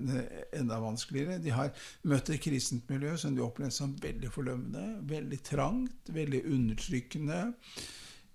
enda 0.63 0.79
vanskeligere, 0.81 1.41
de 1.43 1.51
har 1.53 1.73
møtt 2.07 2.31
et 2.31 2.41
kristent 2.41 2.87
miljø 2.89 3.17
som 3.19 3.35
de 3.35 3.43
opplevde 3.43 3.75
som 3.75 3.97
veldig 4.01 4.31
forlømmende, 4.31 5.01
veldig 5.11 5.41
trangt, 5.45 6.13
veldig 6.15 6.45
undertrykkende. 6.55 7.41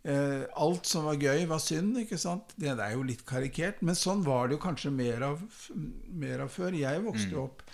Eh, 0.07 0.47
alt 0.63 0.87
som 0.87 1.09
var 1.09 1.19
gøy, 1.19 1.45
var 1.51 1.59
synd. 1.63 1.99
ikke 2.05 2.19
sant? 2.21 2.55
Det 2.55 2.71
er 2.73 2.95
jo 2.95 3.03
litt 3.07 3.25
karikert, 3.27 3.83
men 3.83 3.99
sånn 3.99 4.23
var 4.27 4.47
det 4.47 4.57
jo 4.57 4.63
kanskje 4.63 4.95
mer 4.95 5.25
av, 5.33 5.43
mer 6.15 6.47
av 6.47 6.53
før. 6.55 6.77
Jeg 6.79 7.03
vokste 7.05 7.35
jo 7.35 7.49
opp 7.49 7.65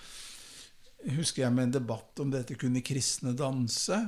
husker 1.10 1.46
jeg 1.46 1.54
med 1.54 1.68
en 1.68 1.78
debatt 1.80 2.20
om 2.22 2.30
dette 2.32 2.56
kunne 2.58 2.82
kristne 2.84 3.34
danse. 3.36 3.98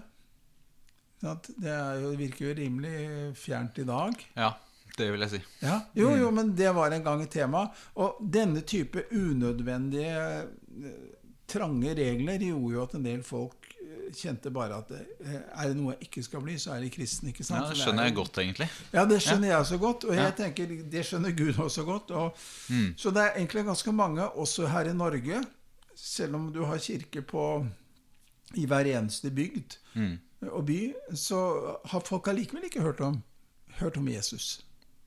Det 1.25 1.71
er 1.71 2.03
jo, 2.03 2.13
virker 2.21 2.51
jo 2.51 2.55
rimelig 2.59 2.97
fjernt 3.41 3.81
i 3.81 3.87
dag. 3.89 4.25
Ja, 4.37 4.51
det 4.99 5.09
vil 5.15 5.25
jeg 5.25 5.33
si. 5.33 5.41
Ja, 5.65 5.79
jo, 5.97 6.13
jo, 6.21 6.31
men 6.35 6.53
det 6.57 6.71
var 6.77 6.95
en 6.95 7.07
gang 7.07 7.25
et 7.25 7.33
tema. 7.35 7.67
Og 7.97 8.21
denne 8.21 8.63
type 8.69 9.07
unødvendige 9.11 10.19
eh, 10.45 11.07
trange 11.51 11.97
regler 11.97 12.45
gjorde 12.45 12.75
jo 12.77 12.85
at 12.85 12.99
en 12.99 13.09
del 13.09 13.25
folk 13.27 13.64
kjente 14.15 14.51
bare 14.53 14.77
at 14.79 14.91
eh, 14.91 15.35
er 15.63 15.69
det 15.69 15.77
noe 15.77 15.93
jeg 15.95 16.09
ikke 16.09 16.23
skal 16.27 16.41
bli, 16.45 16.55
så 16.59 16.73
er 16.75 16.81
det 16.81 16.93
kristen. 16.95 17.29
ikke 17.29 17.45
sant? 17.45 17.63
Ja, 17.63 17.71
det 17.71 17.79
er 17.79 17.85
skjønner 17.85 18.05
jeg 18.09 18.15
godt, 18.15 18.39
egentlig. 18.39 18.69
Ja, 18.93 19.05
det 19.05 19.21
skjønner 19.23 19.49
jeg 19.49 19.67
så 19.67 19.79
godt. 19.79 20.05
Og 20.05 20.15
jeg 20.15 20.25
Ja. 20.25 20.31
tenker 20.45 20.67
det 20.91 21.05
skjønner 21.07 21.37
Gud 21.37 21.55
også 21.67 21.85
godt. 21.85 22.11
Og, 22.11 22.37
Mm. 22.71 22.95
Så 22.97 23.11
det 23.11 23.23
er 23.23 23.33
egentlig 23.37 23.65
ganske 23.65 23.93
mange, 23.93 24.29
også 24.29 24.67
her 24.69 24.91
i 24.91 24.95
Norge, 24.95 25.43
selv 25.97 26.35
om 26.35 26.53
du 26.53 26.65
har 26.65 26.79
kirke 26.79 27.23
på 27.23 27.67
i 28.55 28.67
hver 28.67 28.85
eneste 28.99 29.31
bygd 29.31 29.77
Mm. 29.95 30.19
og 30.51 30.67
by, 30.67 30.95
så 31.15 31.77
har 31.85 32.01
folk 32.01 32.27
allikevel 32.29 32.65
ikke 32.65 32.81
hørt 32.83 33.01
om, 33.01 33.23
hørt 33.81 33.97
om 33.97 34.09
Jesus. 34.09 34.65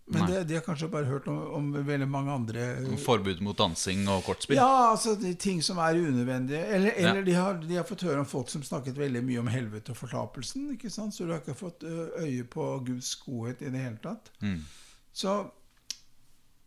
Men 0.10 0.30
det, 0.32 0.43
de 0.48 0.56
har 0.56 0.62
kanskje 0.63 0.88
bare 0.88 1.04
hørt 1.10 1.26
om, 1.28 1.38
om 1.58 1.65
veldig 1.84 2.06
mange 2.08 2.32
andre 2.32 2.67
Forbud 3.04 3.41
mot 3.43 3.58
dansing 3.60 4.06
og 4.08 4.22
kortspill. 4.24 4.56
Ja, 4.56 4.91
altså 4.93 5.17
de 5.20 5.34
ting 5.36 5.60
som 5.65 5.82
er 5.84 6.00
unødvendige. 6.00 6.62
Eller, 6.63 6.93
eller 6.96 7.20
Ja. 7.20 7.26
de, 7.28 7.34
har, 7.36 7.60
de 7.60 7.76
har 7.76 7.84
fått 7.89 8.06
høre 8.08 8.22
om 8.24 8.26
folk 8.30 8.48
som 8.50 8.63
snakket 8.63 8.96
veldig 8.98 9.24
mye 9.28 9.41
om 9.43 9.50
helvete 9.52 9.91
og 9.91 9.98
fortapelsen. 10.00 10.70
ikke 10.78 10.89
sant? 10.93 11.12
Så 11.17 11.26
du 11.28 11.34
har 11.36 11.41
ikke 11.43 11.58
fått 11.60 11.84
øye 11.84 12.46
på 12.48 12.70
Guds 12.88 13.12
godhet 13.26 13.62
i 13.67 13.74
det 13.74 13.84
hele 13.84 14.00
tatt. 14.04 14.32
Mm. 14.39 14.62
Så 15.12 15.36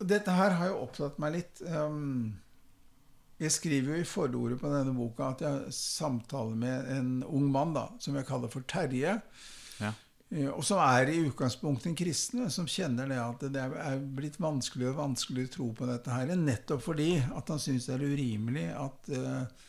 dette 0.00 0.32
her 0.36 0.50
har 0.60 0.70
jo 0.74 0.82
opptatt 0.84 1.18
meg 1.20 1.34
litt. 1.38 1.62
Um, 1.68 2.36
jeg 3.40 3.52
skriver 3.56 3.94
jo 3.96 4.02
i 4.02 4.08
forordet 4.08 4.60
på 4.60 4.68
denne 4.68 4.92
boka 4.96 5.30
at 5.32 5.40
jeg 5.44 5.72
samtaler 5.72 6.56
med 6.60 6.92
en 6.92 7.10
ung 7.24 7.48
mann 7.52 7.72
da, 7.76 7.86
som 8.04 8.16
jeg 8.20 8.28
kaller 8.28 8.52
for 8.52 8.68
Terje. 8.68 9.16
Eh, 10.30 10.48
Og 10.48 10.62
som 10.64 10.78
er 10.82 11.10
i 11.10 11.22
utgangspunktet 11.26 11.90
en 11.90 11.98
kristen, 11.98 12.44
som 12.50 12.68
kjenner 12.70 13.10
det 13.10 13.18
at 13.18 13.42
det 13.52 13.64
er 13.64 13.98
blitt 13.98 14.38
vanskeligere 14.40 14.94
og 14.94 15.02
vanskeligere 15.02 15.50
å 15.50 15.54
tro 15.56 15.66
på 15.74 15.88
dette 15.90 16.14
her. 16.14 16.34
Nettopp 16.38 16.84
fordi 16.86 17.16
at 17.18 17.50
han 17.50 17.62
syns 17.62 17.88
det 17.88 17.96
er 17.96 18.06
urimelig 18.06 18.68
at 18.78 19.10
eh, 19.16 19.66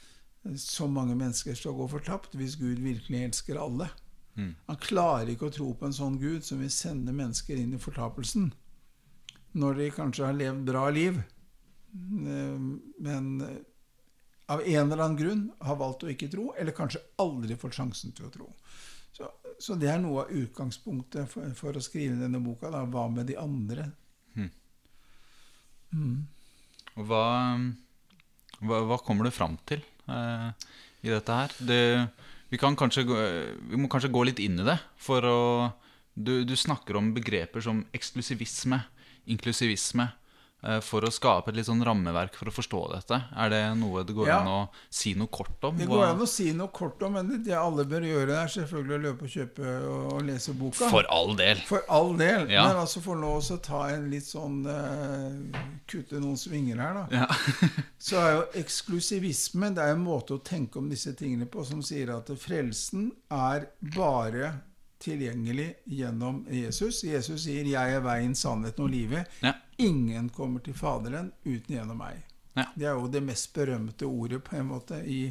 så 0.57 0.87
mange 0.89 1.17
mennesker 1.17 1.57
skal 1.57 1.77
gå 1.77 1.87
fortapt 1.89 2.37
hvis 2.37 2.57
Gud 2.61 2.81
virkelig 2.81 3.25
elsker 3.27 3.59
alle. 3.61 3.89
Mm. 4.37 4.53
Han 4.69 4.79
klarer 4.81 5.33
ikke 5.33 5.49
å 5.49 5.53
tro 5.53 5.73
på 5.77 5.85
en 5.85 5.97
sånn 5.97 6.17
Gud 6.21 6.45
som 6.47 6.61
vil 6.63 6.71
sende 6.73 7.13
mennesker 7.13 7.59
inn 7.59 7.75
i 7.75 7.81
fortapelsen. 7.81 8.51
Når 9.57 9.81
de 9.81 9.89
kanskje 9.91 10.29
har 10.29 10.37
levd 10.37 10.63
bra 10.69 10.85
liv, 10.93 11.17
eh, 11.19 12.61
men 13.01 13.33
av 14.51 14.61
en 14.61 14.91
eller 14.91 15.03
annen 15.03 15.17
grunn 15.19 15.43
har 15.63 15.77
valgt 15.79 16.05
å 16.05 16.09
ikke 16.11 16.29
tro, 16.31 16.51
eller 16.59 16.75
kanskje 16.75 17.01
aldri 17.23 17.57
fått 17.59 17.77
sjansen 17.77 18.13
til 18.15 18.27
å 18.27 18.33
tro. 18.33 18.49
Så, 19.61 19.75
det 19.77 19.91
er 19.93 19.99
noe 20.01 20.23
av 20.23 20.31
utgangspunktet 20.33 21.29
for, 21.29 21.51
for 21.57 21.77
å 21.77 21.83
skrive 21.83 22.17
denne 22.17 22.41
boka. 22.41 22.71
Da. 22.73 22.81
Hva 22.89 23.05
med 23.13 23.29
de 23.29 23.37
andre? 23.37 23.91
Og 26.97 27.05
hva, 27.07 27.25
hva, 28.59 28.81
hva 28.89 28.97
kommer 29.05 29.27
du 29.27 29.31
fram 29.35 29.57
til 29.69 29.83
eh, 30.09 30.47
i 31.05 31.13
dette 31.13 31.37
her? 31.37 31.53
Det, 31.61 31.81
vi, 32.49 32.59
kan 32.59 32.75
kanskje, 32.79 33.05
vi 33.05 33.79
må 33.79 33.91
kanskje 33.91 34.11
gå 34.11 34.25
litt 34.27 34.41
inn 34.43 34.59
i 34.63 34.67
det. 34.67 34.79
For 34.99 35.29
å 35.29 35.39
Du, 36.11 36.43
du 36.43 36.55
snakker 36.59 36.97
om 36.99 37.13
begreper 37.15 37.63
som 37.63 37.85
eksklusivisme, 37.95 38.81
inklusivisme. 39.31 40.09
Eh, 40.63 40.79
For 40.85 41.01
å 41.01 41.11
skape 41.11 41.51
et 41.51 41.57
litt 41.57 41.67
sånn 41.67 41.83
rammeverk 41.85 42.35
for 42.37 42.51
å 42.51 42.53
forstå 42.55 42.81
dette. 42.93 43.19
Er 43.35 43.49
det 43.53 43.61
noe 43.79 44.03
det 44.07 44.15
går 44.17 44.27
Ja. 44.27 44.39
an 44.41 44.47
å 44.47 44.69
si 44.89 45.13
noe 45.13 45.27
kort 45.27 45.63
om? 45.63 45.77
Det 45.77 45.87
går 45.89 46.05
an 46.07 46.21
å 46.21 46.27
si 46.27 46.51
noe 46.53 46.71
kort 46.73 47.01
om, 47.03 47.13
men 47.13 47.43
det, 47.43 47.53
alle 47.57 47.85
bør 47.85 48.05
gjøre, 48.07 48.37
er 48.43 48.47
selvfølgelig 48.47 48.95
å 48.97 49.01
løpe 49.07 49.27
og 49.27 49.35
kjøpe 49.35 49.75
og, 49.89 50.13
og 50.13 50.25
lese 50.29 50.53
boka. 50.53 50.89
For 50.89 51.05
all 51.09 51.35
del. 51.35 51.61
For 51.67 51.83
all 51.89 52.15
del. 52.17 52.49
Ja. 52.49 52.67
Men 52.69 52.81
altså 52.85 53.01
for 53.01 53.15
nå 53.15 53.35
å 53.41 53.59
ta 53.61 53.83
en 53.89 54.09
litt 54.11 54.25
sånn 54.25 54.65
uh, 54.65 55.61
Kutte 55.91 56.19
noen 56.21 56.37
svinger 56.39 56.79
her, 56.79 56.93
da. 57.01 57.05
Ja. 57.11 57.27
Så 58.01 58.17
er 58.17 58.31
jo 58.37 58.43
eksklusivisme 58.61 59.73
Det 59.75 59.83
er 59.83 59.95
en 59.95 60.03
måte 60.03 60.37
å 60.37 60.43
tenke 60.43 60.79
om 60.79 60.89
disse 60.89 61.13
tingene 61.17 61.45
på 61.51 61.65
som 61.67 61.81
sier 61.85 62.13
at 62.15 62.29
frelsen 62.39 63.11
er 63.29 63.67
bare 63.95 64.53
tilgjengelig 65.01 65.71
gjennom 65.89 66.43
Jesus. 66.49 67.01
Jesus 67.03 67.43
sier 67.45 67.65
'Jeg 67.65 67.95
er 67.97 68.03
veien, 68.05 68.35
sannheten 68.35 68.85
og 68.85 68.91
livet'. 68.93 69.25
Ja. 69.41 69.53
Ingen 69.81 70.29
kommer 70.29 70.61
til 70.61 70.77
Faderen 70.77 71.31
uten 71.45 71.75
gjennom 71.75 72.01
meg. 72.01 72.21
Ja. 72.53 72.67
Det 72.75 72.87
er 72.87 72.97
jo 72.99 73.07
det 73.11 73.23
mest 73.23 73.53
berømte 73.55 74.05
ordet 74.05 74.41
på 74.43 74.57
en 74.59 74.67
måte 74.69 74.99
i, 75.07 75.21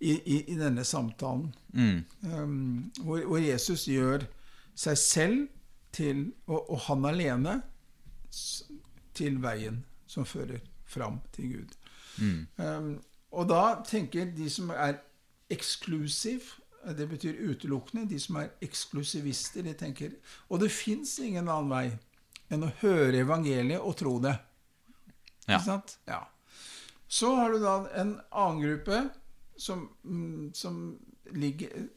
i, 0.00 0.12
i, 0.12 0.36
i 0.52 0.56
denne 0.58 0.84
samtalen. 0.84 1.50
Mm. 1.74 2.04
Um, 2.22 2.92
hvor, 3.02 3.24
hvor 3.26 3.42
Jesus 3.42 3.88
gjør 3.90 4.24
seg 4.74 4.98
selv 4.98 5.48
til, 5.92 6.30
og, 6.46 6.70
og 6.70 6.84
han 6.86 7.04
alene 7.10 7.56
til 9.12 9.40
veien 9.42 9.82
som 10.08 10.24
fører 10.28 10.62
fram 10.88 11.20
til 11.34 11.56
Gud. 11.56 11.74
Mm. 12.18 12.46
Um, 12.56 12.92
og 13.32 13.48
da 13.48 13.64
tenker 13.88 14.30
de 14.36 14.48
som 14.52 14.70
er 14.72 15.00
eksklusiv, 15.52 16.54
det 16.96 17.08
betyr 17.08 17.38
utelukkende, 17.50 18.08
de 18.10 18.18
som 18.20 18.40
er 18.40 18.48
eksklusivister, 18.64 19.62
de 19.62 19.72
tenker 19.78 20.16
Og 20.48 20.60
det 20.60 20.72
fins 20.74 21.18
ingen 21.22 21.48
annen 21.48 21.70
vei 21.70 21.92
enn 22.52 22.66
å 22.66 22.72
høre 22.82 23.22
evangeliet 23.24 23.80
og 23.80 23.96
tro 24.00 24.18
det. 24.22 24.34
Ja. 25.46 25.56
Ikke 25.56 25.64
sant? 25.66 25.96
Ja. 26.08 26.22
Så 27.12 27.34
har 27.36 27.52
du 27.52 27.60
da 27.60 27.76
en 28.00 28.14
annen 28.30 28.62
gruppe 28.62 29.08
som, 29.56 29.88
mm, 30.04 30.52
som 30.54 30.98
ligger, 31.32 31.88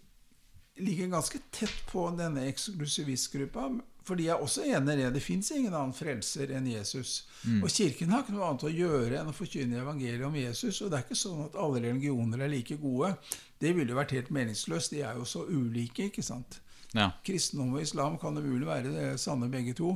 ligger 0.75 1.07
ganske 1.07 1.39
tett 1.51 1.85
på 1.91 2.09
denne 2.17 2.47
eksklusivistgruppa. 2.49 3.69
For 4.05 4.19
de 4.19 4.27
er 4.29 4.41
også 4.41 4.65
enig 4.67 4.93
i 4.93 4.99
det. 4.99 5.13
Det 5.15 5.23
fins 5.23 5.49
ingen 5.51 5.73
annen 5.73 5.95
frelser 5.95 6.51
enn 6.53 6.67
Jesus. 6.69 7.23
Og 7.63 7.71
Kirken 7.73 8.11
har 8.13 8.21
ikke 8.21 8.35
noe 8.35 8.49
annet 8.51 8.67
å 8.67 8.73
gjøre 8.73 9.17
enn 9.17 9.31
å 9.31 9.33
forkynne 9.33 9.79
evangeliet 9.81 10.27
om 10.27 10.35
Jesus. 10.37 10.81
Og 10.83 10.91
det 10.91 10.99
er 10.99 11.07
ikke 11.07 11.17
sånn 11.17 11.41
at 11.47 11.57
alle 11.57 11.81
religioner 11.87 12.43
er 12.45 12.51
like 12.51 12.77
gode. 12.81 13.15
Det 13.57 13.71
ville 13.73 13.95
jo 13.95 13.97
vært 13.97 14.13
helt 14.13 14.29
meningsløst. 14.35 14.93
De 14.93 15.01
er 15.01 15.17
jo 15.17 15.25
så 15.25 15.47
ulike, 15.49 16.11
ikke 16.11 16.25
sant. 16.25 16.59
Ja. 16.93 17.09
Kristendom 17.25 17.73
og 17.75 17.81
islam 17.81 18.19
kan 18.21 18.37
umulig 18.37 18.67
være 18.67 18.93
det 18.93 19.07
sanne 19.23 19.49
begge 19.51 19.73
to. 19.79 19.95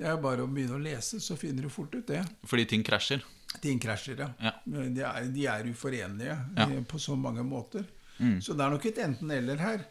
Det 0.00 0.08
er 0.08 0.16
bare 0.22 0.46
å 0.46 0.48
begynne 0.48 0.78
å 0.78 0.80
lese, 0.80 1.18
så 1.20 1.36
finner 1.36 1.66
du 1.66 1.72
fort 1.72 1.92
ut 1.94 2.06
det. 2.08 2.22
Fordi 2.48 2.64
ting 2.70 2.84
krasjer. 2.86 3.20
Ting 3.60 3.80
krasjer, 3.82 4.22
ja. 4.22 4.28
Ja. 4.40 4.52
De, 4.64 5.02
er, 5.04 5.26
de 5.34 5.46
er 5.52 5.68
uforenlige 5.68 6.36
Ja. 6.56 6.64
eh, 6.70 6.82
på 6.88 6.98
så 7.02 7.16
mange 7.20 7.44
måter. 7.44 7.84
Mm. 8.16 8.38
Så 8.40 8.54
det 8.56 8.64
er 8.64 8.72
nok 8.72 8.86
et 8.88 9.00
enten-eller 9.04 9.60
her. 9.60 9.84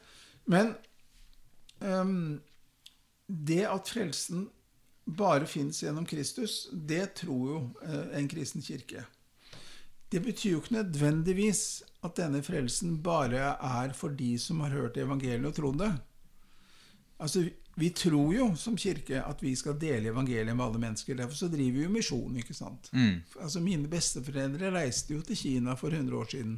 Men 0.50 0.72
um, 1.86 2.40
det 3.28 3.62
at 3.70 3.92
frelsen 3.94 4.48
bare 5.06 5.46
fins 5.50 5.84
gjennom 5.84 6.06
Kristus, 6.10 6.68
det 6.74 7.16
tror 7.22 7.46
jo 7.54 7.62
eh, 7.86 8.18
en 8.18 8.28
kristen 8.30 8.62
kirke. 8.66 9.06
Det 10.10 10.22
betyr 10.26 10.56
jo 10.56 10.60
ikke 10.64 10.80
nødvendigvis 10.80 11.64
at 12.06 12.18
denne 12.18 12.42
frelsen 12.46 12.98
bare 13.06 13.54
er 13.62 13.94
for 13.98 14.10
de 14.18 14.32
som 14.42 14.62
har 14.66 14.74
hørt 14.74 14.98
evangeliet 14.98 15.46
og 15.52 15.58
trodd 15.58 15.82
det. 15.84 15.92
Altså, 17.20 17.46
Vi 17.80 17.90
tror 17.96 18.34
jo 18.36 18.48
som 18.60 18.76
kirke 18.78 19.22
at 19.24 19.40
vi 19.44 19.54
skal 19.56 19.78
dele 19.80 20.10
evangeliet 20.12 20.56
med 20.56 20.66
alle 20.66 20.82
mennesker. 20.82 21.16
Derfor 21.16 21.36
så 21.40 21.48
driver 21.52 21.78
vi 21.78 21.84
jo 21.86 21.90
misjon. 21.94 22.36
ikke 22.42 22.54
sant? 22.58 22.90
Mm. 22.94 23.22
Altså 23.42 23.62
Mine 23.64 23.88
besteforeldre 23.92 24.72
reiste 24.76 25.14
jo 25.16 25.22
til 25.24 25.38
Kina 25.40 25.76
for 25.80 25.90
100 25.96 26.18
år 26.20 26.28
siden 26.34 26.58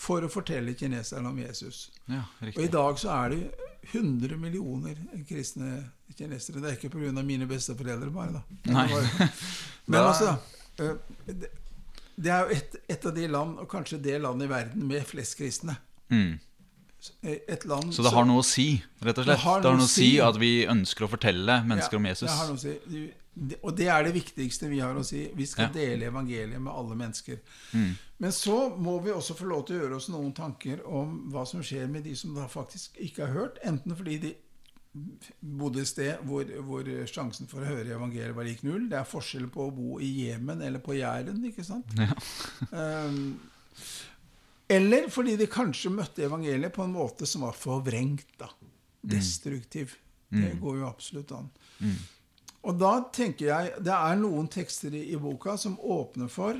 for 0.00 0.22
å 0.24 0.30
fortelle 0.32 0.72
kineserne 0.78 1.28
om 1.28 1.38
Jesus. 1.42 1.90
Ja, 2.08 2.22
Og 2.54 2.62
i 2.64 2.68
dag 2.72 2.98
så 3.02 3.10
er 3.16 3.34
det 3.34 3.40
100 3.92 4.36
millioner 4.38 4.94
kristne 5.28 5.90
kinesere. 6.16 6.60
Det 6.62 6.70
er 6.70 6.76
ikke 6.78 6.92
pga. 6.94 7.22
mine 7.22 7.46
besteforeldre, 7.50 8.10
bare. 8.14 8.32
da. 8.38 8.72
Nei. 8.72 8.86
Men 9.90 10.00
altså 10.06 10.36
eh, 10.78 10.94
det- 11.26 11.56
Det 12.20 12.28
er 12.30 12.40
jo 12.44 12.54
et, 12.56 12.74
et 12.88 13.04
av 13.06 13.14
de 13.16 13.26
land, 13.28 13.58
og 13.58 13.68
kanskje 13.68 13.96
det 14.02 14.18
landet 14.20 14.44
i 14.44 14.50
verden, 14.50 14.82
med 14.88 15.06
flest 15.08 15.38
kristne. 15.38 15.76
Mm. 16.12 16.38
Eh, 17.22 17.38
Et 17.48 17.64
land 17.64 17.92
Så 17.94 18.02
det 18.04 18.12
har 18.12 18.24
noe 18.28 18.42
å 18.42 18.44
si, 18.44 18.82
rett 19.00 19.18
og 19.18 19.24
slett. 19.24 19.36
Det 19.38 19.44
har 19.46 19.62
noe 19.64 19.86
å 19.86 19.88
si 19.88 20.10
at 20.20 20.36
vi 20.40 20.66
ønsker 20.68 21.06
å 21.06 21.10
fortelle 21.10 21.60
mennesker 21.64 21.96
Ja, 21.96 21.98
om 22.02 22.06
Jesus. 22.10 22.28
det 22.28 22.36
har 22.36 22.46
noe 22.48 22.56
å 22.56 22.60
si. 22.60 23.10
Og 23.62 23.76
det 23.78 23.86
er 23.88 24.04
det 24.04 24.12
viktigste 24.14 24.68
vi 24.68 24.80
har 24.82 24.94
å 24.98 25.04
si. 25.06 25.30
Vi 25.34 25.46
skal 25.46 25.70
Ja. 25.70 25.72
dele 25.72 26.10
evangeliet 26.10 26.60
med 26.60 26.72
alle 26.72 26.94
mennesker. 26.98 27.38
Mm. 27.72 27.94
Men 28.18 28.30
så 28.32 28.76
må 28.76 28.98
vi 29.02 29.10
også 29.10 29.34
få 29.38 29.46
lov 29.48 29.64
til 29.66 29.78
å 29.78 29.82
gjøre 29.84 29.96
oss 29.96 30.08
noen 30.08 30.32
tanker 30.34 30.82
om 30.86 31.30
hva 31.32 31.46
som 31.46 31.62
skjer 31.62 31.88
med 31.88 32.04
de 32.04 32.14
som 32.14 32.34
da 32.34 32.46
faktisk 32.48 32.98
ikke 33.00 33.26
har 33.26 33.32
hørt. 33.32 33.58
Enten 33.64 33.96
fordi 33.96 34.18
de 34.20 34.34
bodde 35.40 35.80
et 35.80 35.86
sted 35.86 36.18
hvor, 36.26 36.44
hvor 36.66 36.82
sjansen 37.06 37.46
for 37.48 37.62
å 37.62 37.70
høre 37.70 37.94
evangeliet 37.94 38.34
var 38.34 38.44
lik 38.44 38.62
null. 38.66 38.88
Det 38.90 38.98
er 38.98 39.04
forskjell 39.08 39.46
på 39.48 39.68
å 39.68 39.74
bo 39.74 39.98
i 40.02 40.10
Jemen 40.26 40.60
eller 40.66 40.80
på 40.80 40.98
Jæren, 40.98 41.40
ikke 41.46 41.64
sant? 41.64 41.86
Ja. 41.96 42.10
Um, 43.06 43.38
eller 44.70 45.08
fordi 45.10 45.36
de 45.40 45.46
kanskje 45.50 45.90
møtte 45.92 46.22
evangeliet 46.28 46.72
på 46.76 46.84
en 46.86 46.92
måte 46.94 47.26
som 47.26 47.42
var 47.42 47.52
forvrengt. 47.58 48.26
da. 48.38 48.48
Destruktiv. 49.02 49.96
Det 50.30 50.52
Mm. 50.54 50.60
går 50.60 50.76
jo 50.78 50.86
absolutt 50.86 51.32
an. 51.32 51.50
Mm. 51.80 51.96
Og 52.62 52.76
da 52.78 52.90
tenker 53.12 53.46
jeg 53.46 53.72
Det 53.82 53.92
er 53.92 54.16
noen 54.16 54.46
tekster 54.48 54.94
i, 54.94 55.10
i 55.12 55.16
boka 55.16 55.56
som 55.58 55.76
åpner 55.80 56.28
for 56.30 56.54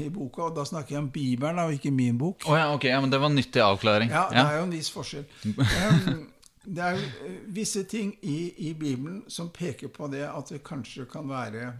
i 0.00 0.08
boka, 0.08 0.42
og 0.48 0.54
da 0.56 0.64
snakker 0.64 0.90
jeg 0.96 0.98
om 0.98 1.10
Bibelen 1.10 1.58
og 1.62 1.72
ikke 1.76 1.92
min 1.92 2.16
bok. 2.18 2.42
Oh, 2.48 2.56
ja, 2.58 2.72
ok, 2.74 2.84
ja, 2.84 3.00
men 3.00 3.10
det 3.10 3.20
var 3.20 3.28
en 3.30 3.36
nyttig 3.36 3.60
avklaring. 3.62 4.10
Ja, 4.10 4.28
det 4.30 4.36
Ja. 4.36 4.46
er 4.50 4.56
jo 4.58 4.62
en 4.64 4.70
viss 4.70 4.90
forskjell. 4.90 5.24
Um, 5.46 6.26
det 6.66 6.82
er 6.82 6.96
jo 6.96 7.04
eh, 7.26 7.36
visse 7.54 7.84
ting 7.84 8.16
i, 8.22 8.52
i 8.68 8.72
Bibelen 8.74 9.22
som 9.28 9.50
peker 9.50 9.88
på 9.88 10.08
det 10.10 10.24
at 10.26 10.48
det 10.48 10.64
kanskje 10.64 11.06
kan 11.10 11.28
være 11.28 11.74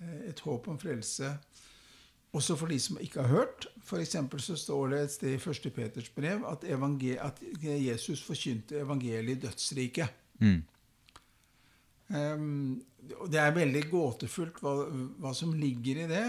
eh, 0.00 0.28
et 0.30 0.40
håp 0.40 0.66
om 0.68 0.78
frelse 0.78 1.38
også 2.32 2.56
for 2.56 2.70
de 2.70 2.78
som 2.80 2.98
ikke 3.02 3.22
har 3.22 3.28
hørt. 3.28 3.66
Eksempel 3.98 4.40
så 4.40 4.56
står 4.56 4.88
det 4.92 5.00
et 5.02 5.12
sted 5.12 5.32
i 5.34 5.50
1. 5.50 5.72
Peters 5.74 6.08
brev 6.14 6.44
at, 6.46 6.64
at 6.64 7.40
Jesus 7.62 8.22
forkynte 8.22 8.78
evangeliet 8.78 9.38
i 9.38 9.40
dødsriket. 9.46 10.12
Mm. 10.38 10.62
Um, 12.10 12.84
det 13.30 13.38
er 13.38 13.54
veldig 13.54 13.82
gåtefullt 13.90 14.62
hva, 14.62 14.72
hva 15.22 15.34
som 15.34 15.52
ligger 15.58 16.04
i 16.04 16.08
det, 16.10 16.24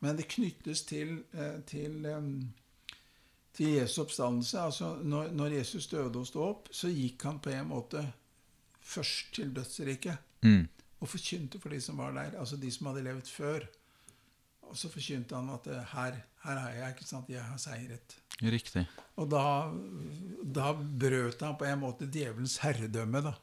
men 0.00 0.18
det 0.18 0.28
knyttes 0.30 0.82
til, 0.86 1.22
eh, 1.34 1.58
til, 1.66 2.06
um, 2.06 2.52
til 3.54 3.78
Jesu 3.78 4.02
oppstandelse. 4.02 4.60
Altså 4.60 4.92
når, 5.02 5.32
når 5.34 5.58
Jesus 5.58 5.86
døde 5.90 6.18
og 6.18 6.26
sto 6.26 6.44
opp, 6.46 6.70
så 6.70 6.90
gikk 6.92 7.22
han 7.26 7.40
på 7.42 7.54
en 7.54 7.70
måte 7.72 8.04
først 8.80 9.34
til 9.34 9.54
dødsriket 9.54 10.22
Mm. 10.44 10.68
og 11.00 11.08
forkynte 11.08 11.58
for 11.58 11.72
de 11.72 11.80
som 11.80 11.96
var 11.98 12.12
der, 12.12 12.38
altså 12.38 12.56
de 12.56 12.70
som 12.70 12.86
hadde 12.86 13.02
levd 13.02 13.26
før. 13.32 13.64
Og 14.70 14.76
så 14.76 14.88
forkynte 14.92 15.36
han 15.38 15.48
at 15.54 15.66
eh, 15.70 15.84
her, 15.94 16.16
her 16.44 16.58
er 16.62 16.72
jeg, 16.80 16.94
ikke 16.96 17.06
sant, 17.08 17.28
jeg 17.30 17.42
har 17.42 17.58
seiret. 17.62 18.16
Riktig. 18.42 18.82
Og 19.16 19.30
da, 19.32 19.42
da 20.42 20.72
brøt 20.74 21.40
han 21.46 21.56
på 21.56 21.64
en 21.68 21.80
måte 21.84 22.08
djevelens 22.12 22.58
herredømme 22.64 23.22
da, 23.30 23.34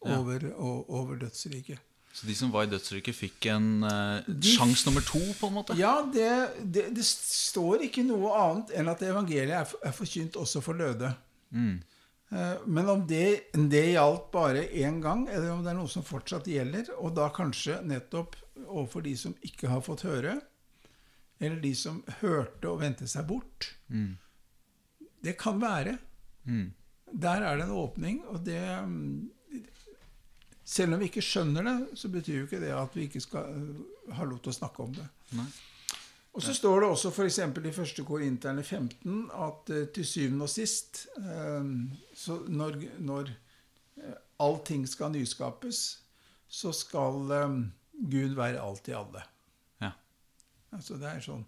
Ja. 0.00 0.16
over, 0.16 0.40
o- 0.56 0.86
over 0.88 1.18
dødsriket. 1.20 1.78
Så 2.12 2.26
de 2.26 2.34
som 2.34 2.50
var 2.50 2.64
i 2.64 2.70
dødsriket, 2.72 3.14
fikk 3.14 3.46
en 3.52 3.84
eh, 3.84 4.24
De- 4.26 4.54
sjanse 4.56 4.86
nummer 4.88 5.04
to, 5.06 5.20
på 5.38 5.46
en 5.50 5.54
måte? 5.60 5.76
Ja, 5.78 6.00
det, 6.10 6.30
det, 6.64 6.86
det 6.96 7.04
står 7.06 7.84
ikke 7.86 8.02
noe 8.08 8.32
annet 8.34 8.72
enn 8.80 8.88
at 8.90 9.04
evangeliet 9.06 9.52
er, 9.60 9.74
er 9.86 9.92
forkynt 9.94 10.38
også 10.40 10.62
for 10.64 10.74
døde. 10.80 11.12
Mm. 11.54 11.76
Eh, 12.32 12.56
Men 12.66 12.88
om 12.88 13.04
det, 13.06 13.52
det 13.54 13.84
gjaldt 13.92 14.30
bare 14.32 14.64
én 14.72 14.98
gang, 15.04 15.28
eller 15.28 15.52
om 15.52 15.62
det 15.62 15.70
er 15.74 15.78
noe 15.78 15.92
som 15.92 16.02
fortsatt 16.02 16.48
gjelder, 16.50 16.88
og 16.98 17.14
da 17.20 17.28
kanskje 17.36 17.78
nettopp 17.86 18.34
overfor 18.66 19.04
de 19.06 19.14
som 19.20 19.36
ikke 19.46 19.68
har 19.70 19.84
fått 19.84 20.02
høre, 20.08 20.40
eller 21.40 21.60
de 21.62 21.74
som 21.74 22.02
hørte 22.20 22.68
og 22.68 22.80
vendte 22.82 23.08
seg 23.08 23.26
bort, 23.30 23.70
Mm. 23.90 24.16
det 25.24 25.36
kan 25.38 25.60
være. 25.60 25.96
Mm. 26.44 26.72
Der 27.12 27.42
er 27.42 27.56
det 27.56 27.64
en 27.66 27.70
åpning, 27.74 28.20
og 28.28 28.44
det 28.46 28.60
Selv 30.70 30.94
om 30.94 31.00
vi 31.00 31.08
ikke 31.10 31.22
skjønner 31.24 31.64
det, 31.66 31.98
så 31.98 32.08
betyr 32.12 32.36
jo 32.36 32.44
ikke 32.46 32.60
det 32.62 32.70
at 32.70 32.92
vi 32.94 33.08
ikke 33.08 33.20
skal 33.20 33.48
øh, 33.50 34.12
ha 34.14 34.24
lov 34.28 34.38
til 34.44 34.52
å 34.52 34.54
snakke 34.54 34.84
om 34.84 34.92
det. 34.94 35.06
Nei. 35.34 35.46
Og 36.30 36.44
så 36.44 36.54
står 36.54 36.84
det 36.84 36.90
også 36.92 37.10
f.eks. 37.10 37.38
i 37.42 37.72
1. 37.72 38.04
Korinterne 38.06 38.62
15 38.62 39.24
at 39.34 39.72
eh, 39.74 39.88
til 39.90 40.06
syvende 40.06 40.46
og 40.46 40.52
sist 40.52 41.08
eh, 41.18 41.72
så 42.14 42.36
når, 42.46 42.78
når 43.02 43.32
eh, 43.98 44.14
allting 44.38 44.86
skal 44.86 45.10
nyskapes, 45.16 45.80
så 46.46 46.70
skal 46.76 47.34
eh, 47.34 47.58
Gud 48.14 48.38
være 48.38 48.62
alt 48.62 48.86
i 48.92 48.94
alle. 48.94 49.24
Altså 50.72 50.98
det 51.00 51.08
er 51.08 51.20
sånn 51.20 51.44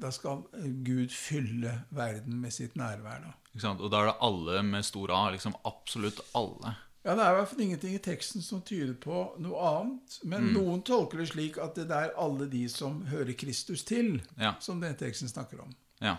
Da 0.00 0.10
skal 0.14 0.44
Gud 0.86 1.10
fylle 1.10 1.72
verden 1.90 2.36
med 2.40 2.52
sitt 2.54 2.74
nærvær. 2.78 3.20
da. 3.24 3.32
Ikke 3.54 3.60
sant? 3.64 3.80
Og 3.80 3.90
da 3.90 4.00
er 4.02 4.06
det 4.12 4.18
alle 4.22 4.62
med 4.62 4.84
stor 4.86 5.10
A. 5.10 5.30
Liksom 5.34 5.54
absolutt 5.66 6.20
alle. 6.38 6.76
Ja, 7.04 7.16
Det 7.16 7.24
er 7.24 7.32
i 7.32 7.34
hvert 7.40 7.48
fall 7.48 7.60
ingenting 7.64 7.94
i 7.94 7.98
teksten 7.98 8.42
som 8.42 8.60
tyder 8.62 8.94
på 8.94 9.38
noe 9.42 9.58
annet. 9.58 10.20
Men 10.24 10.44
Mm. 10.44 10.52
noen 10.54 10.82
tolker 10.86 11.18
det 11.18 11.28
slik 11.32 11.58
at 11.58 11.74
det 11.74 11.90
er 11.90 12.12
alle 12.16 12.46
de 12.48 12.68
som 12.68 13.02
hører 13.06 13.32
Kristus 13.36 13.82
til, 13.82 14.20
Ja. 14.38 14.54
som 14.60 14.78
den 14.80 14.94
teksten 14.94 15.28
snakker 15.28 15.60
om. 15.62 15.74
ja. 16.00 16.16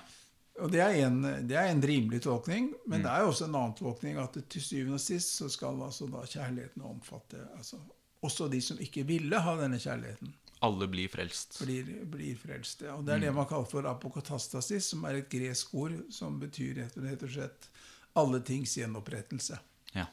Og 0.62 0.70
Det 0.72 0.82
er 0.82 1.08
en, 1.08 1.22
det 1.48 1.56
er 1.58 1.72
en 1.72 1.82
rimelig 1.82 2.22
tolkning, 2.22 2.74
men 2.86 3.00
Mm. 3.00 3.04
det 3.04 3.12
er 3.12 3.26
også 3.26 3.46
en 3.46 3.56
annen 3.56 3.74
tolkning 3.76 4.18
at 4.18 4.34
det 4.34 4.50
til 4.50 4.62
syvende 4.62 4.94
og 4.96 5.00
sist 5.00 5.38
så 5.40 5.50
skal 5.50 5.82
altså 5.82 6.06
da 6.12 6.18
kjærligheten 6.26 6.82
omfatte 6.84 7.48
altså, 7.58 7.78
også 8.22 8.52
de 8.52 8.62
som 8.62 8.78
ikke 8.78 9.04
ville 9.08 9.40
ha 9.40 9.56
denne 9.62 9.80
kjærligheten, 9.80 10.34
Alle 10.64 10.88
blir 10.88 11.10
frelst. 11.12 11.58
blir, 11.66 11.84
blir 12.08 12.38
frelst. 12.40 12.82
Ja. 12.86 12.94
Og 12.96 13.06
Det 13.06 13.14
er 13.14 13.18
Mm. 13.20 13.26
det 13.28 13.34
man 13.36 13.46
kaller 13.50 13.66
for 13.70 13.84
apokatastasis, 13.90 14.86
som 14.94 15.04
er 15.06 15.18
et 15.20 15.30
gresk 15.30 15.74
ord 15.76 15.98
som 16.10 16.40
betyr 16.40 16.76
rett 16.96 17.24
og 17.24 17.30
slett 17.30 17.68
alle 18.16 18.40
tings 18.48 18.78
gjenopprettelse. 18.78 19.60
Ja. 19.94 20.06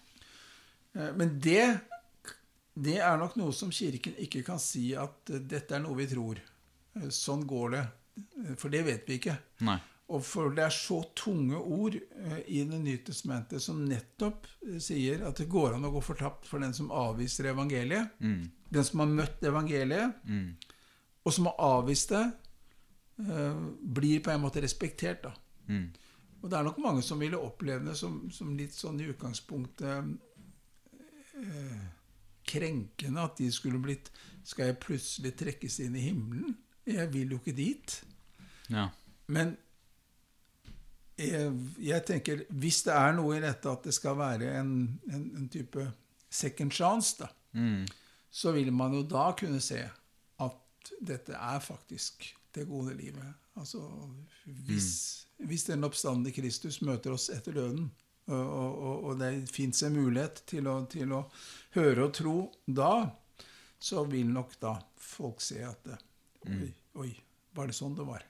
Eh, 0.94 1.12
Men 1.14 1.38
det, 1.40 1.80
det 2.74 2.98
er 2.98 3.16
nok 3.20 3.36
noe 3.36 3.52
som 3.52 3.70
Kirken 3.70 4.14
ikke 4.18 4.42
kan 4.44 4.58
si 4.58 4.94
at 4.94 5.30
eh, 5.30 5.38
dette 5.38 5.76
er 5.76 5.80
noe 5.84 5.94
vi 5.96 6.06
tror. 6.10 6.40
Eh, 6.96 7.08
Sånn 7.14 7.46
går 7.46 7.70
det. 7.76 7.86
For 8.58 8.68
det 8.68 8.82
vet 8.84 9.06
vi 9.06 9.18
ikke. 9.20 9.38
Nei. 9.60 9.78
Og 10.10 10.24
for 10.26 10.50
det 10.56 10.64
er 10.64 10.74
så 10.74 10.96
tunge 11.14 11.54
ord 11.60 11.94
eh, 11.94 12.38
i 12.50 12.64
Det 12.66 12.80
nye 12.82 12.98
testamentet 13.06 13.62
som 13.62 13.84
nettopp 13.86 14.48
eh, 14.66 14.78
sier 14.82 15.22
at 15.28 15.38
det 15.38 15.46
går 15.52 15.76
an 15.76 15.86
å 15.86 15.92
gå 15.94 16.02
fortapt 16.02 16.48
for 16.50 16.58
den 16.62 16.74
som 16.74 16.90
avviser 16.90 17.52
evangeliet. 17.52 18.16
Mm. 18.18 18.48
Den 18.70 18.84
som 18.86 19.04
har 19.04 19.12
møtt 19.12 19.42
evangeliet, 19.46 20.18
Mm. 20.26 20.56
og 21.24 21.32
som 21.32 21.46
har 21.46 21.54
avvist 21.58 22.08
det, 22.14 22.24
eh, 23.22 23.60
blir 23.82 24.20
på 24.24 24.30
en 24.34 24.40
måte 24.42 24.62
respektert. 24.62 25.22
da. 25.22 25.32
Mm. 25.68 25.90
Og 26.42 26.50
det 26.50 26.58
er 26.58 26.62
nok 26.64 26.78
mange 26.78 27.02
som 27.02 27.18
ville 27.20 27.36
oppleve 27.38 27.84
det 27.84 27.96
som, 27.96 28.30
som 28.30 28.56
litt 28.56 28.72
sånn 28.74 29.00
i 29.00 29.08
utgangspunktet 29.12 30.18
eh, 31.36 31.86
krenkende 32.50 33.22
at 33.22 33.36
de 33.38 33.50
skulle 33.52 33.78
blitt 33.82 34.10
Skal 34.44 34.70
jeg 34.70 34.80
plutselig 34.80 35.34
trekkes 35.36 35.80
inn 35.84 35.96
i 35.96 36.00
himmelen? 36.08 36.56
Jeg 36.88 37.10
vil 37.12 37.30
jo 37.34 37.38
ikke 37.38 37.52
dit. 37.54 37.92
Ja. 38.72 38.88
Men 39.28 39.52
jeg, 41.20 41.52
jeg 41.84 42.04
tenker 42.08 42.44
hvis 42.62 42.82
det 42.86 42.94
er 42.96 43.14
noe 43.16 43.36
i 43.36 43.42
dette 43.44 43.70
at 43.70 43.84
det 43.86 43.94
skal 43.96 44.16
være 44.18 44.50
en, 44.60 44.72
en, 45.12 45.24
en 45.40 45.48
type 45.52 45.86
second 46.30 46.72
chance, 46.72 47.16
da, 47.20 47.28
Mm. 47.52 47.82
så 48.30 48.52
vil 48.54 48.68
man 48.72 48.92
jo 48.94 49.00
da 49.10 49.32
kunne 49.34 49.58
se 49.60 49.80
at 50.38 50.90
dette 51.02 51.34
er 51.34 51.58
faktisk 51.64 52.28
det 52.54 52.62
gode 52.68 52.94
livet. 52.94 53.26
Altså 53.58 53.80
hvis, 54.46 55.26
hvis 55.42 55.64
den 55.66 55.82
oppstandende 55.84 56.30
Kristus 56.36 56.78
møter 56.86 57.16
oss 57.16 57.26
etter 57.34 57.56
døden, 57.58 57.88
og, 58.30 58.38
og, 58.46 59.04
og 59.10 59.18
det 59.18 59.32
fins 59.50 59.82
en 59.82 59.96
mulighet 59.98 60.44
til 60.46 60.68
å, 60.70 60.76
til 60.86 61.10
å 61.16 61.24
høre 61.74 62.04
og 62.06 62.14
tro 62.14 62.36
da, 62.70 63.10
så 63.82 64.04
vil 64.06 64.30
nok 64.30 64.54
da 64.62 64.76
folk 65.02 65.42
se 65.42 65.58
at 65.66 65.82
det, 65.90 65.98
Oi, 66.46 66.70
oi, 67.02 67.10
var 67.58 67.66
det 67.66 67.74
sånn 67.76 67.98
det 67.98 68.06
var? 68.06 68.22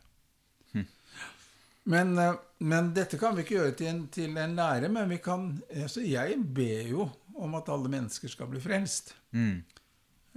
Men, 1.85 2.19
eh, 2.19 2.35
men 2.59 2.93
dette 2.95 3.19
kan 3.19 3.37
vi 3.37 3.45
ikke 3.45 3.57
gjøre 3.57 3.77
til 3.79 3.91
en, 3.91 4.07
til 4.13 4.37
en 4.37 4.57
lære, 4.57 4.89
men 4.93 5.09
vi 5.11 5.21
kan 5.25 5.53
altså 5.71 6.05
Jeg 6.05 6.37
ber 6.55 6.89
jo 6.91 7.09
om 7.41 7.55
at 7.57 7.71
alle 7.73 7.89
mennesker 7.89 8.29
skal 8.29 8.51
bli 8.51 8.61
frelst. 8.61 9.15
Mm. 9.33 9.63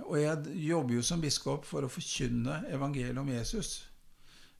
Og 0.07 0.15
jeg 0.21 0.59
jobber 0.69 0.95
jo 0.95 1.03
som 1.05 1.21
biskop 1.21 1.65
for 1.67 1.85
å 1.85 1.91
forkynne 1.91 2.63
evangeliet 2.73 3.19
om 3.19 3.29
Jesus. 3.29 3.83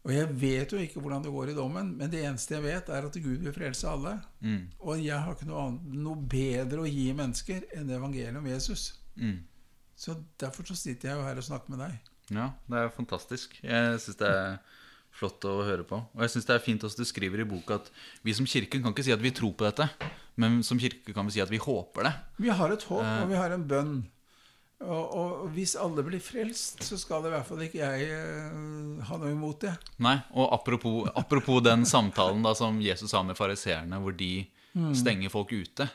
Og 0.03 0.11
jeg 0.11 0.27
vet 0.36 0.73
jo 0.75 0.81
ikke 0.84 0.99
hvordan 0.99 1.23
det 1.23 1.31
går 1.31 1.53
i 1.53 1.55
dommen, 1.55 1.93
men 1.97 2.11
det 2.11 2.25
eneste 2.27 2.57
jeg 2.57 2.65
vet, 2.65 2.89
er 2.91 3.07
at 3.07 3.17
Gud 3.23 3.45
vil 3.45 3.55
frelse 3.55 3.88
alle. 3.88 4.17
Mm. 4.43 4.65
Og 4.84 4.99
jeg 4.99 5.15
har 5.15 5.38
ikke 5.38 5.47
noe, 5.47 5.63
annet, 5.69 5.95
noe 6.03 6.29
bedre 6.36 6.84
å 6.84 6.89
gi 6.89 7.07
mennesker 7.15 7.69
enn 7.77 7.93
evangeliet 7.95 8.39
om 8.39 8.49
Jesus. 8.51 8.89
Mm. 9.15 9.39
Så 9.95 10.17
derfor 10.41 10.67
så 10.67 10.75
sitter 10.75 11.09
jeg 11.09 11.21
jo 11.21 11.27
her 11.29 11.39
og 11.39 11.47
snakker 11.47 11.71
med 11.71 11.86
deg. 11.86 12.11
Ja, 12.36 12.49
det 12.67 12.81
er 12.81 12.91
fantastisk. 12.91 13.55
Jeg 13.63 13.99
syns 14.03 14.19
det 14.19 14.27
er 14.27 14.57
flott 15.14 15.45
å 15.45 15.59
høre 15.66 15.86
på. 15.88 15.99
Og 16.16 16.26
jeg 16.26 16.34
syns 16.34 16.49
det 16.49 16.55
er 16.55 16.64
fint 16.64 16.84
også 16.84 17.03
du 17.03 17.07
skriver 17.07 17.43
i 17.43 17.47
boka 17.47 17.78
at 17.82 17.91
vi 18.26 18.34
som 18.36 18.47
kirke 18.49 18.82
kan 18.82 18.93
ikke 18.93 19.05
si 19.05 19.14
at 19.16 19.22
vi 19.24 19.34
tror 19.36 19.53
på 19.57 19.68
dette, 19.68 19.88
men 20.41 20.61
som 20.66 20.80
kirke 20.82 21.14
kan 21.14 21.30
vi 21.30 21.36
si 21.36 21.43
at 21.43 21.51
vi 21.53 21.61
håper 21.61 22.09
det. 22.09 22.14
Vi 22.41 22.49
har 22.53 22.74
et 22.74 22.88
håp, 22.89 23.05
og 23.05 23.30
vi 23.30 23.38
har 23.39 23.53
en 23.53 23.68
bønn. 23.70 23.95
Og, 24.84 25.03
og 25.16 25.43
hvis 25.55 25.78
alle 25.80 26.03
blir 26.03 26.20
frelst, 26.20 26.82
så 26.84 26.97
skal 26.99 27.24
i 27.24 27.32
hvert 27.32 27.47
fall 27.47 27.61
ikke 27.64 27.80
jeg 27.80 28.09
eh, 28.11 29.03
ha 29.07 29.20
noe 29.22 29.32
imot 29.32 29.61
det. 29.64 29.78
Nei, 30.03 30.18
og 30.36 30.49
apropos, 30.57 31.05
apropos 31.16 31.61
den 31.64 31.86
samtalen 31.88 32.43
da 32.43 32.51
som 32.57 32.82
Jesus 32.84 33.14
har 33.16 33.24
med 33.24 33.39
fariseerne, 33.39 34.01
hvor 34.03 34.18
de 34.18 34.34
stenger 34.97 35.30
folk 35.30 35.51
ute. 35.53 35.86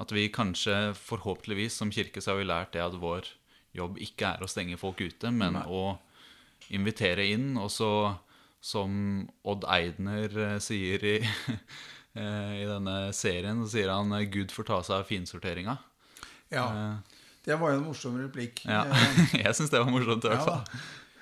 At 0.00 0.12
vi 0.12 0.28
kanskje, 0.32 0.94
forhåpentligvis, 0.96 1.76
som 1.76 1.92
kirke 1.92 2.22
så 2.24 2.32
har 2.32 2.40
vi 2.40 2.48
lært 2.48 2.72
det 2.72 2.80
at 2.80 2.96
vår 2.96 3.28
jobb 3.76 3.98
ikke 4.00 4.32
er 4.32 4.44
å 4.44 4.48
stenge 4.48 4.78
folk 4.80 5.00
ute, 5.04 5.30
men 5.30 5.58
Nei. 5.58 5.64
å 5.68 5.98
invitere 6.72 7.26
inn. 7.28 7.54
Og 7.60 7.68
så, 7.70 7.90
som 8.66 8.96
Odd 9.46 9.64
Eidner 9.70 10.32
eh, 10.42 10.56
sier 10.64 11.04
i, 11.06 11.16
eh, 12.18 12.52
i 12.62 12.66
denne 12.66 12.96
serien, 13.14 13.62
så 13.64 13.70
sier 13.76 13.92
han 13.94 14.10
eh, 14.18 14.24
Gud 14.32 14.50
får 14.54 14.66
ta 14.72 14.80
seg 14.86 14.96
av 15.00 15.06
finsorteringa. 15.10 15.76
Ja, 16.50 16.66
Det 17.46 17.54
var 17.60 17.72
jo 17.72 17.78
en 17.80 17.84
morsom 17.86 18.16
replikk. 18.18 18.64
ja. 18.66 18.82
Jeg 19.44 19.54
syns 19.54 19.70
det 19.70 19.78
var 19.82 19.90
morsomt, 19.94 20.24
i 20.26 20.32
hvert 20.34 20.46
fall. 20.46 20.64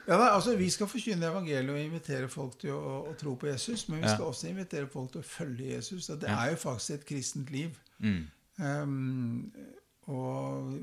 Ja, 0.05 0.17
da, 0.21 0.27
altså 0.37 0.53
Vi 0.61 0.67
skal 0.73 0.89
forkynne 0.89 1.29
evangeliet 1.31 1.71
og 1.73 1.81
invitere 1.81 2.29
folk 2.29 2.59
til 2.61 2.75
å, 2.77 2.97
å 3.09 3.15
tro 3.17 3.37
på 3.41 3.49
Jesus. 3.49 3.87
Men 3.89 4.03
vi 4.03 4.09
Ja. 4.09 4.15
skal 4.17 4.27
også 4.33 4.49
invitere 4.51 4.89
folk 4.93 5.13
til 5.15 5.23
å 5.23 5.29
følge 5.29 5.71
Jesus. 5.77 6.11
Og 6.13 6.21
det 6.21 6.29
Ja. 6.29 6.43
er 6.45 6.51
jo 6.53 6.61
faktisk 6.61 6.91
et 6.99 7.07
kristent 7.09 7.53
liv. 7.53 7.77
Mm. 8.05 8.27
Um, 8.61 9.53
og 10.13 10.75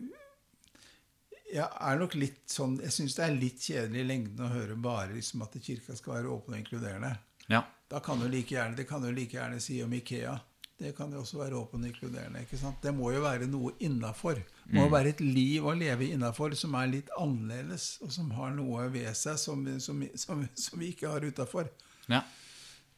jeg 1.51 1.67
er 1.67 1.99
nok 1.99 2.15
litt 2.15 2.41
sånn 2.49 2.77
Jeg 2.81 2.93
syns 2.95 3.17
det 3.17 3.23
er 3.25 3.35
litt 3.35 3.65
kjedelig 3.65 4.01
i 4.01 4.07
lengden 4.07 4.45
å 4.45 4.51
høre 4.53 4.77
bare 4.79 5.11
liksom 5.15 5.43
at 5.45 5.57
kirka 5.61 5.95
skal 5.97 6.17
være 6.17 6.31
åpen 6.31 6.55
og 6.55 6.61
inkluderende. 6.61 7.11
Ja. 7.51 7.65
Da 7.91 7.99
kan 7.99 8.21
du 8.21 8.29
like 8.31 8.55
gjerne, 8.55 8.77
Det 8.77 8.87
kan 8.89 9.03
du 9.03 9.11
like 9.11 9.37
gjerne 9.37 9.59
si 9.59 9.81
om 9.83 9.93
Ikea. 9.93 10.37
Det 10.81 10.95
kan 10.97 11.11
jo 11.13 11.19
også 11.21 11.37
være 11.37 11.59
åpen 11.59 11.83
og 11.83 11.91
inkluderende. 11.91 12.41
ikke 12.41 12.57
sant? 12.57 12.79
Det 12.81 12.93
må 12.95 13.11
jo 13.13 13.21
være 13.21 13.45
noe 13.45 13.75
innafor. 13.85 14.39
Det 14.65 14.73
må 14.79 14.87
være 14.89 15.11
et 15.13 15.19
liv 15.21 15.65
å 15.67 15.75
leve 15.77 16.07
innafor 16.09 16.55
som 16.57 16.73
er 16.79 16.89
litt 16.89 17.11
annerledes, 17.21 17.99
og 18.01 18.09
som 18.15 18.31
har 18.33 18.55
noe 18.55 18.87
ved 18.89 19.11
seg 19.17 19.37
som, 19.37 19.61
som, 19.83 20.01
som, 20.15 20.41
som 20.57 20.81
vi 20.81 20.89
ikke 20.95 21.11
har 21.11 21.21
utafor. 21.27 21.69
ja. 22.09 22.23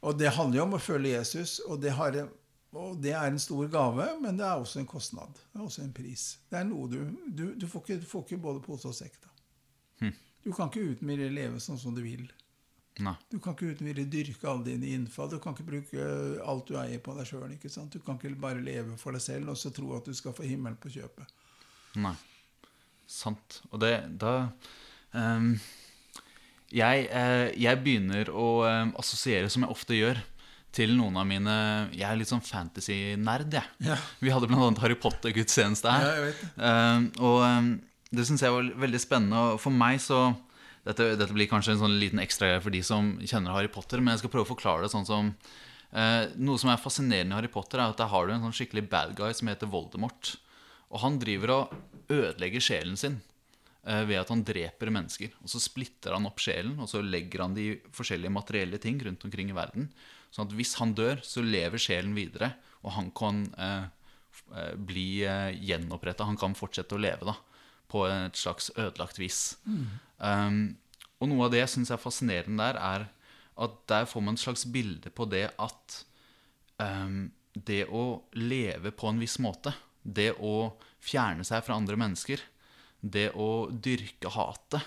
Og 0.03 0.17
det 0.19 0.33
handler 0.35 0.57
jo 0.57 0.63
om 0.65 0.73
å 0.75 0.83
følge 0.83 1.13
Jesus, 1.13 1.59
og 1.63 1.77
det, 1.79 1.93
har, 1.95 2.17
og 2.73 3.01
det 3.01 3.13
er 3.13 3.29
en 3.29 3.39
stor 3.41 3.67
gave, 3.69 4.07
men 4.21 4.37
det 4.39 4.45
er 4.47 4.61
også 4.61 4.81
en 4.81 4.89
kostnad. 4.89 5.33
Det 5.51 5.59
er 5.59 5.65
også 5.65 5.83
en 5.83 5.93
pris. 5.93 6.23
Det 6.49 6.57
er 6.59 6.65
noe 6.69 6.89
du 6.89 6.99
Du, 7.27 7.45
du, 7.53 7.67
får, 7.69 7.83
ikke, 7.85 8.07
får 8.09 8.25
ikke 8.25 8.41
både 8.45 8.63
pose 8.65 8.89
og 8.89 8.95
sekk. 8.97 9.19
da. 9.21 9.33
Hm. 10.01 10.15
Du 10.43 10.51
kan 10.53 10.71
ikke 10.71 10.87
uten 10.93 11.11
videre 11.13 11.33
leve 11.33 11.61
sånn 11.63 11.79
som 11.79 11.93
du 11.95 12.01
vil. 12.03 12.25
Nei. 13.01 13.15
Du 13.31 13.39
kan 13.41 13.55
ikke 13.55 13.71
uten 13.73 13.87
videre 13.89 14.09
dyrke 14.09 14.49
alle 14.49 14.67
dine 14.67 14.91
innfall. 14.93 15.31
Du 15.31 15.39
kan 15.41 15.55
ikke 15.55 15.65
bruke 15.69 16.09
alt 16.45 16.67
du 16.69 16.75
eier 16.77 17.01
på 17.01 17.15
deg 17.17 17.29
sjøl. 17.29 17.55
Du 17.89 17.99
kan 18.03 18.19
ikke 18.19 18.33
bare 18.41 18.61
leve 18.61 18.97
for 19.01 19.15
deg 19.15 19.23
selv 19.25 19.53
og 19.53 19.57
så 19.57 19.73
tro 19.73 19.95
at 19.97 20.09
du 20.09 20.13
skal 20.17 20.35
få 20.37 20.45
himmelen 20.45 20.77
på 20.81 20.91
kjøpet. 20.93 21.31
Nei. 22.01 22.15
Sant. 23.09 23.61
Og 23.71 23.81
det 23.81 23.95
Da 24.21 24.49
um, 25.13 25.55
jeg, 26.73 27.07
eh, 27.13 27.51
jeg 27.61 27.81
begynner 27.85 28.29
å 28.33 28.47
eh, 28.65 28.87
assosiere, 28.97 29.49
som 29.53 29.61
jeg 29.61 29.73
ofte 29.73 29.97
gjør, 29.97 30.21
til 30.73 30.95
noen 30.97 31.17
av 31.21 31.27
mine 31.29 31.55
Jeg 31.93 32.07
er 32.07 32.17
litt 32.19 32.31
sånn 32.31 32.43
fantasy-nerd, 32.43 33.53
jeg. 33.53 33.73
Ja. 33.85 33.97
Vi 34.23 34.31
hadde 34.33 34.49
bl.a. 34.49 34.69
Harry 34.81 34.97
Potter-gudstjeneste 34.99 35.91
her. 35.93 36.07
Ja. 36.09 36.31
Ehm, 36.69 37.09
og 37.21 37.43
um, 37.45 37.73
det 38.13 38.25
syns 38.27 38.43
jeg 38.45 38.53
var 38.53 38.71
veldig 38.85 39.01
spennende. 39.01 39.43
Og 39.53 39.61
for 39.61 39.75
meg 39.75 40.01
så 40.03 40.25
dette, 40.83 41.13
dette 41.19 41.35
blir 41.35 41.49
kanskje 41.51 41.75
en 41.75 41.83
sånn 41.85 41.99
liten 42.01 42.21
ekstragreie 42.23 42.63
for 42.63 42.73
de 42.73 42.81
som 42.85 43.13
kjenner 43.21 43.55
Harry 43.55 43.69
Potter, 43.71 44.01
men 44.01 44.13
jeg 44.13 44.23
skal 44.23 44.33
prøve 44.33 44.47
å 44.47 44.53
forklare 44.53 44.85
det 44.85 44.91
sånn 44.91 45.07
som 45.07 45.29
uh, 45.31 46.23
Noe 46.35 46.59
som 46.61 46.73
er 46.73 46.81
fascinerende 46.81 47.35
i 47.35 47.37
Harry 47.37 47.51
Potter, 47.53 47.79
er 47.79 47.93
at 47.93 48.01
der 48.01 48.11
har 48.11 48.27
du 48.27 48.33
en 48.35 48.47
sånn 48.47 48.57
skikkelig 48.57 48.87
bad 48.91 49.13
guy 49.19 49.29
som 49.37 49.51
heter 49.51 49.71
Voldemort. 49.71 50.33
Og 50.93 50.99
han 51.05 51.21
driver 51.21 51.55
og 51.55 51.77
ødelegger 52.11 52.65
sjelen 52.65 52.97
sin 52.99 53.21
uh, 53.87 54.03
ved 54.09 54.19
at 54.19 54.33
han 54.33 54.43
dreper 54.45 54.91
mennesker. 54.93 55.37
Og 55.45 55.53
så 55.53 55.61
splitter 55.63 56.17
han 56.17 56.27
opp 56.29 56.43
sjelen, 56.43 56.75
og 56.81 56.91
så 56.91 57.01
legger 57.05 57.45
han 57.45 57.55
de 57.57 57.77
forskjellige 57.95 58.33
materielle 58.33 58.81
ting 58.81 58.99
rundt 59.05 59.23
omkring 59.29 59.53
i 59.53 59.57
verden. 59.57 59.87
Sånn 60.33 60.49
at 60.49 60.55
hvis 60.57 60.77
han 60.79 60.95
dør, 60.97 61.21
så 61.21 61.43
lever 61.45 61.81
sjelen 61.81 62.15
videre, 62.17 62.55
og 62.81 62.95
han 62.95 63.11
kan 63.15 63.43
eh, 63.53 63.83
eh, 64.57 64.71
bli 64.75 65.07
eh, 65.29 65.51
gjenoppretta. 65.61 66.25
Han 66.25 66.39
kan 66.41 66.57
fortsette 66.57 66.97
å 66.97 67.01
leve 67.01 67.27
da, 67.29 67.35
på 67.91 68.07
et 68.09 68.39
slags 68.39 68.71
ødelagt 68.73 69.21
vis. 69.21 69.59
Um, 70.17 70.73
og 71.21 71.29
noe 71.29 71.45
av 71.45 71.53
det 71.53 71.61
jeg 71.61 71.73
syns 71.75 71.93
er 71.93 72.01
fascinerende 72.01 72.65
der, 72.65 72.79
er 72.81 73.05
at 73.63 73.77
der 73.91 74.09
får 74.09 74.25
man 74.25 74.39
et 74.39 74.41
slags 74.41 74.65
bilde 74.73 75.11
på 75.13 75.27
det 75.29 75.45
at 75.61 75.99
um, 76.81 77.27
det 77.53 77.83
å 77.93 78.23
leve 78.33 78.89
på 78.97 79.11
en 79.11 79.21
viss 79.21 79.37
måte, 79.43 79.75
det 80.01 80.31
å 80.41 80.73
fjerne 81.03 81.45
seg 81.45 81.61
fra 81.67 81.77
andre 81.77 81.99
mennesker, 81.99 82.41
det 83.03 83.29
å 83.37 83.67
dyrke 83.69 84.31
hatet 84.33 84.81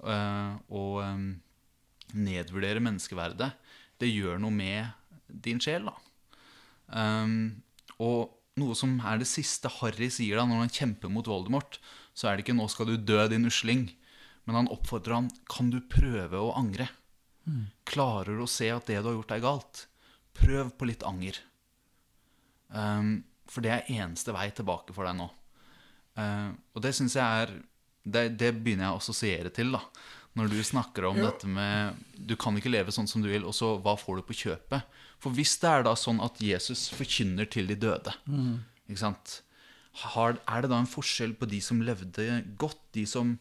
uh, 0.00 0.56
og 0.72 1.02
um, 1.04 1.28
nedvurdere 2.16 2.80
menneskeverdet, 2.82 3.52
det 4.00 4.10
gjør 4.10 4.40
noe 4.42 4.54
med 4.54 4.90
din 5.28 5.60
sjel, 5.62 5.88
da. 5.88 5.96
Um, 6.90 7.62
og 8.02 8.32
noe 8.58 8.74
som 8.76 8.96
er 9.06 9.20
det 9.20 9.28
siste 9.30 9.70
Harry 9.78 10.08
sier 10.12 10.40
da 10.40 10.46
når 10.48 10.64
han 10.64 10.74
kjemper 10.74 11.12
mot 11.12 11.28
Voldemort, 11.28 11.78
så 12.14 12.28
er 12.28 12.36
det 12.36 12.44
ikke 12.44 12.56
'nå 12.58 12.66
skal 12.68 12.90
du 12.90 12.96
dø, 12.96 13.20
din 13.28 13.46
usling', 13.46 13.92
men 14.44 14.56
han 14.56 14.72
oppfordrer 14.72 15.14
han 15.14 15.30
'kan 15.48 15.70
du 15.70 15.80
prøve 15.80 16.36
å 16.40 16.54
angre'? 16.56 16.90
Klarer 17.88 18.36
du 18.36 18.44
å 18.44 18.50
se 18.50 18.68
at 18.70 18.86
det 18.86 19.00
du 19.00 19.08
har 19.08 19.16
gjort, 19.16 19.32
er 19.32 19.44
galt? 19.44 19.86
Prøv 20.34 20.76
på 20.76 20.86
litt 20.86 21.02
anger. 21.02 21.38
Um, 22.68 23.24
for 23.50 23.64
det 23.64 23.72
er 23.72 23.90
eneste 23.90 24.32
vei 24.32 24.50
tilbake 24.54 24.94
for 24.94 25.08
deg 25.08 25.16
nå. 25.18 25.30
Uh, 26.18 26.52
og 26.74 26.82
det 26.84 26.94
syns 26.94 27.16
jeg 27.16 27.24
er 27.24 27.54
det, 28.04 28.38
det 28.38 28.52
begynner 28.62 28.88
jeg 28.88 28.94
å 28.94 29.00
assosiere 29.00 29.50
til, 29.54 29.72
da. 29.74 29.82
Når 30.40 30.48
du 30.48 30.60
snakker 30.64 31.04
om 31.10 31.18
ja. 31.20 31.28
dette 31.28 31.48
med 31.50 32.00
Du 32.16 32.32
kan 32.40 32.56
ikke 32.56 32.72
leve 32.72 32.94
sånn 32.94 33.08
som 33.10 33.20
du 33.20 33.28
vil, 33.28 33.44
og 33.44 33.52
så 33.56 33.74
hva 33.82 33.92
får 34.00 34.20
du 34.20 34.26
på 34.28 34.38
kjøpet? 34.46 34.98
For 35.20 35.36
hvis 35.36 35.58
det 35.60 35.68
er 35.68 35.84
da 35.84 35.92
sånn 35.98 36.22
at 36.24 36.40
Jesus 36.40 36.86
forkynner 36.96 37.48
til 37.50 37.68
de 37.68 37.76
døde, 37.76 38.14
ikke 38.88 39.02
sant? 39.02 39.40
Har, 40.00 40.38
er 40.48 40.64
det 40.64 40.70
da 40.72 40.78
en 40.80 40.88
forskjell 40.88 41.34
på 41.36 41.48
de 41.50 41.58
som 41.60 41.82
levde 41.84 42.24
godt, 42.56 42.80
de 42.96 43.04
som 43.10 43.34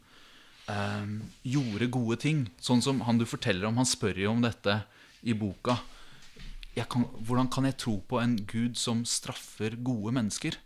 eh, 0.68 1.14
gjorde 1.48 1.92
gode 1.94 2.18
ting. 2.20 2.42
Sånn 2.60 2.84
som 2.84 3.00
han 3.08 3.22
du 3.22 3.26
forteller 3.30 3.70
om, 3.70 3.80
han 3.80 3.88
spør 3.88 4.20
jo 4.20 4.34
om 4.34 4.44
dette 4.44 4.82
i 5.24 5.36
boka. 5.38 5.78
Kan, 6.90 7.06
hvordan 7.28 7.50
kan 7.52 7.68
jeg 7.68 7.78
tro 7.80 7.98
på 8.08 8.20
en 8.22 8.38
Gud 8.48 8.78
som 8.80 9.06
straffer 9.08 9.76
gode 9.84 10.14
mennesker? 10.16 10.58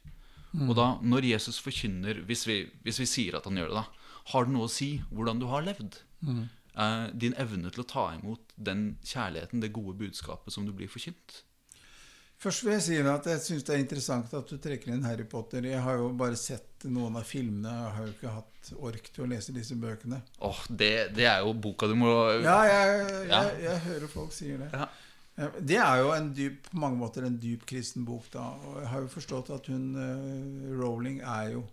Og 0.54 0.76
da, 0.78 0.88
når 1.02 1.26
Jesus 1.32 1.58
forkynner, 1.64 2.20
hvis 2.30 2.46
vi, 2.46 2.60
hvis 2.86 3.00
vi 3.02 3.10
sier 3.10 3.38
at 3.40 3.48
han 3.50 3.58
gjør 3.58 3.72
det, 3.72 3.82
da, 3.82 4.12
har 4.34 4.46
det 4.46 4.54
noe 4.54 4.68
å 4.70 4.72
si 4.72 4.96
hvordan 5.10 5.42
du 5.42 5.48
har 5.50 5.66
levd? 5.66 5.98
Eh, 6.74 7.08
din 7.14 7.36
evne 7.38 7.70
til 7.70 7.84
å 7.84 7.88
ta 7.88 8.06
imot 8.16 8.54
den 8.58 8.96
kjærligheten, 9.06 9.62
det 9.62 9.74
gode 9.76 9.94
budskapet 10.00 10.54
som 10.56 10.66
du 10.66 10.72
blir 10.74 10.90
forkynt? 10.90 11.44
Først 12.44 12.64
vil 12.66 12.74
jeg 12.74 12.82
si 12.84 12.98
at 13.08 13.28
jeg 13.30 13.40
syns 13.40 13.64
det 13.64 13.76
er 13.76 13.80
interessant 13.84 14.34
at 14.36 14.50
du 14.50 14.58
trekker 14.60 14.92
inn 14.92 15.06
Harry 15.08 15.24
Potter. 15.24 15.64
Jeg 15.64 15.80
har 15.86 15.96
jo 16.02 16.10
bare 16.18 16.36
sett 16.36 16.84
noen 16.92 17.16
av 17.16 17.24
filmene. 17.24 17.72
Jeg 17.72 17.94
har 17.96 18.08
jo 18.10 18.16
ikke 18.18 18.34
hatt 18.34 18.72
ork 18.90 19.08
til 19.14 19.24
å 19.24 19.30
lese 19.32 19.54
disse 19.56 19.78
bøkene. 19.80 20.20
Åh, 20.44 20.60
det, 20.68 20.90
det 21.16 21.30
er 21.30 21.40
jo 21.46 21.54
boka 21.54 21.88
du 21.88 21.96
må 21.96 22.10
Ja, 22.44 22.58
jeg, 22.68 22.98
jeg, 23.06 23.30
Ja. 23.30 23.44
jeg 23.70 23.80
hører 23.86 24.12
folk 24.12 24.36
sier 24.36 24.58
det. 24.66 24.72
Ja. 24.74 24.90
Ja, 25.38 25.48
Det 25.58 25.78
er 25.82 26.02
jo 26.04 26.12
en 26.14 26.28
dyp, 26.36 26.68
på 26.70 26.78
mange 26.78 27.00
måter 27.00 27.26
en 27.26 27.40
dyp 27.42 27.64
kristen 27.70 28.04
bok, 28.06 28.28
da. 28.34 28.44
Og 28.68 28.82
jeg 28.82 28.90
har 28.92 29.02
jo 29.02 29.14
forstått 29.16 29.50
at 29.56 29.70
hun 29.72 29.88
eh, 29.98 30.76
Rowling 30.78 31.22
er 31.24 31.54
jo 31.56 31.64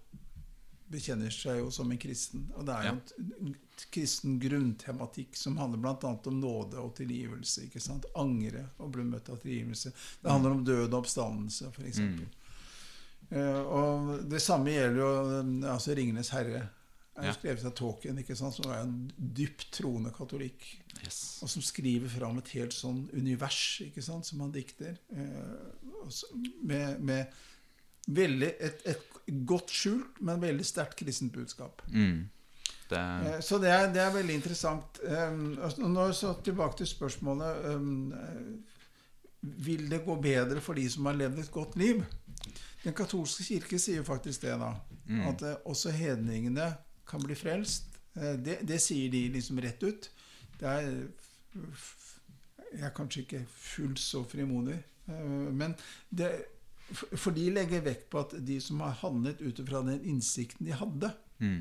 Bekjenner 0.91 1.30
seg 1.30 1.61
jo 1.61 1.68
som 1.70 1.91
en 1.95 1.99
kristen. 2.03 2.49
Og 2.59 2.66
det 2.66 2.74
er 2.74 2.88
jo 2.88 3.26
en 3.45 3.53
kristen 3.95 4.41
grunntematikk 4.43 5.36
som 5.38 5.57
handler 5.61 5.78
bl.a. 5.84 6.11
om 6.32 6.41
nåde 6.41 6.80
og 6.82 6.97
tilgivelse. 6.99 7.68
ikke 7.68 7.80
sant? 7.82 8.09
Angre 8.18 8.66
og 8.82 8.91
bli 8.97 9.05
møtt 9.07 9.30
av 9.30 9.38
tilgivelse. 9.45 9.93
Det 10.22 10.32
handler 10.32 10.57
om 10.57 10.64
død 10.66 10.88
og 10.88 10.99
oppstandelse, 11.05 11.70
f.eks. 11.70 12.03
Mm. 12.03 12.20
Uh, 13.30 13.62
og 13.62 14.11
det 14.26 14.41
samme 14.43 14.72
gjelder 14.74 14.99
jo 14.99 15.11
eh, 15.38 15.72
altså 15.72 15.95
'Ringenes 15.95 16.32
herre'. 16.34 16.66
er 17.20 17.26
jo 17.26 17.28
Ja. 17.28 17.32
skrevet 17.36 17.64
av 17.64 17.74
Tåken, 17.76 18.18
ikke 18.18 18.36
sant? 18.36 18.55
som 18.55 18.70
er 18.72 18.80
en 18.82 19.12
dypt 19.16 19.70
troende 19.72 20.11
katolikk. 20.11 20.64
Yes. 21.05 21.38
Og 21.43 21.51
som 21.51 21.62
skriver 21.62 22.09
fram 22.09 22.38
et 22.38 22.49
helt 22.49 22.72
sånn 22.72 23.09
univers 23.12 23.80
ikke 23.84 24.03
sant, 24.03 24.26
som 24.26 24.41
han 24.41 24.51
dikter. 24.53 24.97
Uh, 25.12 26.11
med, 26.62 27.01
med 27.01 27.26
veldig, 28.07 28.53
et, 28.61 28.85
et 28.87 29.35
godt 29.47 29.71
skjult, 29.71 30.21
men 30.21 30.43
veldig 30.43 30.67
sterkt 30.67 30.99
kristent 31.03 31.33
budskap. 31.33 31.83
Mm. 31.93 32.29
Det, 32.91 32.97
Eh, 32.97 33.41
så 33.41 33.59
det 33.59 33.71
er, 33.71 33.93
det 33.93 34.03
er 34.03 34.15
veldig 34.15 34.35
interessant. 34.35 35.01
Nå 35.79 36.07
så 36.17 36.35
tilbake 36.45 36.81
til 36.81 36.91
spørsmålet 36.91 37.69
eh, 37.71 37.85
Vil 39.41 39.87
det 39.91 40.03
gå 40.05 40.17
bedre 40.21 40.61
for 40.61 40.75
de 40.77 40.89
som 40.91 41.07
har 41.07 41.19
levd 41.19 41.39
et 41.39 41.53
godt 41.53 41.77
liv? 41.81 42.03
Den 42.83 42.97
katolske 42.97 43.45
kirke 43.45 43.79
sier 43.79 44.03
faktisk 44.03 44.43
det, 44.43 44.57
da. 44.61 44.75
Mm. 45.07 45.23
At 45.29 45.43
eh, 45.43 45.57
også 45.65 45.95
hedningene 45.95 46.75
kan 47.09 47.23
bli 47.23 47.35
frelst. 47.35 47.87
Det, 48.15 48.59
det 48.67 48.81
sier 48.83 49.11
de 49.11 49.29
liksom 49.31 49.59
rett 49.63 49.83
ut. 49.83 50.11
Det 50.59 50.69
er 50.69 50.81
Jeg 52.71 52.87
er 52.87 52.95
kanskje 52.95 53.21
ikke 53.23 53.45
fullt 53.51 53.99
så 53.99 54.25
frimodig, 54.25 54.77
men 55.07 55.75
det, 56.11 56.29
for 56.93 57.34
de 57.36 57.49
legger 57.55 57.84
vekt 57.86 58.09
på 58.12 58.22
at 58.24 58.34
de 58.47 58.59
som 58.62 58.80
har 58.84 58.99
handlet 59.03 59.41
ut 59.41 59.59
ifra 59.62 59.82
den 59.86 60.03
innsikten 60.11 60.66
de 60.66 60.74
hadde 60.74 61.12
mm. 61.38 61.61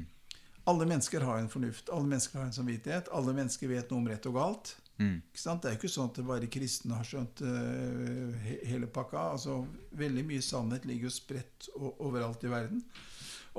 alle 0.72 0.88
mennesker 0.90 1.26
har 1.26 1.42
en 1.42 1.52
fornuft, 1.52 1.90
alle 1.94 2.10
mennesker 2.10 2.40
har 2.40 2.50
en 2.50 2.56
samvittighet, 2.56 3.12
alle 3.14 3.36
mennesker 3.38 3.72
vet 3.72 3.92
noe 3.92 4.02
om 4.02 4.10
rett 4.10 4.30
og 4.30 4.40
galt. 4.40 4.76
Mm. 5.00 5.22
Ikke 5.32 5.42
sant? 5.42 5.64
Det 5.64 5.70
er 5.70 5.76
jo 5.76 5.80
ikke 5.80 5.92
sånn 5.94 6.10
at 6.12 6.18
det 6.20 6.26
bare 6.28 6.52
kristne 6.52 6.98
har 7.00 7.08
skjønt 7.08 7.44
uh, 7.48 8.48
hele 8.68 8.90
pakka. 8.92 9.30
Altså, 9.36 9.62
veldig 10.00 10.26
mye 10.28 10.44
sannhet 10.44 10.88
ligger 10.90 11.08
jo 11.08 11.16
spredt 11.16 11.70
overalt 11.80 12.44
i 12.44 12.52
verden. 12.52 12.82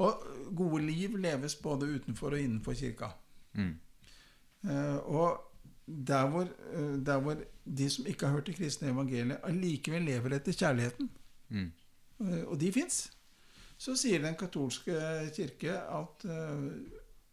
Og 0.00 0.26
gode 0.56 0.82
liv 0.84 1.16
leves 1.20 1.56
både 1.60 1.88
utenfor 1.96 2.36
og 2.36 2.42
innenfor 2.44 2.76
kirka. 2.76 3.14
Mm. 3.56 3.72
Uh, 4.68 4.98
og 5.08 5.46
der 5.86 6.28
hvor, 6.30 6.50
uh, 6.76 6.98
der 7.06 7.24
hvor 7.24 7.40
de 7.64 7.88
som 7.90 8.06
ikke 8.06 8.28
har 8.28 8.36
hørt 8.36 8.50
det 8.50 8.58
kristne 8.58 8.92
evangeliet, 8.92 9.40
allikevel 9.48 10.04
lever 10.10 10.36
etter 10.36 10.56
kjærligheten, 10.56 11.08
Mm. 11.50 11.70
og 12.48 12.58
de 12.60 12.72
fins, 12.72 13.10
så 13.80 13.94
sier 13.96 14.20
den 14.22 14.34
katolske 14.36 14.92
kirke 15.36 15.72
at 15.72 16.24
eh, 16.28 16.66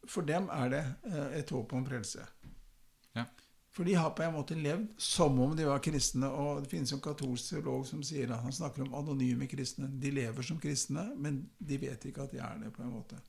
for 0.07 0.21
dem 0.27 0.47
er 0.49 0.69
det 0.71 0.83
eh, 1.11 1.39
et 1.41 1.49
håp 1.51 1.73
om 1.75 1.83
frelse. 1.85 2.23
Ja. 3.15 3.25
For 3.75 3.83
de 3.83 3.93
har 3.99 4.13
på 4.15 4.23
en 4.23 4.33
måte 4.33 4.55
levd 4.55 4.87
som 4.97 5.35
om 5.43 5.51
de 5.57 5.65
var 5.67 5.79
kristne. 5.83 6.29
Og 6.31 6.63
det 6.63 6.69
finnes 6.71 6.93
en 6.95 7.01
katolsk 7.03 7.51
teolog 7.51 7.83
som 7.85 7.99
sier 8.01 8.31
at 8.33 8.41
han 8.41 8.55
snakker 8.55 8.85
om 8.87 8.95
anonyme 8.97 9.45
kristne. 9.51 9.89
De 10.01 10.09
lever 10.15 10.41
som 10.47 10.57
kristne, 10.63 11.03
men 11.19 11.43
de 11.59 11.77
vet 11.83 12.07
ikke 12.09 12.23
at 12.23 12.31
de 12.31 12.39
er 12.39 12.63
det. 12.63 12.71
på 12.73 12.81
en 12.81 12.93
måte. 12.95 13.19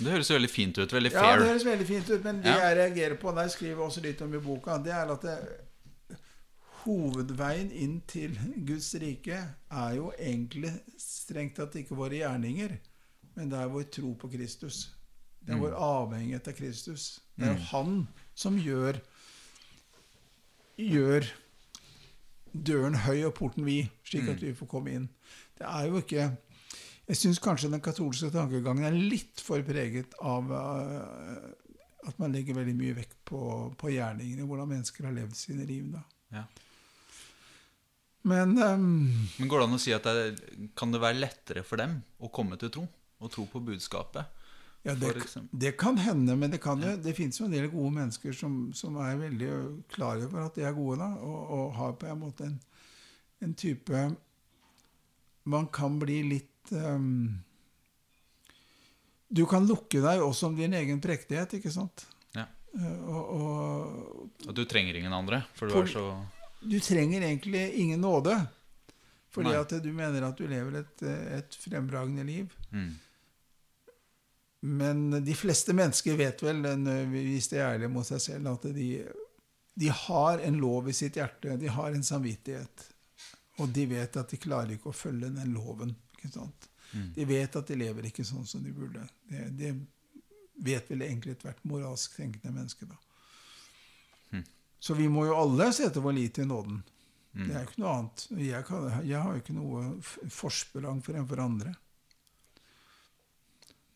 Det 0.00 0.10
høres 0.12 0.30
veldig 0.32 0.50
fint 0.50 0.78
ut. 0.82 0.92
Veldig 0.92 1.12
fair. 1.14 1.30
Ja, 1.30 1.38
det 1.40 1.48
høres 1.48 1.64
veldig 1.64 1.86
fint 1.86 2.10
ut, 2.10 2.24
men 2.24 2.42
det 2.42 2.50
Ja. 2.50 2.58
jeg 2.68 2.76
reagerer 2.76 3.16
på, 3.20 3.28
og 3.28 3.36
det 3.36 3.50
skriver 3.52 3.74
jeg 3.76 3.86
også 3.86 4.00
litt 4.02 4.20
om 4.22 4.34
i 4.34 4.38
boka, 4.38 4.78
det 4.78 4.92
er 4.92 5.12
at 5.12 5.22
det, 5.22 5.38
hovedveien 6.84 7.70
inn 7.72 7.98
til 8.08 8.36
Guds 8.66 8.92
rike 9.02 9.36
er 9.36 9.92
jo 9.96 10.10
egentlig 10.16 10.72
strengt 11.00 11.58
tatt 11.58 11.76
ikke 11.80 11.98
våre 11.98 12.20
gjerninger, 12.22 12.76
men 13.36 13.52
det 13.52 13.58
er 13.60 13.72
vår 13.72 13.86
tro 13.92 14.14
på 14.18 14.30
Kristus. 14.32 14.88
Det 15.40 15.54
er 15.54 15.60
vår 15.62 15.76
avhengighet 15.76 16.50
av 16.52 16.56
Kristus. 16.56 17.04
Det 17.36 17.48
er 17.48 17.54
jo 17.56 17.68
Han 17.70 17.94
som 18.36 18.58
gjør 18.60 19.00
gjør 20.80 21.26
døren 22.52 22.96
høy 23.04 23.24
og 23.28 23.34
porten 23.36 23.64
vid, 23.66 23.90
slik 24.04 24.28
at 24.32 24.42
vi 24.42 24.54
får 24.56 24.68
komme 24.70 24.94
inn. 24.96 25.08
Det 25.58 25.66
er 25.68 25.90
jo 25.90 26.00
ikke 26.00 26.30
Jeg 27.10 27.18
syns 27.18 27.40
kanskje 27.42 27.72
den 27.72 27.82
katolske 27.82 28.28
tankegangen 28.30 28.84
er 28.86 28.94
litt 28.94 29.40
for 29.42 29.64
preget 29.66 30.12
av 30.22 30.52
eh, 30.54 31.48
at 32.06 32.20
man 32.22 32.30
legger 32.30 32.54
veldig 32.54 32.74
mye 32.78 32.94
vekt 33.00 33.16
på, 33.26 33.40
på 33.74 33.90
gjerningene, 33.90 34.46
hvordan 34.46 34.70
mennesker 34.70 35.08
har 35.08 35.16
levd 35.16 35.34
sine 35.34 35.66
liv. 35.66 35.88
da. 35.90 36.04
Ja. 36.36 36.44
Men 38.22 38.58
um, 38.58 38.88
Men 39.38 39.48
går 39.48 39.62
det 39.62 39.68
an 39.68 39.78
å 39.78 39.80
si 39.80 39.94
at 39.96 40.04
det, 40.04 40.58
kan 40.76 40.92
det 40.92 41.00
være 41.00 41.22
lettere 41.22 41.64
for 41.64 41.80
dem 41.80 42.00
å 42.20 42.28
komme 42.32 42.58
til 42.60 42.72
tro? 42.74 42.84
Å 43.20 43.28
tro 43.32 43.46
på 43.48 43.62
budskapet? 43.64 44.36
ja, 44.82 44.94
det, 44.94 45.12
det 45.50 45.72
kan 45.76 45.98
hende, 45.98 46.36
men 46.36 46.50
det, 46.50 46.58
kan 46.58 46.80
jo, 46.82 46.94
det 46.96 47.12
finnes 47.16 47.36
jo 47.40 47.44
en 47.46 47.52
del 47.52 47.68
gode 47.68 47.92
mennesker 47.98 48.32
som, 48.36 48.70
som 48.72 48.96
er 49.04 49.18
veldig 49.20 49.50
klar 49.92 50.22
over 50.24 50.46
at 50.46 50.56
de 50.56 50.64
er 50.64 50.76
gode, 50.76 50.96
da, 51.02 51.10
og, 51.20 51.40
og 51.56 51.74
har 51.76 51.98
på 52.00 52.08
en 52.08 52.22
måte 52.22 52.48
en, 52.48 52.56
en 53.44 53.54
type 53.54 54.06
Man 55.50 55.68
kan 55.72 55.98
bli 56.00 56.22
litt 56.30 56.72
um, 56.72 57.42
Du 59.28 59.44
kan 59.48 59.68
lukke 59.68 60.00
deg 60.00 60.24
også 60.24 60.48
om 60.48 60.56
din 60.56 60.76
egen 60.76 61.00
prektighet, 61.04 61.58
ikke 61.60 61.72
sant? 61.74 62.06
Ja. 62.36 62.46
Eh, 62.72 63.04
og, 63.04 63.36
og 63.36 64.48
At 64.48 64.56
du 64.56 64.64
trenger 64.64 64.96
ingen 64.96 65.12
andre? 65.12 65.44
For 65.60 65.68
du 65.68 65.76
er 65.82 65.92
så 65.92 66.06
du 66.60 66.80
trenger 66.80 67.22
egentlig 67.22 67.62
ingen 67.80 68.00
nåde. 68.00 68.34
Fordi 69.30 69.52
Nei. 69.52 69.60
at 69.60 69.76
du 69.82 69.92
mener 69.94 70.26
at 70.26 70.38
du 70.38 70.48
lever 70.50 70.80
et, 70.80 71.02
et 71.38 71.56
fremragende 71.62 72.24
liv. 72.26 72.52
mm. 72.70 72.90
Men 74.60 75.24
de 75.24 75.34
fleste 75.34 75.72
mennesker 75.72 76.18
vet 76.20 76.42
vel, 76.44 76.58
hvis 77.08 77.46
de 77.48 77.56
er 77.56 77.70
ærlige 77.70 77.88
mot 77.88 78.04
seg 78.04 78.20
selv, 78.20 78.50
at 78.50 78.66
de, 78.76 78.88
de 79.80 79.88
har 79.88 80.42
en 80.44 80.58
lov 80.60 80.90
i 80.90 80.94
sitt 80.96 81.16
hjerte. 81.16 81.54
De 81.56 81.70
har 81.72 81.96
en 81.96 82.04
samvittighet. 82.04 82.84
Og 83.60 83.72
de 83.72 83.86
vet 83.88 84.18
at 84.20 84.28
de 84.28 84.40
klarer 84.40 84.74
ikke 84.74 84.92
å 84.92 84.96
følge 84.96 85.30
den 85.32 85.54
loven. 85.56 85.94
Ikke 86.18 86.32
sant? 86.34 86.68
Mm. 86.92 87.08
De 87.16 87.26
vet 87.30 87.56
at 87.56 87.72
de 87.72 87.78
lever 87.80 88.10
ikke 88.10 88.26
sånn 88.26 88.44
som 88.48 88.60
de 88.64 88.74
burde. 88.76 89.06
Det, 89.30 89.46
det 89.56 89.72
vet 90.60 90.92
vel 90.92 91.06
egentlig 91.06 91.38
ethvert 91.38 91.64
moralsk 91.64 92.20
tenkende 92.20 92.52
menneske. 92.58 92.88
da. 92.90 93.00
Så 94.80 94.94
vi 94.96 95.08
må 95.12 95.26
jo 95.28 95.36
alle 95.36 95.66
sette 95.76 96.00
vår 96.00 96.14
lit 96.16 96.34
til 96.38 96.46
nåden. 96.48 96.80
Mm. 97.36 97.46
Det 97.46 97.52
er 97.54 97.60
jo 97.62 97.68
ikke 97.68 97.82
noe 97.82 97.94
annet. 97.98 98.26
Jeg, 98.40 98.64
kan, 98.66 98.86
jeg 99.06 99.20
har 99.20 99.34
jo 99.36 99.42
ikke 99.42 99.54
noe 99.54 99.82
forsprang 100.32 101.02
fremfor 101.04 101.42
andre. 101.44 101.74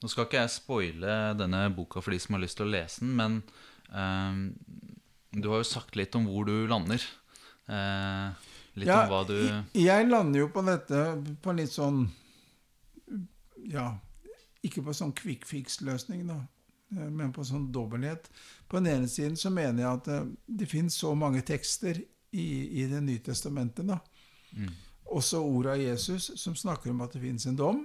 Nå 0.05 0.11
skal 0.12 0.26
ikke 0.26 0.43
jeg 0.43 0.53
spoile 0.53 1.14
denne 1.39 1.62
boka 1.74 2.03
for 2.05 2.12
de 2.12 2.18
som 2.20 2.37
har 2.37 2.43
lyst 2.45 2.59
til 2.61 2.66
å 2.68 2.72
lese 2.74 3.01
den, 3.01 3.14
men 3.16 3.39
eh, 3.89 4.41
du 5.41 5.49
har 5.51 5.62
jo 5.62 5.68
sagt 5.70 5.97
litt 5.97 6.14
om 6.18 6.26
hvor 6.28 6.45
du 6.49 6.66
lander. 6.68 7.01
Eh, 7.72 8.51
litt 8.76 8.91
Ja, 8.91 9.05
om 9.07 9.12
hva 9.14 9.22
du 9.28 9.39
jeg- 9.80 10.09
lander 10.11 10.41
jo 10.45 10.49
på 10.53 10.61
dette 10.66 11.01
på 11.41 11.55
litt 11.57 11.72
sånn 11.72 12.11
Ja, 13.64 13.95
ikke 14.62 14.82
på 14.85 14.93
sånn 14.93 15.14
quick 15.16 15.47
fix-løsning, 15.49 16.26
da, 16.28 16.43
men 16.95 17.32
på 17.34 17.45
sånn 17.47 17.70
dobbelthet. 17.74 18.30
På 18.68 18.80
den 18.80 18.90
ene 18.92 19.11
siden 19.11 19.36
så 19.40 19.53
mener 19.53 19.84
jeg 19.84 20.01
at 20.01 20.11
eh, 20.12 20.26
det 20.47 20.70
finnes 20.70 20.97
så 20.99 21.14
mange 21.18 21.42
tekster 21.47 22.01
i, 22.34 22.47
i 22.82 22.86
Det 22.90 23.01
nye 23.05 23.22
testamentet, 23.22 23.86
da. 23.86 24.01
Mm. 24.55 24.72
Også 25.14 25.42
ordet 25.45 25.76
av 25.76 25.82
Jesus, 25.82 26.32
som 26.40 26.57
snakker 26.59 26.90
om 26.90 27.05
at 27.05 27.14
det 27.14 27.22
finnes 27.22 27.47
en 27.47 27.59
dom. 27.59 27.84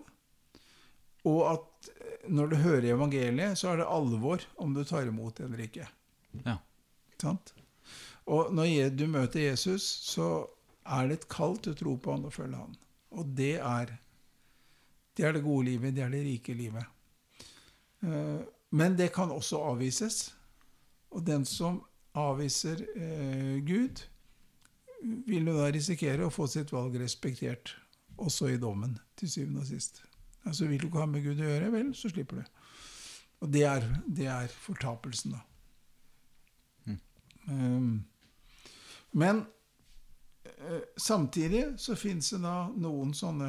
Og 1.29 1.41
at 1.51 1.91
eh, 1.93 2.27
når 2.33 2.51
du 2.51 2.59
hører 2.63 2.91
evangeliet, 2.95 3.59
så 3.59 3.73
er 3.73 3.81
det 3.81 3.89
alvor 3.89 4.45
om 4.57 4.73
du 4.73 4.83
tar 4.83 5.09
imot 5.09 5.37
det 5.37 5.49
eller 5.49 5.65
ikke. 5.67 5.87
Ja. 6.45 6.57
Sant? 7.21 7.53
Og 8.29 8.53
når 8.53 8.93
du 8.93 9.07
møter 9.09 9.47
Jesus, 9.49 9.85
så 10.09 10.47
er 10.89 11.09
det 11.09 11.19
et 11.19 11.31
kall 11.31 11.57
til 11.57 11.73
å 11.73 11.79
tro 11.79 11.95
på 11.97 12.13
han 12.13 12.27
og 12.29 12.33
følge 12.33 12.61
han. 12.61 12.77
Og 13.17 13.33
det 13.37 13.55
er 13.57 13.97
det 15.19 15.27
er 15.27 15.35
det 15.35 15.43
gode 15.43 15.65
livet, 15.67 15.95
det 15.95 16.03
er 16.05 16.13
det 16.13 16.21
rike 16.23 16.53
livet. 16.55 16.85
Eh, 18.07 18.39
men 18.69 18.97
det 18.97 19.11
kan 19.15 19.31
også 19.33 19.61
avvises. 19.71 20.29
Og 21.09 21.25
den 21.25 21.45
som 21.45 21.81
avviser 22.17 22.83
eh, 22.95 23.57
Gud, 23.65 24.03
vil 25.25 25.47
jo 25.47 25.55
da 25.57 25.69
risikere 25.71 26.27
å 26.27 26.33
få 26.33 26.47
sitt 26.51 26.73
valg 26.75 26.97
respektert, 26.99 27.73
også 28.19 28.51
i 28.51 28.59
dommen, 28.59 28.97
til 29.17 29.31
syvende 29.31 29.63
og 29.63 29.69
sist. 29.69 30.01
Altså 30.43 30.67
Vil 30.67 30.81
du 30.81 30.89
ikke 30.89 31.01
ha 31.01 31.07
med 31.09 31.23
Gud 31.23 31.39
å 31.39 31.47
gjøre, 31.47 31.71
vel, 31.73 31.93
så 31.95 32.11
slipper 32.11 32.41
du. 32.41 32.57
Og 33.39 33.53
det 33.53 33.63
er, 33.63 33.85
det 34.05 34.27
er 34.27 34.51
fortapelsen, 34.51 35.37
da. 35.37 35.45
Um, 37.49 38.03
men 39.11 39.39
uh, 40.45 40.81
samtidig 40.97 41.79
så 41.81 41.95
fins 41.97 42.29
det 42.29 42.41
da 42.43 42.67
noen 42.77 43.13
sånne 43.17 43.47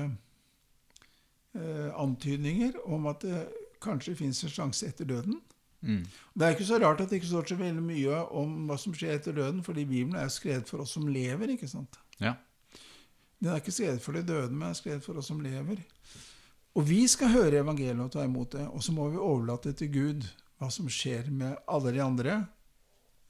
uh, 1.58 1.90
antydninger 2.00 2.78
om 2.88 3.10
at 3.10 3.26
det 3.26 3.42
kanskje 3.82 4.16
fins 4.18 4.42
en 4.44 4.52
sjanse 4.52 4.88
etter 4.88 5.08
døden. 5.08 5.40
Mm. 5.80 6.04
Det 6.34 6.46
er 6.46 6.54
ikke 6.54 6.68
så 6.68 6.78
rart 6.82 7.00
at 7.00 7.10
det 7.10 7.20
ikke 7.20 7.30
står 7.30 7.48
så 7.48 7.56
veldig 7.56 7.82
mye 7.84 8.20
om 8.36 8.52
hva 8.68 8.76
som 8.80 8.94
skjer 8.96 9.16
etter 9.16 9.36
døden, 9.36 9.62
fordi 9.64 9.86
Bibelen 9.88 10.18
er 10.20 10.28
skrevet 10.32 10.68
for 10.68 10.84
oss 10.84 10.92
som 10.96 11.08
lever. 11.08 11.54
ikke 11.56 11.68
sant? 11.70 11.98
Ja. 12.20 12.34
Den 13.40 13.54
er 13.54 13.62
ikke 13.62 13.72
skrevet 13.72 14.04
for 14.04 14.16
de 14.16 14.22
døde, 14.26 14.52
men 14.52 14.68
er 14.68 14.76
skrevet 14.76 15.04
for 15.04 15.16
oss 15.16 15.30
som 15.32 15.40
lever. 15.40 15.80
Og 16.76 16.84
vi 16.86 17.00
skal 17.08 17.32
høre 17.32 17.64
evangeliet 17.64 18.04
og 18.04 18.12
ta 18.12 18.24
imot 18.24 18.52
det, 18.52 18.68
og 18.68 18.84
så 18.84 18.92
må 18.94 19.08
vi 19.10 19.18
overlate 19.18 19.72
til 19.72 19.90
Gud 19.94 20.28
hva 20.60 20.68
som 20.70 20.88
skjer 20.92 21.30
med 21.32 21.56
alle 21.66 21.94
de 21.96 22.02
andre. 22.04 22.36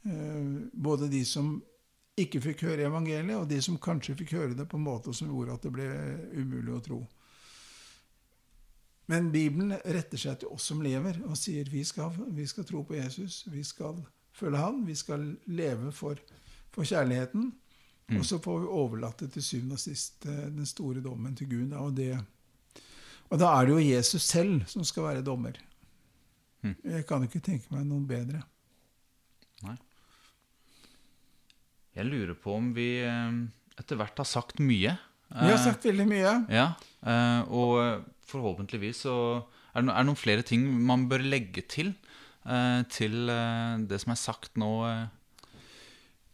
Eh, 0.02 0.66
både 0.74 1.08
de 1.12 1.22
som 1.24 1.54
ikke 2.20 2.42
fikk 2.42 2.66
høre 2.66 2.88
evangeliet, 2.90 3.38
og 3.38 3.48
de 3.48 3.60
som 3.62 3.78
kanskje 3.80 4.18
fikk 4.18 4.34
høre 4.36 4.58
det 4.58 4.66
på 4.68 4.76
en 4.76 4.84
måte 4.84 5.14
som 5.16 5.30
gjorde 5.30 5.56
at 5.56 5.64
det 5.64 5.72
ble 5.72 5.88
umulig 6.34 6.74
å 6.74 6.82
tro. 6.84 7.00
Men 9.10 9.32
Bibelen 9.34 9.74
retter 9.74 10.20
seg 10.20 10.38
til 10.40 10.52
oss 10.54 10.68
som 10.70 10.82
lever, 10.84 11.18
og 11.26 11.38
sier 11.38 11.66
vi 11.70 11.82
skal, 11.86 12.14
vi 12.30 12.46
skal 12.46 12.66
tro 12.68 12.84
på 12.86 12.94
Jesus. 12.94 13.42
Vi 13.50 13.64
skal 13.66 13.98
følge 14.36 14.60
Han. 14.60 14.84
Vi 14.86 14.94
skal 14.94 15.24
leve 15.50 15.90
for, 15.92 16.20
for 16.70 16.86
kjærligheten. 16.86 17.50
Og 18.18 18.24
så 18.26 18.40
får 18.42 18.60
vi 18.62 18.70
overlate 18.74 19.28
til 19.30 19.42
syvende 19.44 19.76
og 19.78 19.82
sist 19.82 20.26
eh, 20.26 20.46
den 20.50 20.66
store 20.66 21.02
dommen 21.04 21.36
til 21.38 21.50
Gud. 21.50 21.74
Og, 21.78 21.92
det, 21.96 22.16
og 23.30 23.38
da 23.38 23.52
er 23.54 23.66
det 23.68 23.76
jo 23.76 23.84
Jesus 23.84 24.26
selv 24.26 24.64
som 24.70 24.86
skal 24.86 25.06
være 25.06 25.26
dommer. 25.26 25.58
Mm. 26.62 26.74
Jeg 26.84 27.06
kan 27.06 27.22
ikke 27.26 27.42
tenke 27.44 27.70
meg 27.70 27.86
noen 27.86 28.08
bedre. 28.10 28.42
Nei. 29.62 29.76
Jeg 31.94 32.06
lurer 32.06 32.34
på 32.38 32.56
om 32.58 32.72
vi 32.74 32.88
eh, 33.06 33.38
etter 33.78 34.00
hvert 34.00 34.22
har 34.22 34.28
sagt 34.28 34.58
mye. 34.58 34.96
Vi 35.30 35.46
har 35.46 35.54
Eh, 35.54 35.62
sagt 35.62 35.86
veldig 35.86 36.08
mye. 36.10 36.30
Ja, 36.50 36.72
og 37.46 38.02
forhåpentligvis 38.30 39.04
så 39.06 39.14
er 39.74 39.80
det, 39.82 39.86
no, 39.88 39.94
det 39.94 40.06
noen 40.08 40.18
flere 40.18 40.42
ting 40.46 40.64
man 40.86 41.08
bør 41.10 41.22
legge 41.26 41.62
til 41.70 41.92
eh, 42.46 42.82
til 42.90 43.28
eh, 43.30 43.78
det 43.90 44.00
som 44.02 44.12
er 44.14 44.20
sagt 44.20 44.56
nå. 44.60 44.70
eh. 44.88 45.08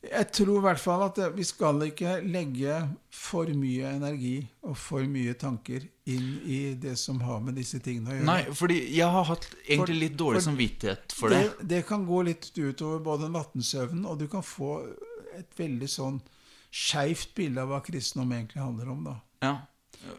Jeg 0.07 0.29
tror 0.37 0.61
i 0.61 0.63
hvert 0.63 0.79
fall 0.79 1.03
at 1.09 1.17
vi 1.35 1.43
skal 1.49 1.81
ikke 1.89 2.21
legge 2.23 2.75
for 3.11 3.49
mye 3.59 3.89
energi 3.97 4.37
og 4.63 4.77
for 4.79 5.03
mye 5.11 5.33
tanker 5.41 5.83
inn 6.07 6.29
i 6.47 6.59
det 6.79 6.93
som 7.01 7.19
har 7.27 7.41
med 7.43 7.57
disse 7.59 7.81
tingene 7.83 8.13
å 8.13 8.19
gjøre. 8.21 8.29
Nei, 8.29 8.43
fordi 8.55 8.77
jeg 8.95 9.09
har 9.17 9.27
hatt 9.27 9.49
egentlig 9.65 9.81
For- 9.97 10.03
litt 10.05 10.17
dårlig 10.21 10.39
for- 10.39 10.47
samvittighet 10.47 11.17
for 11.19 11.35
det. 11.35 11.41
det, 11.59 11.69
det 11.73 11.81
kan 11.89 12.07
gå 12.07 12.21
litt 12.29 12.53
utover 12.55 13.03
både 13.03 13.33
nattensøvnen, 13.35 14.07
og 14.07 14.21
du 14.23 14.29
kan 14.31 14.47
få 14.47 14.77
et 15.35 15.51
veldig 15.59 15.89
sånn 15.91 16.21
skeivt 16.71 17.35
bilde 17.35 17.65
av 17.65 17.73
hva 17.75 17.83
kristendom 17.83 18.31
egentlig 18.37 18.63
handler 18.63 18.93
om. 18.95 19.03
da. 19.11 19.17
Ja. 19.43 19.55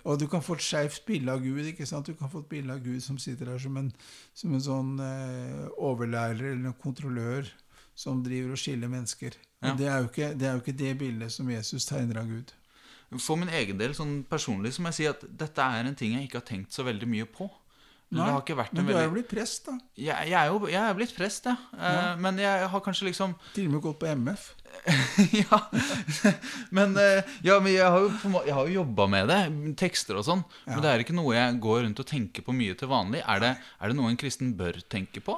Og 0.03 0.19
du 0.19 0.28
kan 0.32 0.43
få 0.43 0.57
et 0.57 0.65
skeivt 0.65 1.05
bilde 1.07 1.32
av 1.32 1.43
Gud. 1.43 1.65
ikke 1.65 1.86
sant? 1.86 2.07
Du 2.07 2.17
kan 2.17 2.32
få 2.32 2.43
et 2.43 2.49
bilde 2.51 2.73
av 2.73 2.84
Gud 2.84 3.01
som 3.03 3.17
sitter 3.21 3.51
der 3.51 3.61
som 3.61 3.78
en, 3.80 3.91
som 4.34 4.53
en 4.53 4.63
sånn 4.63 4.93
eh, 5.03 5.65
overlærer 5.78 6.53
eller 6.53 6.71
en 6.71 6.80
kontrollør 6.82 7.49
som 7.97 8.21
driver 8.23 8.53
og 8.53 8.61
skiller 8.61 8.91
mennesker. 8.91 9.38
Ja. 9.63 9.73
det, 9.73 9.88
er 9.89 10.05
ikke, 10.05 10.34
det 10.38 10.47
er 10.47 10.57
jo 10.57 10.63
ikke 10.63 10.80
det 10.80 10.97
bildet 10.99 11.34
som 11.34 11.49
Jesus 11.49 11.88
tegner 11.89 12.21
av 12.21 12.30
Gud. 12.30 12.53
For 13.23 13.39
min 13.39 13.49
egen 13.55 13.80
del, 13.80 13.95
sånn 13.95 14.19
personlig, 14.28 14.73
så 14.75 14.84
må 14.84 14.91
jeg 14.91 14.97
si 14.99 15.07
at 15.09 15.23
dette 15.39 15.63
er 15.63 15.88
en 15.88 15.95
ting 15.97 16.17
jeg 16.17 16.28
ikke 16.28 16.41
har 16.41 16.49
tenkt 16.49 16.75
så 16.75 16.84
veldig 16.86 17.07
mye 17.09 17.28
på. 17.32 17.47
Det 18.08 18.24
har 18.24 18.39
ikke 18.39 18.55
vært 18.55 18.72
men 18.72 18.86
en 18.86 18.88
du 18.88 18.95
er 18.95 19.03
jo 19.03 19.16
blitt 19.18 19.28
prest, 19.28 19.66
da. 19.68 19.74
jeg, 19.99 20.30
jeg 20.32 20.38
er 20.39 20.47
jo 20.47 20.70
jeg 20.72 20.80
er 20.80 20.93
blitt 20.95 21.12
prest, 21.16 21.49
ja. 21.49 21.55
ja. 21.76 22.14
Men 22.24 22.39
jeg 22.39 22.70
har 22.72 22.84
kanskje 22.86 23.10
liksom 23.10 23.34
Til 23.55 23.68
og 23.68 23.74
med 23.74 23.84
gått 23.84 23.99
på 23.99 24.08
MF. 24.22 24.45
ja. 25.41 25.60
Men, 26.72 26.95
eh, 27.01 27.36
ja, 27.43 27.58
men 27.60 27.74
jeg 27.74 27.84
har 27.84 28.05
jo, 28.05 28.12
jeg 28.45 28.55
har 28.55 28.70
jo 28.70 28.78
jobba 28.78 29.08
med 29.12 29.28
det, 29.32 29.41
tekster 29.80 30.22
og 30.22 30.28
sånn. 30.28 30.45
Ja. 30.64 30.76
Men 30.78 30.86
det 30.86 30.93
er 30.93 31.03
ikke 31.03 31.18
noe 31.18 31.36
jeg 31.36 31.60
går 31.64 31.84
rundt 31.84 32.01
og 32.03 32.08
tenker 32.08 32.45
på 32.47 32.55
mye 32.55 32.78
til 32.80 32.91
vanlig. 32.91 33.24
Er 33.28 33.43
det, 33.43 33.53
er 33.60 33.91
det 33.91 33.99
noe 33.99 34.12
en 34.14 34.20
kristen 34.20 34.55
bør 34.60 34.80
tenke 34.88 35.24
på? 35.24 35.36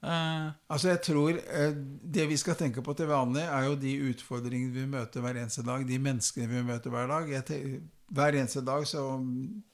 Uh, 0.00 0.48
Altså 0.72 0.94
jeg 0.94 1.02
tror 1.04 1.36
uh, 1.36 1.72
Det 2.00 2.24
vi 2.30 2.36
skal 2.40 2.56
tenke 2.56 2.80
på 2.80 2.94
til 2.96 3.10
vanlig, 3.10 3.42
er 3.44 3.66
jo 3.66 3.74
de 3.76 3.90
utfordringene 4.08 4.72
vi 4.72 4.86
møter 4.88 5.24
hver 5.24 5.40
eneste 5.40 5.64
dag. 5.66 5.84
De 5.88 6.00
menneskene 6.00 6.48
vi 6.50 6.64
møter 6.68 6.92
hver 6.92 7.08
dag. 7.10 7.32
Jeg 7.38 7.80
hver 8.10 8.36
eneste 8.40 8.62
dag 8.66 8.86
så 8.88 9.04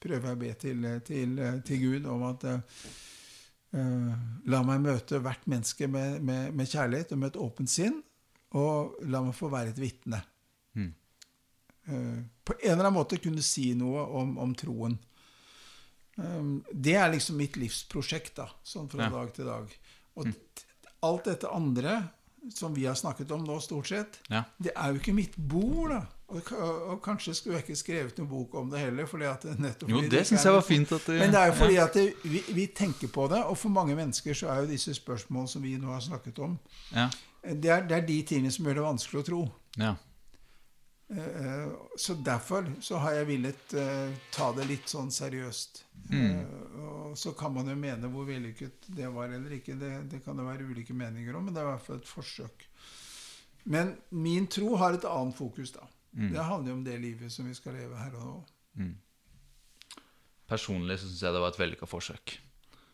prøver 0.03 0.29
jeg 0.29 0.37
å 0.37 0.41
be 0.41 0.53
til, 0.61 0.87
til, 1.07 1.37
til 1.67 1.83
Gud 1.83 2.09
om 2.13 2.27
at 2.29 2.45
eh, 2.51 2.83
eh, 3.79 4.11
La 4.53 4.61
meg 4.67 4.83
møte 4.85 5.21
hvert 5.25 5.47
menneske 5.49 5.89
med, 5.91 6.21
med, 6.25 6.53
med 6.57 6.69
kjærlighet 6.69 7.15
og 7.17 7.23
med 7.23 7.33
et 7.33 7.41
åpent 7.47 7.73
sinn. 7.73 8.01
Og 8.57 9.01
la 9.11 9.23
meg 9.25 9.37
få 9.37 9.51
være 9.53 9.73
et 9.73 9.81
vitne. 9.81 10.21
Mm. 10.77 10.93
Uh, 11.87 12.21
på 12.47 12.55
en 12.57 12.73
eller 12.73 12.87
annen 12.87 12.97
måte 12.97 13.19
kunne 13.23 13.43
si 13.45 13.69
noe 13.79 14.05
om, 14.21 14.37
om 14.43 14.53
troen. 14.59 14.95
Um, 16.17 16.63
det 16.73 16.95
er 16.97 17.11
liksom 17.13 17.37
mitt 17.41 17.59
livsprosjekt, 17.61 18.37
da, 18.39 18.47
sånn 18.65 18.89
fra 18.93 19.09
Ja. 19.09 19.11
dag 19.13 19.33
til 19.37 19.51
dag. 19.51 19.75
Og 20.17 20.31
mm. 20.31 20.37
alt 21.11 21.29
dette 21.29 21.53
andre 21.53 21.99
som 22.55 22.75
vi 22.75 22.87
har 22.87 22.97
snakket 22.97 23.35
om 23.35 23.45
nå, 23.45 23.59
stort 23.61 23.91
sett, 23.91 24.21
ja. 24.31 24.45
det 24.63 24.73
er 24.73 24.93
jo 24.93 25.03
ikke 25.03 25.17
mitt 25.17 25.37
bord, 25.37 25.93
da. 25.93 26.03
Og, 26.29 26.49
og 26.59 26.97
kanskje 27.05 27.35
skulle 27.39 27.55
jeg 27.61 27.63
ikke 27.69 27.77
skrevet 27.79 28.17
noen 28.19 28.29
bok 28.31 28.55
om 28.59 28.71
det 28.73 28.81
heller. 28.83 29.07
Fordi 29.07 29.29
at 29.31 29.45
nettopp 29.63 29.91
Jo, 29.93 30.01
det 30.11 30.25
syns 30.27 30.45
jeg 30.49 30.57
var 30.57 30.65
fint 30.67 30.93
at 30.97 31.05
det, 31.07 31.21
men 31.21 31.31
det 31.31 31.39
er 31.43 31.53
jo 31.53 31.55
fordi 31.61 31.77
at 31.85 31.95
det, 31.95 32.07
vi, 32.25 32.41
vi 32.57 32.65
tenker 32.75 33.13
på 33.15 33.29
det, 33.31 33.45
og 33.47 33.55
for 33.59 33.71
mange 33.71 33.95
mennesker 33.95 34.35
så 34.35 34.49
er 34.51 34.65
jo 34.65 34.73
disse 34.73 34.95
spørsmålene 34.99 35.49
som 35.55 35.63
vi 35.63 35.77
nå 35.79 35.93
har 35.95 36.03
snakket 36.03 36.39
om, 36.43 36.59
Ja. 36.91 37.07
det 37.47 37.71
er, 37.71 37.87
det 37.87 37.97
er 38.01 38.07
de 38.09 38.19
tingene 38.27 38.51
som 38.51 38.67
gjør 38.67 38.81
det 38.81 38.87
vanskelig 38.89 39.23
å 39.23 39.27
tro. 39.31 39.41
ja. 39.79 39.95
Eh, 41.09 41.69
Så 41.97 42.15
derfor 42.15 42.67
så 42.83 42.99
har 42.99 43.13
jeg 43.21 43.27
villet 43.29 43.75
eh, 43.79 44.11
ta 44.35 44.49
det 44.57 44.65
litt 44.67 44.89
sånn 44.91 45.11
seriøst. 45.15 45.85
Mm. 46.11 46.25
Eh, 46.25 46.81
og 46.83 47.13
så 47.19 47.31
kan 47.39 47.55
man 47.55 47.69
jo 47.71 47.77
mene 47.79 48.11
hvor 48.11 48.27
vellykket 48.27 48.89
det 48.99 49.07
var 49.15 49.31
eller 49.31 49.55
ikke. 49.61 49.77
Det, 49.79 49.93
det 50.11 50.25
kan 50.25 50.37
det 50.37 50.47
være 50.49 50.67
ulike 50.67 50.93
meninger 50.99 51.37
om, 51.39 51.47
men 51.47 51.55
det 51.55 51.63
er 51.63 51.69
i 51.69 51.71
hvert 51.77 51.87
fall 51.87 52.01
et 52.03 52.11
forsøk. 52.11 52.67
Men 53.71 53.95
min 54.11 54.47
tro 54.51 54.75
har 54.83 54.99
et 54.99 55.07
annet 55.07 55.39
fokus, 55.39 55.71
da. 55.79 55.87
Mm. 56.17 56.31
Det 56.33 56.45
handler 56.49 56.71
jo 56.73 56.77
om 56.79 56.85
det 56.87 56.97
livet 57.03 57.33
som 57.33 57.45
vi 57.49 57.55
skal 57.55 57.73
leve 57.77 57.97
her 58.01 58.15
og 58.17 58.23
nå. 58.25 58.37
Mm. 58.81 58.95
Personlig 60.49 60.97
så 61.01 61.07
syns 61.11 61.23
jeg 61.27 61.33
det 61.35 61.41
var 61.43 61.51
et 61.53 61.59
vellykka 61.61 61.87
forsøk. 61.91 62.39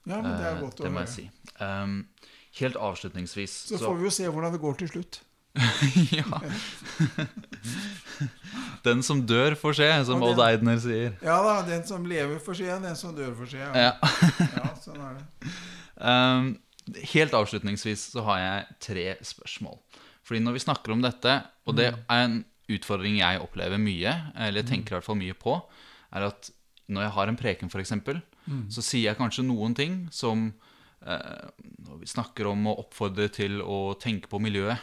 Ja, 0.09 0.17
men 0.19 0.33
det 0.35 0.47
er 0.49 0.57
Eh, 0.57 0.61
godt 0.65 0.81
å 0.81 0.83
det 0.87 0.91
må 0.93 0.99
høre. 1.05 1.07
jeg 1.07 1.15
si. 1.15 1.31
Um, 1.63 2.07
helt 2.59 2.77
avslutningsvis 2.77 3.53
Så 3.71 3.79
får 3.79 3.95
vi 4.01 4.05
jo 4.09 4.11
se 4.11 4.25
hvordan 4.27 4.53
det 4.57 4.61
går 4.61 4.75
til 4.81 4.89
slutt. 4.91 5.21
ja. 6.19 6.25
Den 8.83 9.03
som 9.07 9.21
dør, 9.27 9.55
får 9.59 9.73
se, 9.79 9.89
som 10.09 10.19
den, 10.21 10.29
Odd 10.33 10.41
Eidner 10.43 10.79
sier. 10.83 11.13
Ja 11.23 11.37
da, 11.45 11.53
den 11.69 11.85
som 11.87 12.07
lever 12.09 12.39
får 12.43 12.55
se, 12.59 12.67
den 12.83 12.97
som 12.99 13.15
dør 13.15 13.35
får 13.39 13.47
se. 13.53 13.59
Ja, 13.63 13.71
Ja. 13.79 13.93
ja 14.57 14.73
sånn 14.83 14.99
er 14.99 15.21
det. 15.21 15.25
Um, 16.03 16.49
helt 17.13 17.35
avslutningsvis 17.39 18.09
så 18.17 18.25
har 18.27 18.39
jeg 18.43 18.67
tre 18.89 19.05
spørsmål. 19.23 19.79
Fordi 20.27 20.41
når 20.43 20.53
vi 20.57 20.65
snakker 20.65 20.93
om 20.97 21.03
dette, 21.05 21.37
og 21.69 21.77
det 21.79 21.93
er 21.93 21.97
en 22.25 22.41
utfordring 22.77 23.19
jeg 23.21 23.41
opplever 23.43 23.81
mye, 23.81 24.13
eller 24.47 24.67
tenker 24.67 24.95
i 24.95 24.99
hvert 24.99 25.09
fall 25.09 25.21
mye 25.21 25.37
på, 25.39 25.57
er 26.13 26.29
at 26.29 26.51
når 26.93 27.07
jeg 27.07 27.15
har 27.17 27.31
en 27.31 27.41
preken, 27.41 27.73
f.eks., 27.73 27.95
så 28.75 28.83
sier 28.83 29.13
jeg 29.13 29.19
kanskje 29.21 29.45
noen 29.47 29.75
ting 29.79 29.93
som 30.11 30.49
eh, 31.07 31.45
Når 31.87 32.01
vi 32.01 32.09
snakker 32.11 32.49
om 32.51 32.67
å 32.67 32.75
oppfordre 32.83 33.29
til 33.31 33.61
å 33.63 33.95
tenke 34.03 34.27
på 34.27 34.41
miljøet 34.43 34.83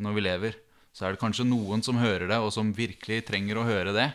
når 0.00 0.14
vi 0.16 0.24
lever, 0.24 0.54
så 0.96 1.06
er 1.06 1.14
det 1.14 1.20
kanskje 1.20 1.44
noen 1.48 1.82
som 1.84 1.98
hører 2.00 2.28
det, 2.30 2.38
og 2.40 2.52
som 2.54 2.70
virkelig 2.72 3.22
trenger 3.28 3.58
å 3.60 3.66
høre 3.68 3.92
det, 3.92 4.06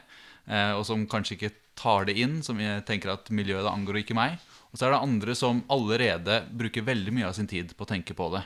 eh, 0.50 0.72
og 0.74 0.82
som 0.88 1.04
kanskje 1.10 1.36
ikke 1.36 1.52
tar 1.78 2.08
det 2.10 2.16
inn, 2.22 2.40
som 2.46 2.58
tenker 2.88 3.12
at 3.14 3.30
miljøet 3.30 3.66
det 3.68 3.74
angår 3.74 4.00
ikke 4.02 4.18
meg. 4.18 4.40
Og 4.72 4.80
så 4.80 4.88
er 4.88 4.96
det 4.96 5.04
andre 5.06 5.36
som 5.38 5.62
allerede 5.72 6.42
bruker 6.52 6.88
veldig 6.88 7.14
mye 7.14 7.30
av 7.30 7.36
sin 7.38 7.48
tid 7.48 7.76
på 7.78 7.86
å 7.86 7.92
tenke 7.92 8.16
på 8.18 8.32
det. 8.34 8.42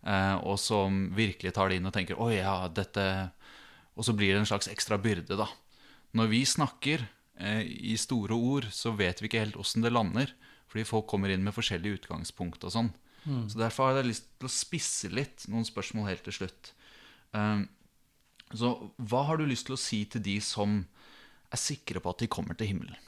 Eh, 0.00 0.36
og 0.48 0.56
som 0.58 1.02
virkelig 1.12 1.52
tar 1.54 1.68
det 1.68 1.76
inn 1.76 1.86
og 1.86 1.92
tenker 1.92 2.16
'Å 2.16 2.28
ja, 2.32 2.56
dette 2.68 3.04
Og 3.98 4.06
så 4.06 4.14
blir 4.16 4.34
det 4.34 4.42
en 4.42 4.48
slags 4.48 4.70
ekstra 4.70 4.98
byrde, 5.00 5.36
da. 5.40 5.48
Når 6.16 6.30
vi 6.30 6.44
snakker 6.48 7.04
eh, 7.38 7.62
i 7.66 7.96
store 8.00 8.36
ord, 8.36 8.70
så 8.74 8.94
vet 8.96 9.20
vi 9.20 9.28
ikke 9.28 9.42
helt 9.42 9.58
åssen 9.60 9.84
det 9.84 9.92
lander. 9.92 10.32
Fordi 10.70 10.86
folk 10.86 11.08
kommer 11.10 11.32
inn 11.32 11.42
med 11.44 11.54
forskjellige 11.56 12.02
utgangspunkt 12.02 12.62
og 12.66 12.74
sånn. 12.74 12.92
Så 13.50 13.58
derfor 13.60 13.90
har 13.90 14.00
jeg 14.00 14.08
lyst 14.12 14.28
til 14.38 14.48
å 14.48 14.52
spisse 14.54 15.10
litt 15.12 15.44
noen 15.52 15.66
spørsmål 15.66 16.08
helt 16.08 16.22
til 16.24 16.36
slutt. 16.38 16.70
Um, 17.36 17.66
så 18.56 18.72
hva 18.96 19.24
har 19.28 19.38
du 19.38 19.44
lyst 19.46 19.68
til 19.68 19.76
å 19.76 19.80
si 19.80 20.04
til 20.10 20.22
de 20.24 20.38
som 20.42 20.80
er 21.50 21.60
sikre 21.60 22.00
på 22.02 22.14
at 22.14 22.22
de 22.22 22.30
kommer 22.32 22.58
til 22.58 22.72
himmelen? 22.72 22.98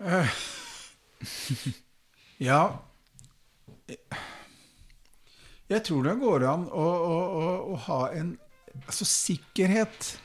Ja, 2.42 2.82
Jeg 5.70 5.80
tror 5.86 6.02
det 6.04 6.16
går 6.20 6.44
an 6.50 6.64
å, 6.66 6.82
å, 6.84 7.18
å, 7.40 7.44
å 7.72 7.76
ha 7.86 8.00
en 8.12 8.34
altså 8.86 9.04
sikkerhet 9.04 10.20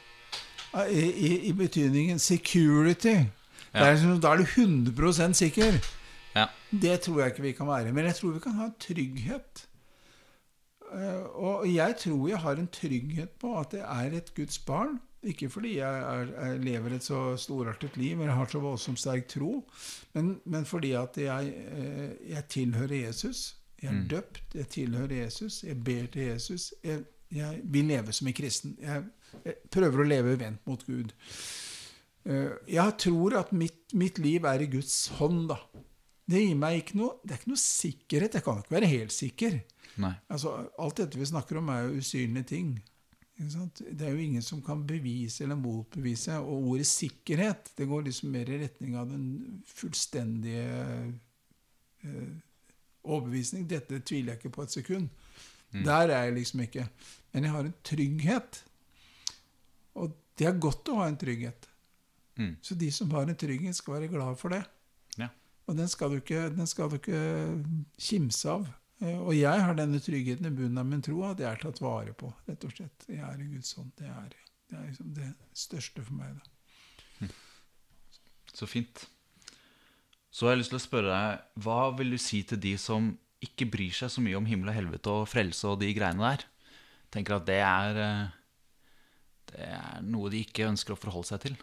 i, 0.91 0.99
i, 1.01 1.29
i 1.49 1.51
betydningen 1.53 2.19
security. 2.19 3.15
Ja. 3.73 3.85
Er 3.91 4.19
da 4.21 4.33
er 4.33 4.37
du 4.37 4.43
100% 4.43 5.33
sikker. 5.33 5.79
Ja. 6.35 6.45
Det 6.71 7.01
tror 7.01 7.19
jeg 7.21 7.27
ikke 7.33 7.41
vi 7.41 7.51
kan 7.57 7.67
være. 7.67 7.91
Men 7.93 8.05
jeg 8.05 8.15
tror 8.15 8.31
vi 8.31 8.39
kan 8.43 8.57
ha 8.57 8.65
en 8.69 8.75
trygghet. 8.79 9.65
Eh, 10.93 11.25
Og 11.35 11.67
jeg 11.73 11.95
tror 12.01 12.27
jeg 12.29 12.37
har 12.41 12.57
en 12.57 12.67
trygghet 12.73 13.29
på 13.41 13.53
at 13.59 13.73
jeg 13.77 13.85
er 14.07 14.17
et 14.17 14.33
Guds 14.35 14.59
barn. 14.59 14.99
Ikke 15.23 15.49
fordi 15.49 15.77
jeg, 15.77 15.99
er, 15.99 16.29
jeg 16.47 16.59
lever 16.63 16.93
et 16.95 17.03
så 17.03 17.35
storartet 17.37 17.97
liv 17.99 18.21
eller 18.21 18.33
har 18.33 18.47
så 18.47 18.59
voldsomt 18.63 18.99
sterk 19.01 19.25
tro, 19.27 19.65
men, 20.15 20.37
men 20.45 20.63
fordi 20.65 20.93
at 20.95 21.17
jeg, 21.19 21.49
eh, 21.75 22.29
jeg 22.31 22.45
tilhører 22.49 22.95
Jesus. 23.07 23.55
Jeg 23.81 23.89
er 23.89 23.95
Mm. 23.99 24.07
døpt, 24.11 24.43
jeg 24.55 24.67
tilhører 24.67 25.13
Jesus, 25.23 25.63
jeg 25.63 25.83
ber 25.83 26.05
til 26.11 26.21
Jesus. 26.21 26.73
Jeg, 26.83 27.03
jeg 27.31 27.61
vil 27.63 27.89
leve 27.91 28.13
som 28.15 28.27
en 28.27 28.33
kristen. 28.37 28.75
Jeg, 28.81 29.03
jeg 29.45 29.57
prøver 29.71 30.01
å 30.01 30.07
leve 30.07 30.37
vendt 30.39 30.65
mot 30.67 30.81
Gud. 30.87 31.11
Eh, 32.25 32.55
Jeg 32.67 32.95
tror 33.05 33.37
at 33.39 33.51
mitt, 33.53 33.93
mitt 33.93 34.17
liv 34.21 34.45
er 34.49 34.63
i 34.65 34.69
Guds 34.71 35.07
hånd, 35.19 35.47
da. 35.51 35.59
Det 36.29 36.43
gir 36.43 36.57
meg 36.61 36.83
ikke 36.83 36.97
noe 36.99 37.15
Det 37.23 37.33
er 37.33 37.39
ikke 37.39 37.49
noe 37.55 37.61
sikkerhet. 37.61 38.35
Jeg 38.37 38.45
kan 38.45 38.59
ikke 38.61 38.75
være 38.75 38.89
helt 38.91 39.13
sikker. 39.15 39.59
Altså, 40.29 40.51
alt 40.79 40.99
dette 41.01 41.17
vi 41.19 41.25
snakker 41.25 41.57
om, 41.57 41.69
er 41.73 41.87
jo 41.87 42.01
usynlige 42.03 42.49
ting. 42.51 42.73
Det 43.39 44.03
er 44.05 44.11
jo 44.11 44.19
ingen 44.25 44.43
som 44.43 44.61
kan 44.61 44.81
bevise 44.87 45.45
eller 45.45 45.55
motbevise. 45.57 46.37
Og 46.43 46.73
ordet 46.73 46.85
sikkerhet 46.89 47.71
det 47.77 47.87
går 47.87 48.05
liksom 48.09 48.33
mer 48.35 48.49
i 48.51 48.59
retning 48.65 48.97
av 48.99 49.09
den 49.09 49.61
fullstendige 49.65 50.67
eh, 52.03 52.29
overbevisning. 53.03 53.65
Dette 53.69 54.01
tviler 54.05 54.33
jeg 54.35 54.41
ikke 54.41 54.55
på 54.57 54.65
et 54.67 54.75
sekund. 54.75 55.09
Mm. 55.71 55.83
Der 55.85 56.09
er 56.13 56.23
jeg 56.27 56.35
liksom 56.39 56.63
ikke. 56.65 56.87
Men 57.33 57.45
jeg 57.45 57.53
har 57.53 57.67
en 57.67 57.75
trygghet. 57.85 58.63
Og 59.99 60.13
det 60.39 60.47
er 60.49 60.59
godt 60.61 60.89
å 60.91 60.99
ha 61.01 61.07
en 61.11 61.17
trygghet. 61.19 61.67
Mm. 62.39 62.53
Så 62.63 62.77
de 62.79 62.89
som 62.95 63.11
har 63.11 63.27
en 63.27 63.37
trygghet, 63.37 63.75
skal 63.77 63.97
være 63.99 64.11
glad 64.13 64.37
for 64.39 64.55
det. 64.55 64.61
Ja. 65.19 65.27
Og 65.67 65.77
den 65.77 65.89
skal 65.91 66.13
du 66.13 66.19
ikke, 66.21 66.45
den 66.55 66.69
skal 66.69 66.89
du 66.89 66.97
ikke 66.99 67.23
kimse 67.99 68.49
av. 68.53 68.67
Eh, 69.03 69.17
Og 69.19 69.33
jeg 69.37 69.65
har 69.65 69.75
denne 69.77 69.99
tryggheten 70.03 70.47
i 70.47 70.53
bunnen 70.55 70.79
av 70.81 70.87
min 70.87 71.03
tro, 71.05 71.19
at 71.27 71.39
jeg 71.43 71.49
er 71.51 71.61
tatt 71.61 71.81
vare 71.83 72.15
på, 72.17 72.31
rett 72.47 72.65
og 72.67 72.73
slett. 72.75 73.05
Jeg 73.11 73.21
er 73.25 73.43
i 73.43 73.49
Guds 73.51 73.73
hånd. 73.77 73.91
Det 73.99 74.07
er, 74.09 74.33
det 74.71 74.79
er 74.79 74.87
liksom 74.89 75.13
det 75.19 75.29
største 75.67 76.05
for 76.07 76.17
meg. 76.19 76.39
Da. 76.39 77.29
Så 78.55 78.67
fint. 78.67 79.05
Så 80.31 80.45
har 80.47 80.55
jeg 80.55 80.63
lyst 80.63 80.73
til 80.73 80.79
å 80.79 80.83
spørre 80.83 81.11
deg, 81.15 81.43
hva 81.63 81.79
vil 81.97 82.15
du 82.15 82.19
si 82.21 82.41
til 82.47 82.59
de 82.61 82.73
som 82.81 83.11
ikke 83.43 83.69
bryr 83.71 83.93
seg 83.95 84.11
så 84.11 84.21
mye 84.23 84.35
om 84.39 84.47
himmel 84.49 84.71
og 84.71 84.75
helvete 84.75 85.11
og 85.13 85.27
frelse 85.31 85.67
og 85.69 85.79
de 85.81 85.91
greiene 85.95 86.23
der? 86.25 86.43
Tenker 87.13 87.39
at 87.39 87.47
det 87.47 87.59
er, 87.65 87.99
eh, 88.05 88.27
det 89.49 89.67
er 89.67 90.05
noe 90.05 90.29
de 90.31 90.43
ikke 90.45 90.67
ønsker 90.69 90.93
å 90.95 90.99
forholde 90.99 91.31
seg 91.31 91.47
til. 91.47 91.57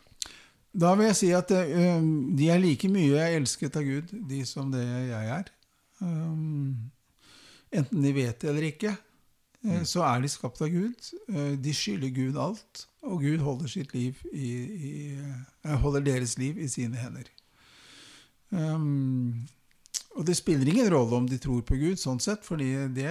Da 0.77 0.93
vil 0.99 1.09
jeg 1.09 1.17
si 1.21 1.31
at 1.33 1.53
eh, 1.57 2.03
de 2.37 2.51
er 2.53 2.61
like 2.61 2.89
mye 2.93 3.31
elsket 3.39 3.79
av 3.79 3.87
Gud, 3.87 4.13
de 4.29 4.43
som 4.49 4.69
det 4.73 4.85
jeg 4.85 5.33
er. 5.39 5.53
Um, 6.01 6.91
enten 7.73 8.03
de 8.05 8.13
vet 8.13 8.41
det 8.41 8.51
eller 8.51 8.69
ikke, 8.69 8.93
eh, 9.65 9.83
så 9.89 10.05
er 10.05 10.23
de 10.23 10.29
skapt 10.31 10.61
av 10.65 10.71
Gud. 10.73 11.11
Eh, 11.33 11.55
de 11.63 11.75
skylder 11.75 12.13
Gud 12.15 12.37
alt, 12.41 12.87
og 13.07 13.23
Gud 13.25 13.45
holder, 13.45 13.71
sitt 13.73 13.95
liv 13.95 14.21
i, 14.33 14.51
i, 14.91 14.95
eh, 15.17 15.77
holder 15.81 16.05
deres 16.05 16.37
liv 16.39 16.59
i 16.59 16.69
sine 16.69 17.01
hender. 17.01 17.31
Og 20.17 20.25
det 20.25 20.37
spiller 20.37 20.69
ingen 20.69 20.89
rolle 20.93 21.17
om 21.17 21.27
de 21.29 21.37
tror 21.39 21.61
på 21.67 21.77
Gud, 21.77 21.99
sånn 22.01 22.21
sett, 22.23 22.45
fordi 22.47 22.71
det 22.95 23.11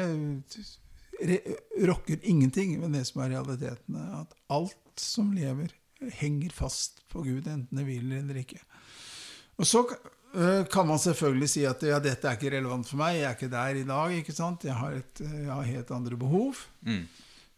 rokker 1.87 2.17
ingenting 2.23 2.75
ved 2.81 2.93
det 2.93 3.05
som 3.07 3.21
er 3.21 3.29
realitetene. 3.35 4.03
At 4.21 4.33
alt 4.49 4.99
som 5.01 5.31
lever, 5.35 5.71
henger 6.19 6.51
fast 6.53 7.01
på 7.09 7.23
Gud, 7.23 7.47
enten 7.47 7.77
det 7.77 7.85
vil 7.87 8.11
eller 8.11 8.35
ikke. 8.41 8.59
Og 9.57 9.65
så 9.67 9.85
øh, 10.35 10.65
kan 10.71 10.87
man 10.87 10.99
selvfølgelig 10.99 11.49
si 11.49 11.63
at 11.63 11.83
ja, 11.83 11.99
dette 12.03 12.27
er 12.27 12.35
ikke 12.35 12.57
relevant 12.57 12.87
for 12.89 12.97
meg, 12.99 13.15
jeg 13.21 13.29
er 13.29 13.37
ikke 13.37 13.51
der 13.53 13.79
i 13.81 13.83
dag. 13.87 14.17
ikke 14.17 14.35
sant? 14.35 14.63
Jeg 14.67 14.75
har, 14.75 14.91
et, 14.99 15.21
jeg 15.23 15.51
har 15.53 15.61
helt 15.63 15.91
andre 15.91 16.17
behov. 16.17 16.55
Mm. 16.81 17.05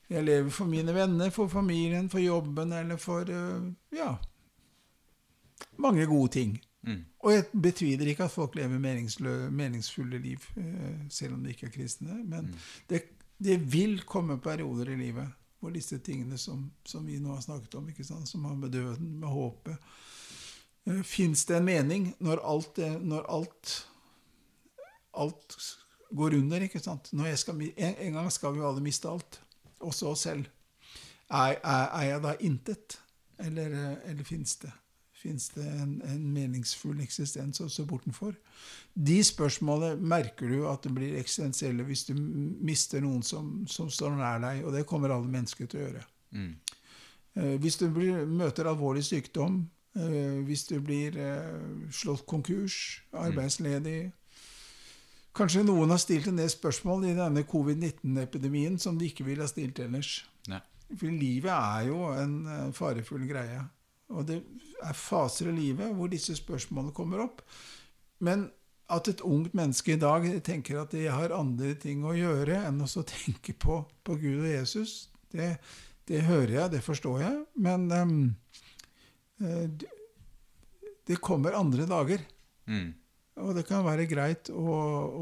Jeg 0.09 0.23
lever 0.23 0.49
for 0.49 0.65
mine 0.65 0.93
venner, 0.95 1.29
for 1.29 1.47
familien, 1.51 2.09
for 2.09 2.19
jobben 2.19 2.71
eller 2.73 2.95
for 2.97 3.25
øh, 3.27 3.71
ja, 3.97 4.13
mange 5.77 6.05
gode 6.05 6.31
ting. 6.31 6.59
Mm. 6.83 7.01
Og 7.19 7.33
jeg 7.33 7.43
betviler 7.61 8.07
ikke 8.07 8.23
at 8.23 8.31
folk 8.31 8.55
lever 8.55 8.79
meningsfulle 9.51 10.19
liv, 10.21 10.39
eh, 10.57 10.95
selv 11.09 11.33
om 11.33 11.43
de 11.43 11.49
ikke 11.49 11.65
er 11.67 11.71
kristne. 11.71 12.23
Men 12.23 12.45
Mm. 12.45 12.53
det, 12.89 13.01
det 13.37 13.57
vil 13.57 14.01
komme 14.07 14.39
perioder 14.41 14.93
i 14.93 14.99
livet 14.99 15.33
hvor 15.59 15.73
disse 15.73 15.97
tingene 16.05 16.37
som, 16.37 16.67
som 16.85 17.05
vi 17.05 17.17
nå 17.21 17.33
har 17.33 17.41
snakket 17.41 17.75
om, 17.79 17.89
som 18.25 18.45
har 18.45 18.55
med 18.55 18.71
døden, 18.71 19.17
med 19.19 19.29
håpet 19.29 19.77
uh, 20.89 21.01
Fins 21.03 21.45
det 21.45 21.57
en 21.57 21.65
mening 21.65 22.11
når 22.23 22.43
alt, 22.45 22.77
når 23.01 23.25
alt, 23.29 23.73
alt 25.13 25.57
går 26.09 26.37
under? 26.37 26.61
ikke 26.61 26.79
sant? 26.79 27.09
Skal, 27.35 27.61
en, 27.61 27.95
en 27.95 28.19
gang 28.19 28.29
skal 28.31 28.55
vi 28.55 28.63
alle 28.63 28.85
miste 28.85 29.09
alt, 29.09 29.41
også 29.79 30.13
oss 30.13 30.27
selv. 30.29 30.47
Er, 31.27 31.57
er, 31.57 31.87
er 31.91 32.05
jeg 32.07 32.21
da 32.23 32.35
intet, 32.39 32.99
eller, 33.43 33.73
eh, 33.75 34.11
eller 34.11 34.23
fins 34.23 34.55
det? 34.61 34.71
Fins 35.17 35.49
det 35.55 35.65
en, 35.65 35.95
en 36.05 36.25
meningsfull 36.33 36.99
eksistens 37.01 37.61
også 37.63 37.87
bortenfor? 37.89 38.35
De 38.93 39.17
spørsmålene 39.25 39.97
merker 39.97 40.51
du 40.51 40.67
at 40.69 40.83
det 40.85 40.91
blir 40.93 41.17
eksistensielle 41.17 41.85
hvis 41.87 42.05
du 42.09 42.13
mister 42.17 43.01
noen 43.01 43.23
som, 43.25 43.63
som 43.69 43.89
står 43.89 44.13
nær 44.19 44.43
deg, 44.43 44.61
og 44.65 44.75
det 44.77 44.85
kommer 44.89 45.13
alle 45.15 45.31
mennesker 45.31 45.69
til 45.69 45.81
å 45.81 45.87
gjøre. 45.87 46.03
Mm. 46.37 46.51
Eh, 47.37 47.55
hvis 47.63 47.79
du 47.81 47.87
blir, 47.93 48.27
møter 48.29 48.69
alvorlig 48.69 49.07
sykdom, 49.07 49.63
eh, 49.97 50.37
hvis 50.45 50.67
du 50.69 50.77
blir 50.85 51.17
eh, 51.17 51.89
slått 51.91 52.25
konkurs, 52.29 53.01
arbeidsledig 53.13 54.11
Kanskje 55.37 55.61
noen 55.67 55.91
har 55.93 55.99
stilt 56.01 56.25
en 56.31 56.39
del 56.39 56.49
spørsmål 56.49 57.03
i 57.05 57.11
denne 57.13 57.43
covid-19-epidemien 57.45 58.79
som 58.81 58.95
de 58.97 59.05
ikke 59.05 59.21
ville 59.27 59.45
ha 59.45 59.49
stilt 59.51 59.77
ellers. 59.83 60.23
Ja. 60.49 60.63
For 60.89 61.13
livet 61.13 61.51
er 61.53 61.83
jo 61.91 62.07
en 62.09 62.71
farefull 62.73 63.27
greie. 63.29 63.59
Og 64.13 64.25
det 64.29 64.37
er 64.83 64.93
faser 64.95 65.49
i 65.51 65.55
livet 65.57 65.91
hvor 65.97 66.07
disse 66.11 66.35
spørsmålene 66.37 66.93
kommer 66.95 67.25
opp. 67.25 67.41
Men 68.23 68.47
at 68.89 69.09
et 69.11 69.21
ungt 69.27 69.53
menneske 69.57 69.97
i 69.97 69.99
dag 69.99 70.23
tenker 70.47 70.79
at 70.85 70.93
jeg 70.95 71.11
har 71.11 71.33
andre 71.35 71.73
ting 71.75 72.05
å 72.07 72.13
gjøre 72.15 72.61
enn 72.69 72.79
å 72.85 73.03
tenke 73.03 73.53
på, 73.59 73.81
på 74.07 74.15
Gud 74.21 74.45
og 74.45 74.47
Jesus, 74.47 75.09
det, 75.35 75.57
det 76.07 76.21
hører 76.29 76.53
jeg, 76.61 76.71
det 76.77 76.83
forstår 76.85 77.19
jeg. 77.25 77.41
Men 77.59 77.89
det- 79.39 79.91
det 81.07 81.15
kommer 81.21 81.53
andre 81.55 81.85
dager. 81.87 82.23
Mm. 82.67 82.93
Og 83.37 83.53
det 83.55 83.67
kan 83.67 83.83
være 83.85 84.07
greit 84.09 84.49
å, 84.49 84.77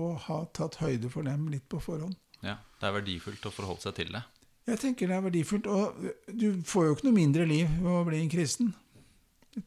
å 0.07 0.13
ha 0.17 0.38
tatt 0.55 0.75
høyde 0.79 1.09
for 1.11 1.23
dem 1.27 1.49
litt 1.51 1.67
på 1.69 1.81
forhånd. 1.83 2.15
Ja, 2.41 2.55
det 2.79 2.88
er 2.88 2.95
verdifullt 3.01 3.45
å 3.45 3.51
forholde 3.53 3.81
seg 3.83 3.95
til 3.99 4.13
det. 4.15 4.21
Jeg 4.66 4.82
tenker 4.82 5.09
det 5.09 5.18
er 5.18 5.26
verdifullt. 5.28 5.68
Og 5.70 6.07
du 6.32 6.47
får 6.66 6.88
jo 6.88 6.95
ikke 6.95 7.07
noe 7.09 7.20
mindre 7.20 7.45
liv 7.49 7.70
ved 7.82 7.91
å 7.91 8.05
bli 8.07 8.22
en 8.24 8.32
kristen. 8.32 8.74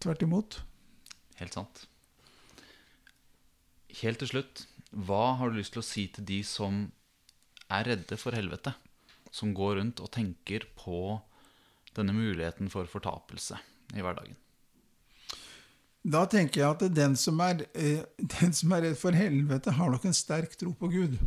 Tvert 0.03 0.25
imot. 0.27 0.59
Helt 1.39 1.55
sant. 1.55 1.85
Helt 4.01 4.21
til 4.23 4.31
slutt, 4.33 4.67
hva 4.91 5.39
har 5.39 5.51
du 5.51 5.59
lyst 5.59 5.75
til 5.75 5.83
å 5.83 5.87
si 5.87 6.07
til 6.13 6.27
de 6.29 6.43
som 6.47 6.87
er 7.73 7.89
redde 7.93 8.19
for 8.21 8.37
helvete? 8.37 8.75
Som 9.35 9.55
går 9.57 9.79
rundt 9.79 10.03
og 10.03 10.13
tenker 10.15 10.67
på 10.79 11.19
denne 11.97 12.15
muligheten 12.17 12.71
for 12.73 12.89
fortapelse 12.91 13.59
i 13.97 14.05
hverdagen? 14.05 14.37
Da 16.09 16.23
tenker 16.31 16.63
jeg 16.63 16.69
at 16.71 16.85
den 16.95 17.17
som, 17.19 17.41
er, 17.45 17.65
eh, 17.75 18.05
den 18.39 18.55
som 18.57 18.73
er 18.75 18.87
redd 18.87 19.01
for 19.01 19.17
helvete, 19.17 19.75
har 19.79 19.93
nok 19.93 20.07
en 20.09 20.17
sterk 20.17 20.55
tro 20.59 20.73
på 20.79 20.91
Gud. 20.93 21.19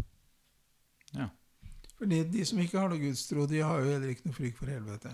Fordi 2.02 2.24
de 2.34 2.43
som 2.49 2.60
ikke 2.64 2.80
har 2.82 2.89
noe 2.89 2.97
gudstro, 3.02 3.45
de 3.45 3.60
har 3.62 3.78
jo 3.84 3.91
heller 3.93 4.10
ikke 4.16 4.26
noe 4.26 4.34
frykt 4.38 4.58
for 4.58 4.72
helvete. 4.74 5.12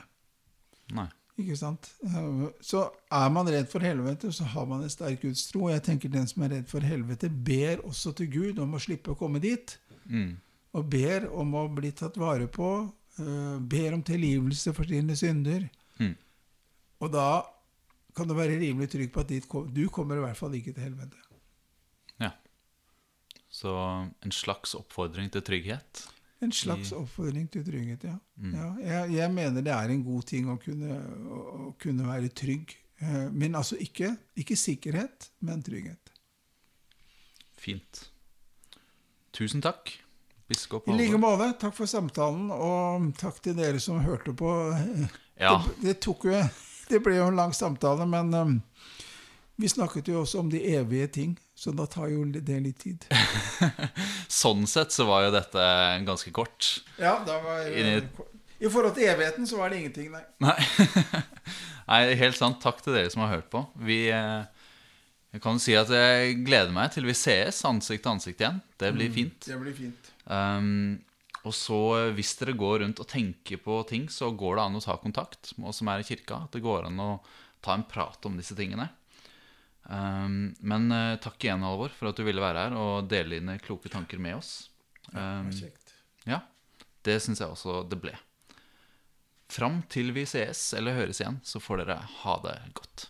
Nei. 0.96 1.10
Ikke 1.38 1.58
sant? 1.60 1.90
Så 2.66 2.80
er 3.14 3.28
man 3.36 3.50
redd 3.52 3.68
for 3.70 3.84
helvete, 3.86 4.32
så 4.34 4.48
har 4.56 4.66
man 4.70 4.82
en 4.86 4.90
sterk 4.90 5.20
gudstro. 5.22 5.68
Og 5.68 5.74
jeg 5.76 5.84
tenker 5.86 6.10
den 6.14 6.26
som 6.32 6.46
er 6.48 6.56
redd 6.56 6.72
for 6.72 6.82
helvete, 6.88 7.30
ber 7.30 7.84
også 7.86 8.16
til 8.18 8.32
Gud 8.34 8.62
om 8.64 8.74
å 8.74 8.82
slippe 8.82 9.12
å 9.14 9.20
komme 9.20 9.44
dit. 9.44 9.76
Mm. 10.08 10.32
Og 10.80 10.88
ber 10.96 11.28
om 11.30 11.54
å 11.60 11.68
bli 11.76 11.92
tatt 11.92 12.18
vare 12.18 12.48
på. 12.50 12.72
eh, 13.20 13.60
Ber 13.60 13.94
om 14.00 14.02
tilgivelse 14.08 14.74
for 14.74 14.88
sine 14.90 15.16
synder. 15.20 15.68
Mm. 16.00 16.16
Og 17.04 17.12
da 17.14 17.44
kan 18.18 18.26
du 18.32 18.34
være 18.34 18.58
rimelig 18.58 18.90
trygg 18.96 19.12
på 19.14 19.22
at 19.22 19.30
dit 19.30 19.46
du 19.76 19.84
kommer 19.94 20.18
i 20.18 20.24
hvert 20.24 20.40
fall 20.40 20.56
ikke 20.58 20.74
til 20.74 20.88
helvete. 20.88 21.20
Ja. 22.24 22.32
Så 23.52 23.76
en 24.26 24.34
slags 24.34 24.74
oppfordring 24.80 25.30
til 25.34 25.44
trygghet. 25.46 26.08
En 26.42 26.52
slags 26.54 26.92
oppfordring 26.94 27.48
til 27.50 27.64
trygghet, 27.66 28.04
ja. 28.06 28.18
Mm. 28.38 28.52
ja 28.54 28.68
jeg, 28.82 29.14
jeg 29.16 29.34
mener 29.34 29.64
det 29.66 29.74
er 29.74 29.90
en 29.94 30.04
god 30.06 30.28
ting 30.30 30.50
å 30.54 30.58
kunne, 30.62 31.00
å, 31.34 31.40
å 31.70 31.72
kunne 31.82 32.06
være 32.06 32.30
trygg. 32.30 32.76
Eh, 33.02 33.30
Men 33.34 33.58
altså 33.58 33.78
ikke, 33.82 34.12
ikke 34.38 34.58
sikkerhet, 34.58 35.32
men 35.40 35.64
trygghet. 35.66 36.14
Fint. 37.58 38.04
tusen 39.34 39.62
takk, 39.62 39.92
biskop 40.50 40.88
I 40.88 40.94
like 40.98 41.18
måte. 41.18 41.52
Takk 41.62 41.74
for 41.78 41.90
samtalen, 41.90 42.52
og 42.54 43.10
takk 43.18 43.42
til 43.44 43.58
dere 43.58 43.82
som 43.82 44.00
hørte 44.06 44.34
på. 44.34 44.54
Ja, 45.38 45.58
Det, 45.82 46.00
det 46.00 46.06
jo 46.06 46.38
Det 46.90 47.02
ble 47.04 47.18
jo 47.18 47.28
en 47.28 47.36
lang 47.36 47.52
samtale, 47.54 48.06
men 48.08 48.34
um, 48.34 48.54
vi 49.58 49.70
snakket 49.70 50.10
jo 50.12 50.22
også 50.22 50.39
om 50.43 50.49
de 50.53 50.60
evige 50.78 51.08
ting, 51.16 51.32
så 51.58 51.72
da 51.74 51.88
tar 51.89 52.12
jo 52.14 52.24
det 52.30 52.58
litt 52.62 52.78
tid. 52.84 53.08
sånn 54.41 54.68
sett 54.70 54.93
så 54.93 55.08
var 55.10 55.26
jo 55.26 55.32
dette 55.34 55.64
ganske 56.05 56.34
kort. 56.36 56.76
Ja, 57.01 57.16
da 57.26 57.39
var 57.41 57.66
Inni- 57.72 58.03
I 58.62 58.70
forhold 58.70 58.93
til 58.97 59.10
evigheten 59.10 59.47
så 59.49 59.58
var 59.58 59.74
det 59.74 59.80
ingenting, 59.82 60.12
nei. 60.14 60.24
Nei. 60.45 60.58
Nei, 61.88 62.01
helt 62.20 62.36
sant. 62.36 62.60
Takk 62.60 62.82
til 62.84 62.97
dere 62.97 63.10
som 63.14 63.22
har 63.24 63.32
hørt 63.38 63.47
på. 63.53 63.62
Vi 63.88 64.10
eh, 64.12 64.43
Jeg 65.32 65.41
kan 65.43 65.60
si 65.62 65.76
at 65.80 65.88
jeg 65.93 66.41
gleder 66.43 66.74
meg 66.76 66.91
til 66.91 67.08
vi 67.08 67.16
sees 67.16 67.62
ansikt 67.68 68.03
til 68.03 68.12
ansikt 68.12 68.43
igjen. 68.43 68.58
Det 68.82 68.89
blir 68.95 69.12
fint. 69.14 69.39
Det 69.47 69.55
blir 69.62 69.76
fint. 69.78 70.10
Um, 70.28 70.97
og 71.47 71.55
så 71.55 71.80
eh, 72.01 72.12
hvis 72.18 72.34
dere 72.41 72.58
går 72.60 72.82
rundt 72.84 72.99
og 72.99 73.08
tenker 73.08 73.62
på 73.64 73.80
ting, 73.88 74.10
så 74.12 74.34
går 74.36 74.60
det 74.60 74.66
an 74.68 74.80
å 74.82 74.84
ta 74.84 74.97
kontakt 74.99 75.53
med 75.58 75.72
oss 75.72 75.80
som 75.80 75.88
er 75.93 76.03
i 76.03 76.08
kirka. 76.10 76.41
At 76.49 76.58
det 76.58 76.66
går 76.66 76.89
an 76.89 76.99
å 76.99 77.10
ta 77.64 77.78
en 77.78 77.88
prat 77.88 78.28
om 78.28 78.36
disse 78.39 78.58
tingene. 78.58 78.89
Um, 79.88 80.56
men 80.60 80.92
uh, 80.92 81.16
takk 81.24 81.40
igjen, 81.44 81.64
Alvor, 81.64 81.94
for 81.96 82.12
at 82.12 82.20
du 82.20 82.26
ville 82.28 82.44
være 82.44 82.66
her 82.66 82.76
og 82.76 83.08
dele 83.12 83.40
dine 83.40 83.56
kloke 83.64 83.92
tanker 83.92 84.20
med 84.22 84.40
oss. 84.42 84.56
Det 85.08 85.16
Um, 85.16 85.48
ja, 85.48 85.56
kjekt. 85.56 85.94
ja, 86.28 86.38
det 87.08 87.14
syns 87.24 87.40
jeg 87.40 87.48
også 87.48 87.78
det 87.88 88.02
ble. 88.04 88.12
Fram 89.48 89.78
til 89.88 90.12
vi 90.12 90.26
sees 90.28 90.74
eller 90.76 90.98
høres 90.98 91.22
igjen, 91.22 91.38
så 91.48 91.62
får 91.64 91.86
dere 91.86 92.02
ha 92.18 92.34
det 92.44 92.58
godt. 92.76 93.06